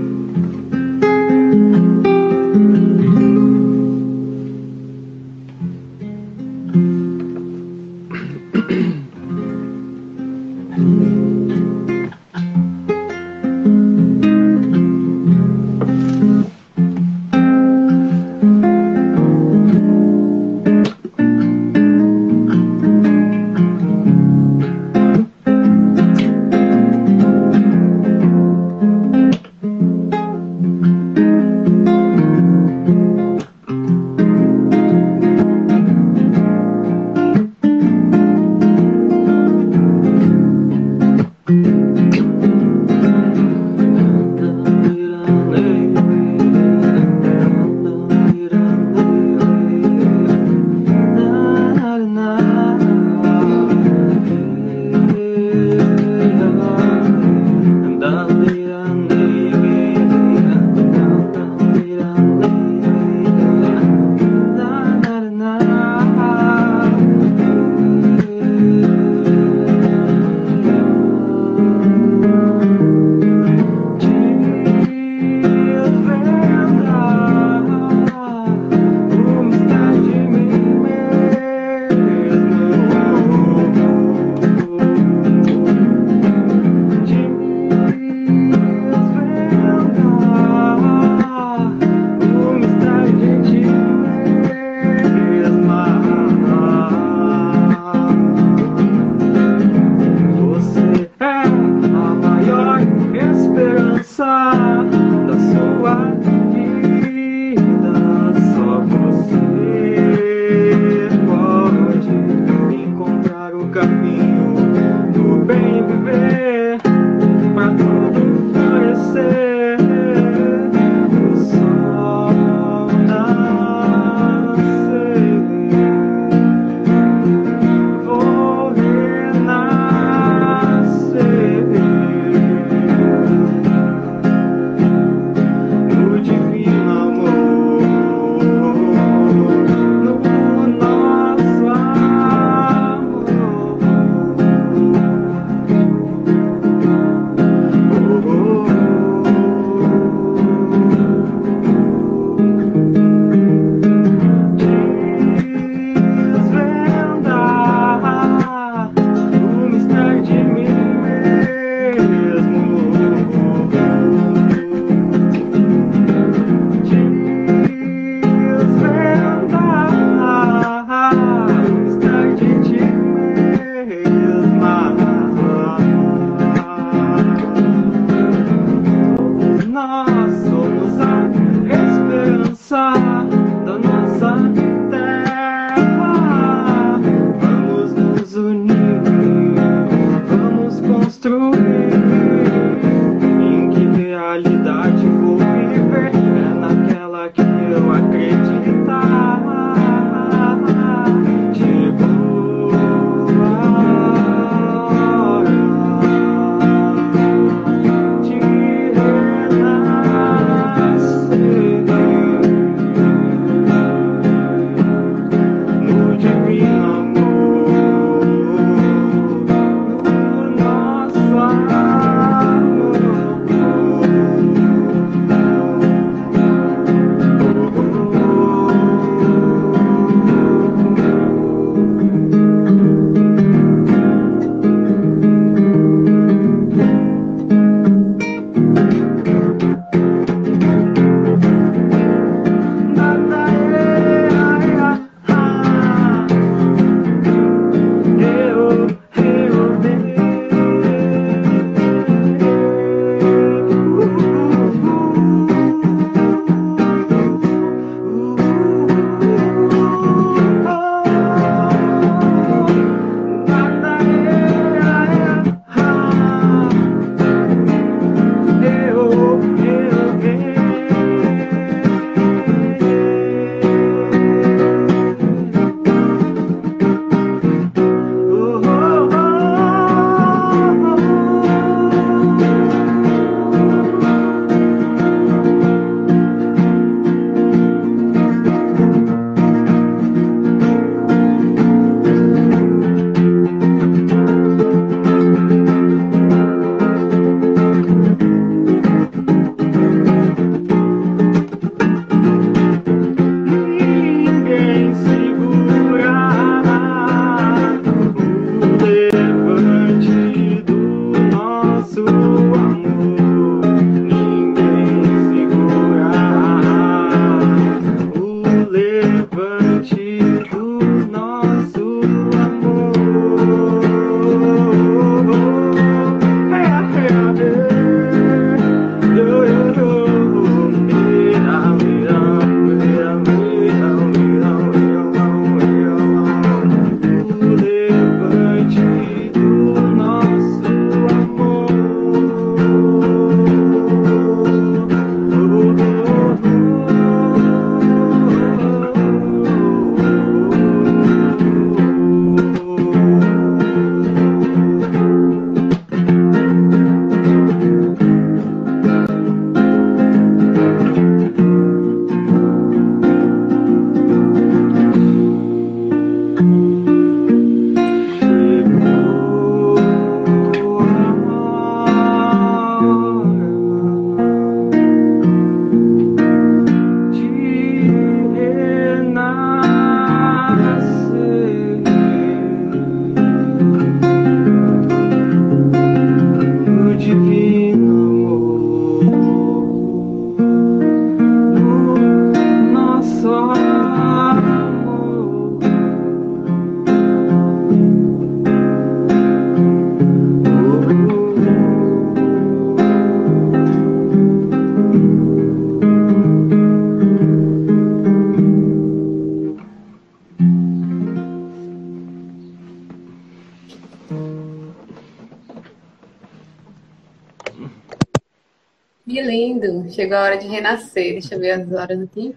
Renascer. 421.00 421.14
Deixa 421.14 421.36
eu 421.36 421.40
ver 421.40 421.52
as 421.52 421.72
horas 421.72 422.02
aqui. 422.02 422.36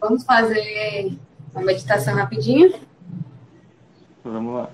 Vamos 0.00 0.24
fazer 0.24 1.16
uma 1.54 1.64
meditação 1.64 2.14
rapidinho? 2.14 2.74
Vamos 4.22 4.54
lá. 4.54 4.70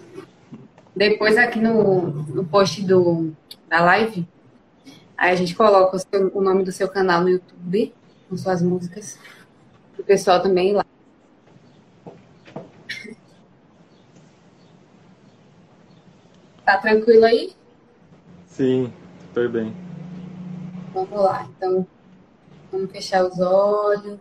Depois 0.95 1.37
aqui 1.37 1.61
no, 1.61 2.03
no 2.11 2.45
post 2.45 2.83
do, 2.83 3.33
da 3.68 3.81
live, 3.81 4.27
aí 5.16 5.33
a 5.33 5.37
gente 5.37 5.55
coloca 5.55 5.97
o, 5.97 5.99
seu, 5.99 6.31
o 6.35 6.41
nome 6.43 6.64
do 6.64 6.73
seu 6.73 6.89
canal 6.89 7.23
no 7.23 7.29
YouTube, 7.29 7.95
com 8.29 8.37
suas 8.37 8.61
músicas. 8.61 9.18
O 9.99 10.03
pessoal 10.03 10.43
também 10.43 10.71
ir 10.71 10.73
lá. 10.75 10.85
Tá 16.64 16.79
tranquilo 16.79 17.25
aí? 17.25 17.53
Sim, 18.47 18.93
super 19.29 19.49
bem. 19.49 19.75
Vamos 20.93 21.21
lá, 21.21 21.49
então 21.57 21.87
vamos 22.71 22.91
fechar 22.91 23.25
os 23.25 23.39
olhos, 23.41 24.21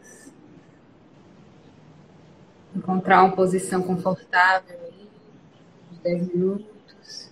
encontrar 2.75 3.23
uma 3.23 3.35
posição 3.35 3.81
confortável 3.81 4.77
aí, 4.83 5.09
uns 5.91 5.99
10 5.99 6.27
minutos. 6.33 7.31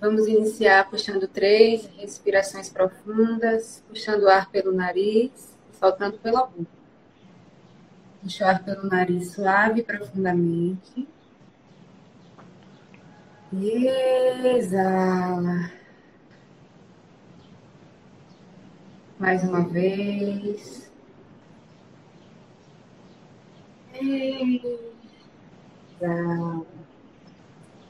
Vamos 0.00 0.26
iniciar 0.26 0.90
puxando 0.90 1.28
três 1.28 1.86
respirações 1.96 2.68
profundas, 2.68 3.82
puxando 3.88 4.24
o 4.24 4.28
ar 4.28 4.50
pelo 4.50 4.72
nariz 4.72 5.56
e 5.72 5.76
soltando 5.78 6.18
pela 6.18 6.44
boca. 6.46 6.82
Puxa 8.20 8.44
o 8.44 8.48
ar 8.48 8.64
pelo 8.64 8.88
nariz 8.88 9.32
suave 9.32 9.80
e 9.80 9.84
profundamente. 9.84 11.08
Exala. 14.54 15.81
Mais 19.22 19.44
uma 19.44 19.60
vez. 19.60 20.90
Exala. 26.00 26.66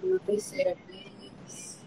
Uma 0.02 0.18
terceira 0.26 0.76
vez. 0.86 1.80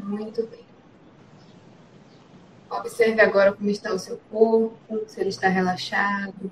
Muito 0.00 0.46
bem. 0.48 0.64
Observe 2.68 3.20
agora 3.20 3.52
como 3.52 3.70
está 3.70 3.94
o 3.94 3.98
seu 4.00 4.18
corpo, 4.32 5.04
se 5.06 5.20
ele 5.20 5.28
está 5.28 5.46
relaxado, 5.46 6.50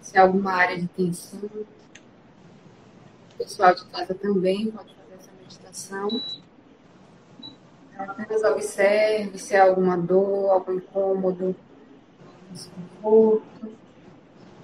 se 0.00 0.18
há 0.18 0.22
alguma 0.22 0.52
área 0.54 0.80
de 0.80 0.88
tensão. 0.88 1.48
O 3.34 3.38
pessoal 3.38 3.72
de 3.72 3.84
casa 3.84 4.16
também 4.16 4.68
pode 4.72 4.97
meditação. 5.48 6.08
Então, 7.90 8.10
apenas 8.10 8.44
observe 8.44 9.38
se 9.38 9.56
há 9.56 9.64
alguma 9.64 9.96
dor, 9.96 10.50
algum 10.50 10.74
incômodo, 10.74 11.56
desconforto. 12.50 13.78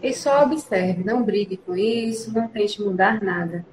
E 0.03 0.13
só 0.13 0.45
observe, 0.45 1.03
não 1.03 1.23
brigue 1.23 1.57
com 1.57 1.75
isso, 1.75 2.33
não 2.33 2.47
tente 2.49 2.83
mudar 2.83 3.23
nada. 3.23 3.65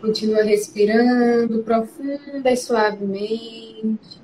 Continua 0.00 0.44
respirando 0.44 1.62
profunda 1.64 2.50
e 2.50 2.56
suavemente. 2.56 4.22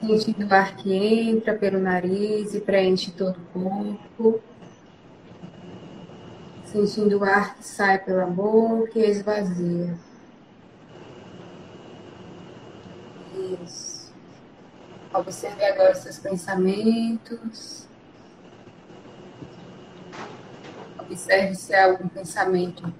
Sentindo 0.00 0.46
o 0.46 0.54
ar 0.54 0.76
que 0.76 0.92
entra 0.92 1.54
pelo 1.54 1.80
nariz 1.80 2.54
e 2.54 2.60
preenche 2.60 3.10
todo 3.10 3.36
o 3.36 3.98
corpo. 4.16 4.47
Sentindo 6.72 7.18
o 7.18 7.24
ar 7.24 7.56
que 7.56 7.64
sai 7.64 7.98
pela 7.98 8.26
boca 8.26 8.98
e 8.98 9.04
esvazia. 9.10 9.98
Isso. 13.62 14.12
Observe 15.12 15.64
agora 15.64 15.94
seus 15.94 16.18
pensamentos. 16.18 17.88
Observe 20.98 21.54
se 21.54 21.74
há 21.74 21.86
algum 21.86 22.08
pensamento 22.08 22.92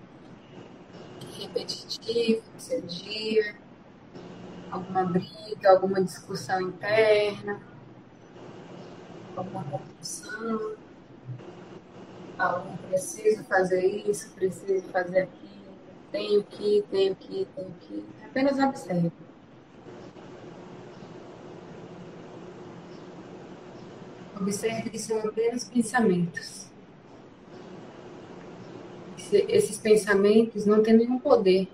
repetitivo 1.39 2.43
no 2.55 2.61
seu 2.61 2.81
dia 2.83 3.55
alguma 4.71 5.05
briga, 5.05 5.71
alguma 5.71 6.03
discussão 6.03 6.61
interna, 6.61 7.61
alguma 9.37 9.65
compulsão, 9.65 10.77
algum 12.39 12.77
preciso 12.89 13.45
fazer 13.45 13.85
isso, 14.09 14.31
preciso 14.33 14.89
fazer 14.89 15.23
aquilo, 15.23 15.75
tenho 16.13 16.45
que, 16.45 16.85
tenho 16.91 17.15
que, 17.17 17.47
tenho 17.55 17.75
que. 17.81 18.05
Apenas 18.25 18.59
observe. 18.59 19.13
Observe 24.41 24.91
que 24.91 24.99
são 24.99 25.19
apenas 25.21 25.65
pensamentos. 25.65 26.69
Esses 29.33 29.77
pensamentos 29.77 30.65
não 30.65 30.83
têm 30.83 30.97
nenhum 30.97 31.19
poder 31.19 31.69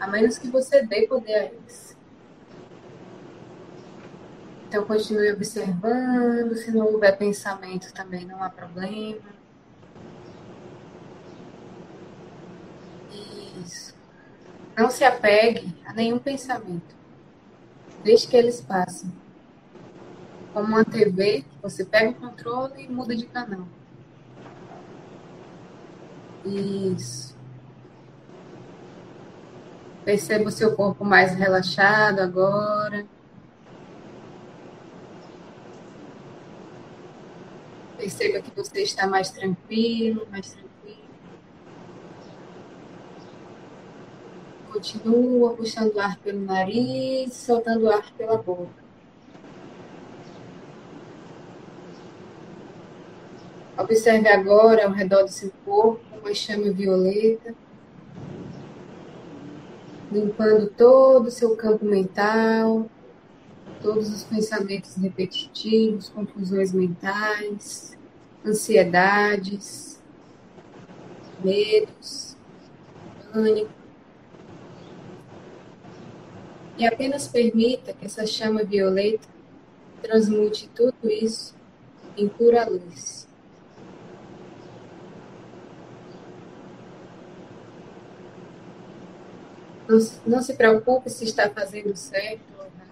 a 0.00 0.08
menos 0.08 0.38
que 0.38 0.48
você 0.48 0.82
dê 0.86 1.06
poder 1.06 1.34
a 1.34 1.44
eles. 1.44 1.96
Então, 4.70 4.84
continue 4.84 5.32
observando. 5.32 6.54
Se 6.54 6.70
não 6.70 6.86
houver 6.86 7.18
pensamento, 7.18 7.92
também 7.92 8.24
não 8.24 8.40
há 8.40 8.48
problema. 8.48 9.18
Isso. 13.60 13.92
Não 14.78 14.88
se 14.88 15.02
apegue 15.02 15.76
a 15.84 15.92
nenhum 15.92 16.20
pensamento. 16.20 16.94
Deixe 18.04 18.28
que 18.28 18.36
eles 18.36 18.60
passem. 18.60 19.12
Como 20.54 20.68
uma 20.68 20.84
TV, 20.84 21.44
você 21.60 21.84
pega 21.84 22.10
o 22.10 22.14
controle 22.14 22.84
e 22.84 22.88
muda 22.88 23.16
de 23.16 23.26
canal. 23.26 23.66
Isso. 26.44 27.36
Perceba 30.04 30.48
o 30.48 30.52
seu 30.52 30.76
corpo 30.76 31.04
mais 31.04 31.34
relaxado 31.34 32.20
agora. 32.20 33.04
Perceba 38.00 38.40
que 38.40 38.50
você 38.56 38.80
está 38.80 39.06
mais 39.06 39.28
tranquilo, 39.30 40.26
mais 40.30 40.52
tranquilo. 40.52 41.10
Continua 44.72 45.54
puxando 45.54 45.96
o 45.96 46.00
ar 46.00 46.16
pelo 46.20 46.40
nariz, 46.40 47.34
soltando 47.34 47.84
o 47.84 47.90
ar 47.90 48.10
pela 48.14 48.38
boca. 48.38 48.82
Observe 53.76 54.28
agora 54.28 54.86
ao 54.86 54.92
redor 54.92 55.24
do 55.24 55.30
seu 55.30 55.52
corpo 55.66 56.00
uma 56.22 56.32
chama 56.32 56.72
violeta 56.72 57.54
limpando 60.10 60.68
todo 60.70 61.26
o 61.26 61.30
seu 61.30 61.54
campo 61.54 61.84
mental, 61.84 62.90
todos 63.80 64.12
os 64.12 64.24
pensamentos 64.24 64.94
repetitivos, 64.96 66.08
confusões 66.08 66.72
mentais, 66.72 67.96
ansiedades, 68.44 70.00
medos, 71.42 72.36
pânico. 73.32 73.70
E 76.78 76.86
apenas 76.86 77.28
permita 77.28 77.92
que 77.92 78.06
essa 78.06 78.26
chama 78.26 78.64
violeta 78.64 79.28
transmute 80.02 80.68
tudo 80.74 80.96
isso 81.04 81.54
em 82.16 82.28
pura 82.28 82.68
luz. 82.68 83.28
Não, 89.88 89.98
não 90.24 90.42
se 90.42 90.54
preocupe 90.54 91.10
se 91.10 91.24
está 91.24 91.50
fazendo 91.50 91.96
certo 91.96 92.42
ou 92.56 92.64
errado. 92.64 92.90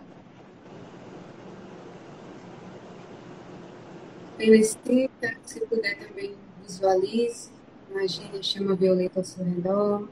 Apenas 4.38 4.78
sinta, 4.86 5.34
se 5.42 5.58
puder 5.66 5.98
também 5.98 6.36
visualize, 6.62 7.50
imagine 7.90 8.38
a 8.38 8.40
chama 8.40 8.76
violeta 8.76 9.18
ao 9.18 9.24
seu 9.24 9.44
redor. 9.44 10.08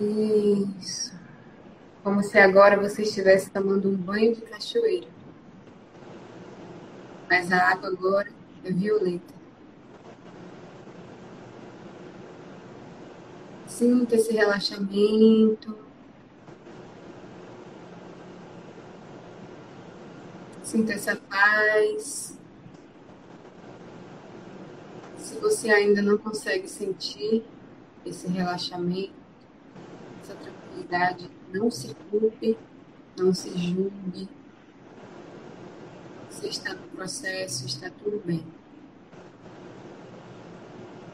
Isso. 0.00 1.12
Como 2.04 2.22
se 2.22 2.38
agora 2.38 2.80
você 2.80 3.02
estivesse 3.02 3.50
tomando 3.50 3.88
um 3.88 3.96
banho 3.96 4.36
de 4.36 4.42
cachoeira. 4.42 5.08
Mas 7.28 7.50
a 7.50 7.72
água 7.72 7.88
agora 7.88 8.30
é 8.62 8.70
violeta. 8.70 9.34
Sinta 13.66 14.14
esse 14.14 14.32
relaxamento. 14.32 15.81
Sinta 20.72 20.94
essa 20.94 21.14
paz. 21.14 22.38
Se 25.18 25.34
você 25.34 25.68
ainda 25.68 26.00
não 26.00 26.16
consegue 26.16 26.66
sentir 26.66 27.44
esse 28.06 28.26
relaxamento, 28.26 29.12
essa 30.22 30.34
tranquilidade, 30.34 31.30
não 31.52 31.70
se 31.70 31.94
culpe, 32.10 32.56
não 33.18 33.34
se 33.34 33.50
julgue. 33.50 34.26
Você 36.30 36.48
está 36.48 36.72
no 36.72 36.88
processo, 36.88 37.66
está 37.66 37.90
tudo 37.90 38.22
bem. 38.24 38.42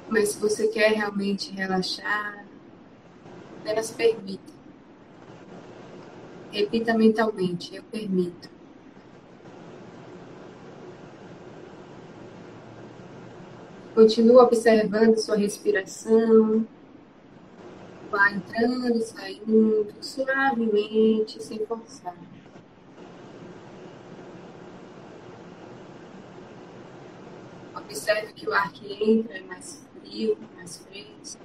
Mas 0.09 0.29
se 0.29 0.39
você 0.39 0.69
quer 0.69 0.93
realmente 0.93 1.51
relaxar, 1.51 2.47
apenas 3.59 3.91
permita. 3.91 4.53
Repita 6.53 6.97
mentalmente: 6.97 7.75
Eu 7.75 7.83
permito. 7.83 8.58
Continua 13.99 14.45
observando 14.45 15.17
sua 15.17 15.35
respiração. 15.35 16.65
Vá 18.13 18.31
entrando 18.31 18.97
e 18.97 19.01
saindo 19.01 19.93
suavemente, 20.01 21.43
sem 21.43 21.67
forçar. 21.67 22.15
Observe 27.75 28.35
que 28.35 28.49
o 28.49 28.55
ar 28.55 28.71
que 28.71 28.93
entra 29.03 29.37
é 29.37 29.43
mais 29.43 29.85
frio, 29.93 30.39
mais 30.55 30.77
fresco. 30.77 31.43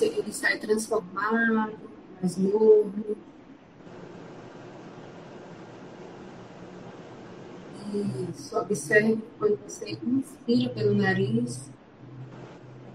Ele 0.00 0.32
sai 0.32 0.58
transformado, 0.58 1.78
mais 2.20 2.36
novo. 2.36 3.16
Isso. 7.92 8.56
Observe 8.58 9.22
quando 9.38 9.58
você 9.68 9.98
inspira 10.02 10.70
pelo 10.70 10.94
nariz, 10.94 11.70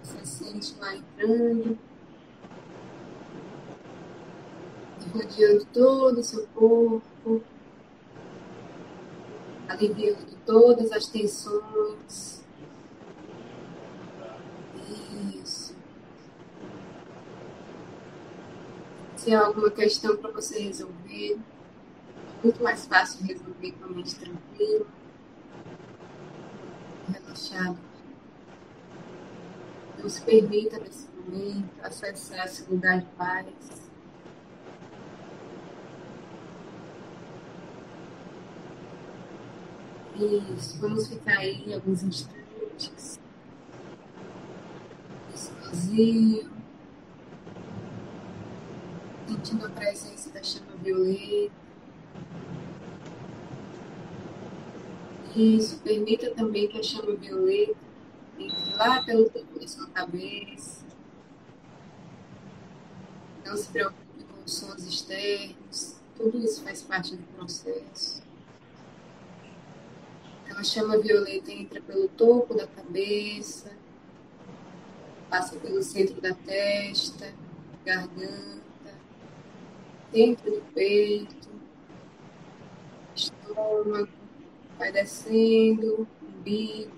você 0.01 0.25
sente 0.25 0.75
lá 0.79 0.95
entrando, 0.95 1.77
rodeando 5.13 5.65
todo 5.65 6.19
o 6.19 6.23
seu 6.23 6.47
corpo, 6.47 7.43
aliviando 9.67 10.35
todas 10.45 10.91
as 10.91 11.07
tensões. 11.07 12.43
Isso. 15.41 15.75
Se 19.15 19.33
há 19.33 19.45
alguma 19.45 19.69
questão 19.69 20.17
para 20.17 20.31
você 20.31 20.59
resolver, 20.59 21.37
muito 22.43 22.63
mais 22.63 22.85
fácil 22.85 23.25
resolver 23.25 23.71
com 23.73 23.85
a 23.85 23.87
mente 23.89 24.15
tranquila, 24.15 24.85
relaxada. 27.11 27.77
Não 29.97 30.09
se 30.09 30.21
permita 30.21 30.79
nesse 30.79 31.07
momento 31.09 31.69
acessar 31.83 32.45
esse 32.45 32.69
lugar 32.69 32.99
de 32.99 33.05
paz. 33.17 33.89
Isso, 40.15 40.79
vamos 40.79 41.07
ficar 41.07 41.37
aí 41.39 41.73
alguns 41.73 42.03
instantes. 42.03 43.19
Sozinho. 45.33 46.49
Sentindo 49.27 49.65
a 49.65 49.69
presença 49.69 50.29
da 50.31 50.43
chama 50.43 50.75
violeta. 50.81 51.58
Isso, 55.35 55.79
permita 55.81 56.33
também 56.33 56.67
que 56.67 56.79
a 56.79 56.83
chama 56.83 57.15
violeta 57.15 57.77
entre 58.37 58.73
lá 58.73 59.03
pelo 59.03 59.29
topo 59.29 59.59
da 59.59 59.67
sua 59.67 59.87
cabeça. 59.87 60.85
Não 63.45 63.55
se 63.55 63.69
preocupe 63.69 64.23
com 64.23 64.43
os 64.43 64.53
sons 64.53 64.85
externos, 64.85 65.99
tudo 66.15 66.37
isso 66.39 66.63
faz 66.63 66.81
parte 66.81 67.15
do 67.15 67.23
processo. 67.35 68.23
Então, 70.43 70.57
a 70.57 70.63
chama 70.63 70.97
violeta 70.97 71.51
entra 71.51 71.81
pelo 71.81 72.07
topo 72.09 72.53
da 72.55 72.67
cabeça, 72.67 73.71
passa 75.29 75.55
pelo 75.57 75.81
centro 75.83 76.19
da 76.19 76.33
testa, 76.33 77.33
garganta, 77.85 78.59
dentro 80.11 80.51
do 80.51 80.61
peito, 80.73 81.49
estômago, 83.15 84.18
vai 84.79 84.93
descendo, 84.93 86.07
umbigo, 86.23 86.95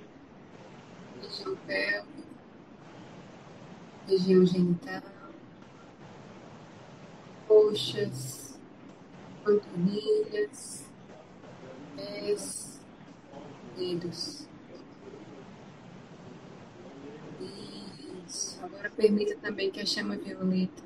região 1.19 1.55
pélvica, 1.65 2.27
região 4.07 4.45
genital, 4.45 5.01
coxas, 7.47 8.59
panturrilhas, 9.43 10.86
pés, 11.95 12.79
dedos. 13.75 14.47
Isso. 18.27 18.63
Agora 18.63 18.91
permita 18.91 19.36
também 19.38 19.71
que 19.71 19.79
a 19.79 19.86
chama 19.88 20.15
violeta 20.15 20.84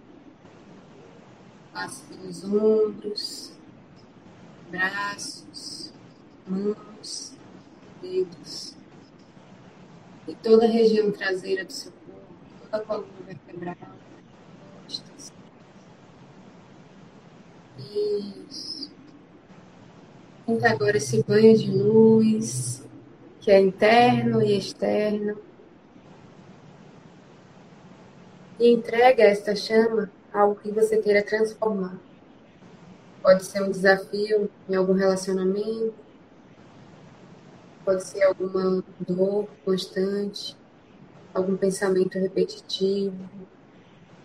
passe 1.73 2.03
pelos 2.05 2.41
ombros, 2.45 3.51
braços, 4.71 5.93
mãos, 6.47 7.35
dedos 8.01 8.75
e 10.27 10.35
toda 10.35 10.65
a 10.65 10.69
região 10.69 11.11
traseira 11.11 11.63
do 11.63 11.71
seu 11.71 11.91
corpo, 11.91 12.21
toda 12.63 12.77
a 12.77 12.85
coluna 12.85 13.07
vertebral, 13.25 13.75
costas. 14.83 15.33
Isso. 17.79 18.91
Sinta 20.45 20.69
agora 20.69 20.97
esse 20.97 21.23
banho 21.23 21.57
de 21.57 21.71
luz, 21.71 22.87
que 23.39 23.51
é 23.51 23.59
interno 23.59 24.41
e 24.41 24.57
externo. 24.57 25.37
E 28.59 28.71
entrega 28.71 29.23
esta 29.23 29.55
chama 29.55 30.09
algo 30.31 30.55
que 30.55 30.71
você 30.71 30.97
queira 30.97 31.23
transformar. 31.23 31.99
Pode 33.21 33.43
ser 33.43 33.63
um 33.63 33.71
desafio 33.71 34.49
em 34.69 34.75
algum 34.75 34.93
relacionamento, 34.93 36.04
Pode 37.86 38.03
ser 38.03 38.23
alguma 38.23 38.83
dor 39.07 39.47
constante, 39.63 40.57
algum 41.31 41.55
pensamento 41.55 42.17
repetitivo, 42.17 43.15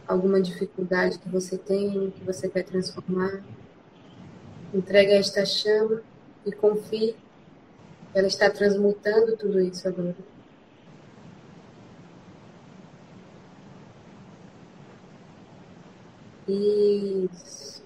alguma 0.08 0.40
dificuldade 0.40 1.18
que 1.18 1.28
você 1.28 1.58
tem, 1.58 2.10
que 2.10 2.24
você 2.24 2.48
quer 2.48 2.64
transformar. 2.64 3.44
Entregue 4.72 5.12
esta 5.12 5.44
chama 5.44 6.02
e 6.46 6.52
confie 6.52 7.12
que 7.12 8.18
ela 8.18 8.26
está 8.26 8.48
transmutando 8.48 9.36
tudo 9.36 9.60
isso 9.60 9.86
agora. 9.86 10.16
Isso. 16.48 17.84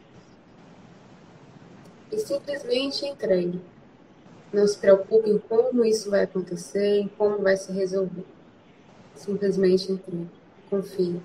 E 2.12 2.18
simplesmente 2.18 3.04
entregue. 3.04 3.73
Não 4.54 4.68
se 4.68 4.78
preocupe 4.78 5.28
em 5.28 5.36
como 5.36 5.84
isso 5.84 6.08
vai 6.08 6.22
acontecer, 6.22 7.00
em 7.00 7.08
como 7.08 7.38
vai 7.38 7.56
se 7.56 7.72
resolver. 7.72 8.24
Simplesmente 9.12 9.90
entre, 9.90 10.30
confie. 10.70 11.20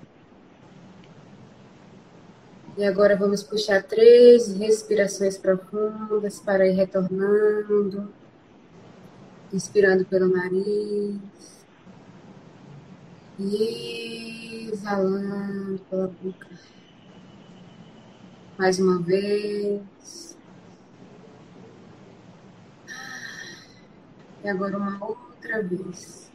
E 2.76 2.84
agora 2.84 3.16
vamos 3.16 3.44
puxar 3.44 3.84
três 3.84 4.52
respirações 4.56 5.38
profundas 5.38 6.40
para 6.40 6.66
ir 6.66 6.72
retornando. 6.72 8.12
Inspirando 9.52 10.04
pelo 10.04 10.26
nariz. 10.26 11.64
E 13.38 14.70
exalando 14.72 15.80
pela 15.88 16.08
boca. 16.08 16.48
Mais 18.58 18.80
uma 18.80 19.00
vez. 19.00 20.29
E 24.42 24.48
agora 24.48 24.76
uma 24.76 25.04
outra 25.04 25.62
vez. 25.62 26.30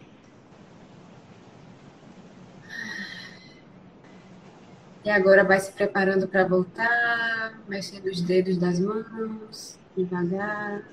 E 5.04 5.10
agora 5.10 5.44
vai 5.44 5.60
se 5.60 5.72
preparando 5.72 6.28
para 6.28 6.48
voltar, 6.48 7.60
mexendo 7.68 8.08
os 8.08 8.22
dedos 8.22 8.58
das 8.58 8.80
mãos, 8.80 9.78
devagar, 9.96 10.84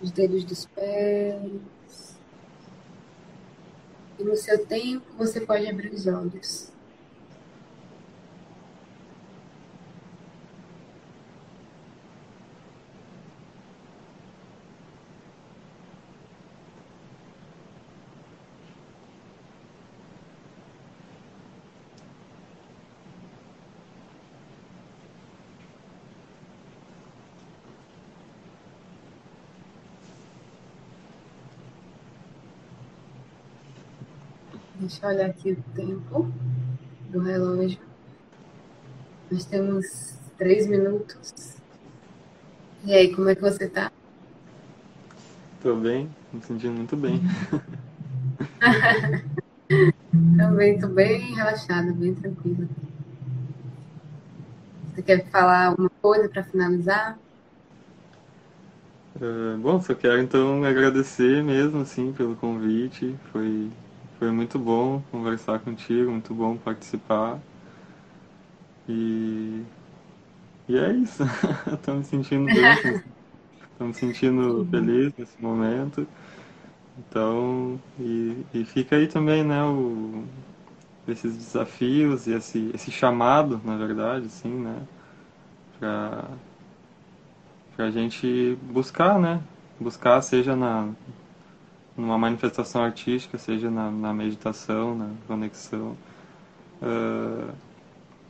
os 0.00 0.10
dedos 0.10 0.44
dos 0.44 0.64
pés. 0.66 2.18
E 4.18 4.24
no 4.24 4.36
seu 4.36 4.64
tempo 4.66 5.04
você 5.18 5.40
pode 5.40 5.66
abrir 5.68 5.92
os 5.92 6.06
olhos. 6.06 6.69
Deixa 34.80 35.04
eu 35.04 35.10
olhar 35.10 35.28
aqui 35.28 35.52
o 35.52 35.62
tempo 35.74 36.32
do 37.10 37.20
relógio. 37.20 37.78
Nós 39.30 39.44
temos 39.44 40.18
três 40.38 40.66
minutos. 40.66 41.56
E 42.86 42.94
aí, 42.94 43.14
como 43.14 43.28
é 43.28 43.34
que 43.34 43.42
você 43.42 43.68
tá? 43.68 43.92
Tô 45.62 45.76
bem, 45.76 46.08
me 46.32 46.40
sentindo 46.40 46.72
muito 46.72 46.96
bem. 46.96 47.20
Também 50.38 50.78
tô 50.80 50.88
bem 50.88 51.34
relaxada, 51.34 51.92
bem 51.92 52.14
tranquila. 52.14 52.66
Você 54.94 55.02
quer 55.02 55.26
falar 55.28 55.66
alguma 55.66 55.90
coisa 56.00 56.26
para 56.26 56.42
finalizar? 56.42 57.18
Uh, 59.16 59.58
bom, 59.58 59.78
só 59.82 59.94
quero 59.94 60.22
então 60.22 60.64
agradecer 60.64 61.44
mesmo 61.44 61.82
assim 61.82 62.14
pelo 62.14 62.34
convite. 62.34 63.14
Foi, 63.30 63.70
foi 64.20 64.30
muito 64.30 64.58
bom 64.58 65.02
conversar 65.10 65.60
contigo, 65.60 66.10
muito 66.10 66.34
bom 66.34 66.54
participar. 66.54 67.40
E, 68.86 69.62
e 70.68 70.76
é 70.76 70.92
isso. 70.92 71.22
Estou 71.72 71.94
me 71.94 72.04
sentindo 72.04 72.44
bem, 72.44 73.00
estou 73.72 73.86
me 73.86 73.94
sentindo 73.94 74.68
feliz 74.70 75.10
nesse 75.16 75.40
momento. 75.40 76.06
Então, 76.98 77.80
e, 77.98 78.44
e 78.52 78.62
fica 78.66 78.96
aí 78.96 79.06
também, 79.06 79.42
né, 79.42 79.64
o, 79.64 80.22
esses 81.08 81.34
desafios 81.34 82.26
e 82.26 82.32
esse, 82.32 82.70
esse 82.74 82.90
chamado, 82.90 83.58
na 83.64 83.78
verdade, 83.78 84.26
assim, 84.26 84.52
né, 84.52 84.82
para 85.78 86.28
a 87.78 87.90
gente 87.90 88.54
buscar, 88.70 89.18
né, 89.18 89.40
buscar 89.80 90.20
seja 90.20 90.54
na 90.54 90.90
numa 92.00 92.18
manifestação 92.18 92.82
artística, 92.82 93.38
seja 93.38 93.70
na, 93.70 93.90
na 93.90 94.12
meditação, 94.14 94.94
na 94.94 95.10
conexão, 95.26 95.96
uh, 96.82 97.52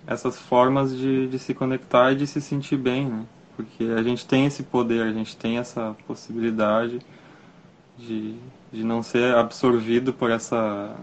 essas 0.07 0.39
formas 0.39 0.97
de, 0.97 1.29
de 1.29 1.39
se 1.39 1.55
conectar 1.55 2.13
e 2.13 2.17
de 2.17 2.27
se 2.27 2.41
sentir 2.41 2.77
bem, 2.77 3.07
né, 3.07 3.25
porque 3.57 3.85
a 3.85 4.03
gente 4.03 4.27
tem 4.27 4.47
esse 4.47 4.63
poder, 4.63 5.03
a 5.03 5.13
gente 5.13 5.37
tem 5.37 5.59
essa 5.59 5.95
possibilidade 6.07 7.01
de, 7.99 8.35
de 8.73 8.85
não 8.85 9.03
ser 9.03 9.35
absorvido 9.35 10.13
por 10.13 10.31
essa 10.31 10.97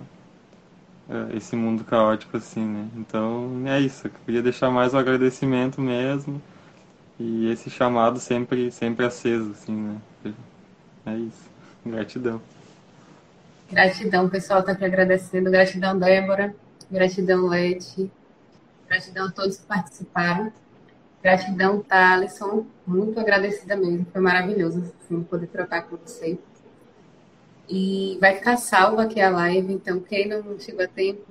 é, 1.10 1.38
esse 1.38 1.56
mundo 1.56 1.84
caótico 1.86 2.36
assim, 2.36 2.66
né? 2.66 2.90
Então 2.98 3.64
é 3.66 3.80
isso. 3.80 4.08
Eu 4.08 4.12
queria 4.26 4.42
deixar 4.42 4.70
mais 4.70 4.94
o 4.94 4.98
agradecimento 4.98 5.80
mesmo 5.82 6.42
e 7.20 7.50
esse 7.50 7.70
chamado 7.70 8.20
sempre 8.20 8.72
sempre 8.72 9.06
aceso, 9.06 9.52
assim, 9.52 9.76
né? 9.76 9.98
É 11.06 11.18
isso. 11.18 11.50
Gratidão. 11.86 12.42
Gratidão, 13.70 14.30
pessoal 14.30 14.62
está 14.62 14.72
aqui 14.72 14.86
agradecendo. 14.86 15.52
Gratidão, 15.52 15.98
Débora. 15.98 16.56
Gratidão, 16.90 17.48
Leti. 17.48 18.10
Gratidão 18.88 19.28
a 19.28 19.32
todos 19.32 19.58
que 19.58 19.66
participaram. 19.66 20.54
Gratidão, 21.22 21.82
Thaleson. 21.82 22.66
Muito 22.86 23.20
agradecida 23.20 23.76
mesmo. 23.76 24.06
Foi 24.12 24.22
maravilhoso 24.22 24.94
assim, 25.04 25.22
poder 25.24 25.48
trocar 25.48 25.84
com 25.84 25.98
você. 25.98 26.40
E 27.70 28.18
vai 28.22 28.36
ficar 28.36 28.56
salva 28.56 29.04
aqui 29.04 29.20
a 29.20 29.30
live, 29.30 29.74
então 29.74 30.00
quem 30.00 30.26
não 30.30 30.58
chegou 30.58 30.86
a 30.86 30.88
tempo, 30.88 31.26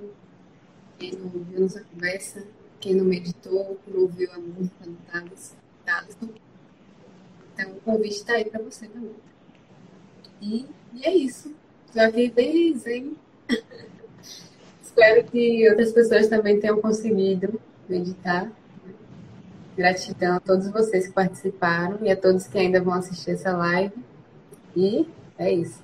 quem 0.99 1.13
não 1.13 1.29
viu 1.29 1.61
nossa 1.61 1.83
conversa, 1.91 2.45
quem 2.79 2.93
não 2.93 3.05
meditou, 3.05 3.79
não 3.87 4.01
ouviu 4.01 4.31
a 4.31 4.37
música 4.37 4.85
do 4.85 4.95
Thales, 5.83 6.15
então 7.53 7.71
o 7.71 7.81
convite 7.81 8.17
está 8.17 8.33
aí 8.33 8.45
para 8.45 8.61
você 8.61 8.87
também. 8.87 9.15
E, 10.39 10.67
e 10.93 11.03
é 11.03 11.15
isso. 11.15 11.55
Já 11.95 12.09
vi 12.09 12.29
bem 12.29 12.77
zen. 12.77 13.15
Espero 14.81 15.23
que 15.25 15.69
outras 15.69 15.91
pessoas 15.91 16.27
também 16.27 16.59
tenham 16.59 16.81
conseguido 16.81 17.59
meditar. 17.87 18.51
Gratidão 19.75 20.35
a 20.35 20.39
todos 20.39 20.69
vocês 20.69 21.07
que 21.07 21.13
participaram 21.13 21.99
e 22.01 22.11
a 22.11 22.15
todos 22.15 22.47
que 22.47 22.57
ainda 22.57 22.81
vão 22.81 22.93
assistir 22.93 23.31
essa 23.31 23.55
live. 23.55 23.93
E 24.75 25.07
é 25.37 25.51
isso. 25.51 25.81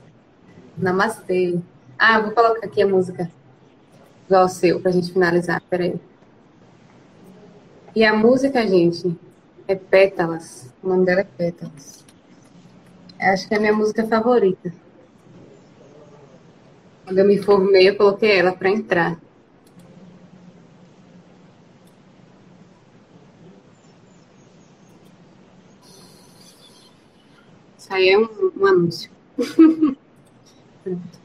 Namastê. 0.77 1.59
Ah, 1.97 2.19
vou 2.19 2.31
colocar 2.31 2.65
aqui 2.65 2.81
a 2.81 2.87
música 2.87 3.29
igual 4.25 4.45
o 4.45 4.49
seu 4.49 4.79
pra 4.79 4.91
gente 4.91 5.13
finalizar. 5.13 5.61
Peraí. 5.69 5.99
E 7.95 8.03
a 8.03 8.15
música, 8.15 8.67
gente, 8.67 9.15
é 9.67 9.75
Pétalas. 9.75 10.73
O 10.81 10.89
nome 10.89 11.05
dela 11.05 11.21
é 11.21 11.23
Pétalas. 11.23 12.03
Acho 13.19 13.47
que 13.47 13.53
é 13.53 13.57
a 13.57 13.59
minha 13.59 13.73
música 13.73 14.05
favorita. 14.07 14.73
Quando 17.03 17.19
eu 17.19 17.25
me 17.25 17.37
formei, 17.37 17.89
eu 17.89 17.95
coloquei 17.95 18.39
ela 18.39 18.53
para 18.53 18.69
entrar. 18.69 19.19
Isso 27.77 27.93
aí 27.93 28.09
é 28.09 28.17
um, 28.17 28.51
um 28.57 28.65
anúncio. 28.65 29.11
Pronto. 30.83 31.23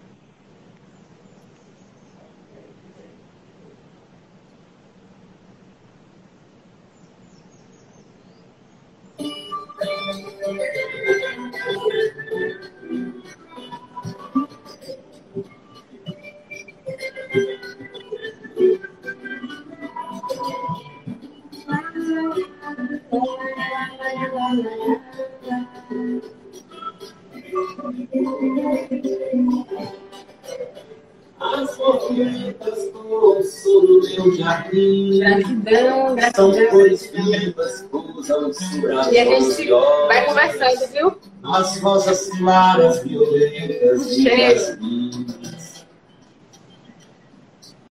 As 31.40 31.76
borboletas 31.76 32.84
poçam 32.92 33.82
no 33.82 34.00
meu 34.00 34.36
jardim. 34.36 35.18
Gratidão, 35.20 36.16
São 36.34 36.50
gratidão. 36.50 36.70
cores 36.70 37.10
vivas, 37.12 37.82
pousam 37.90 38.52
sobre 38.52 38.92
as 38.98 39.12
E 39.12 39.18
a 39.18 39.24
gente 39.24 39.68
vai 40.08 40.26
conversando, 40.26 40.92
viu? 40.92 41.18
As 41.44 41.78
rosas 41.80 42.28
claras, 42.38 43.02
violetas 43.04 44.12
Cheiro. 44.14 44.78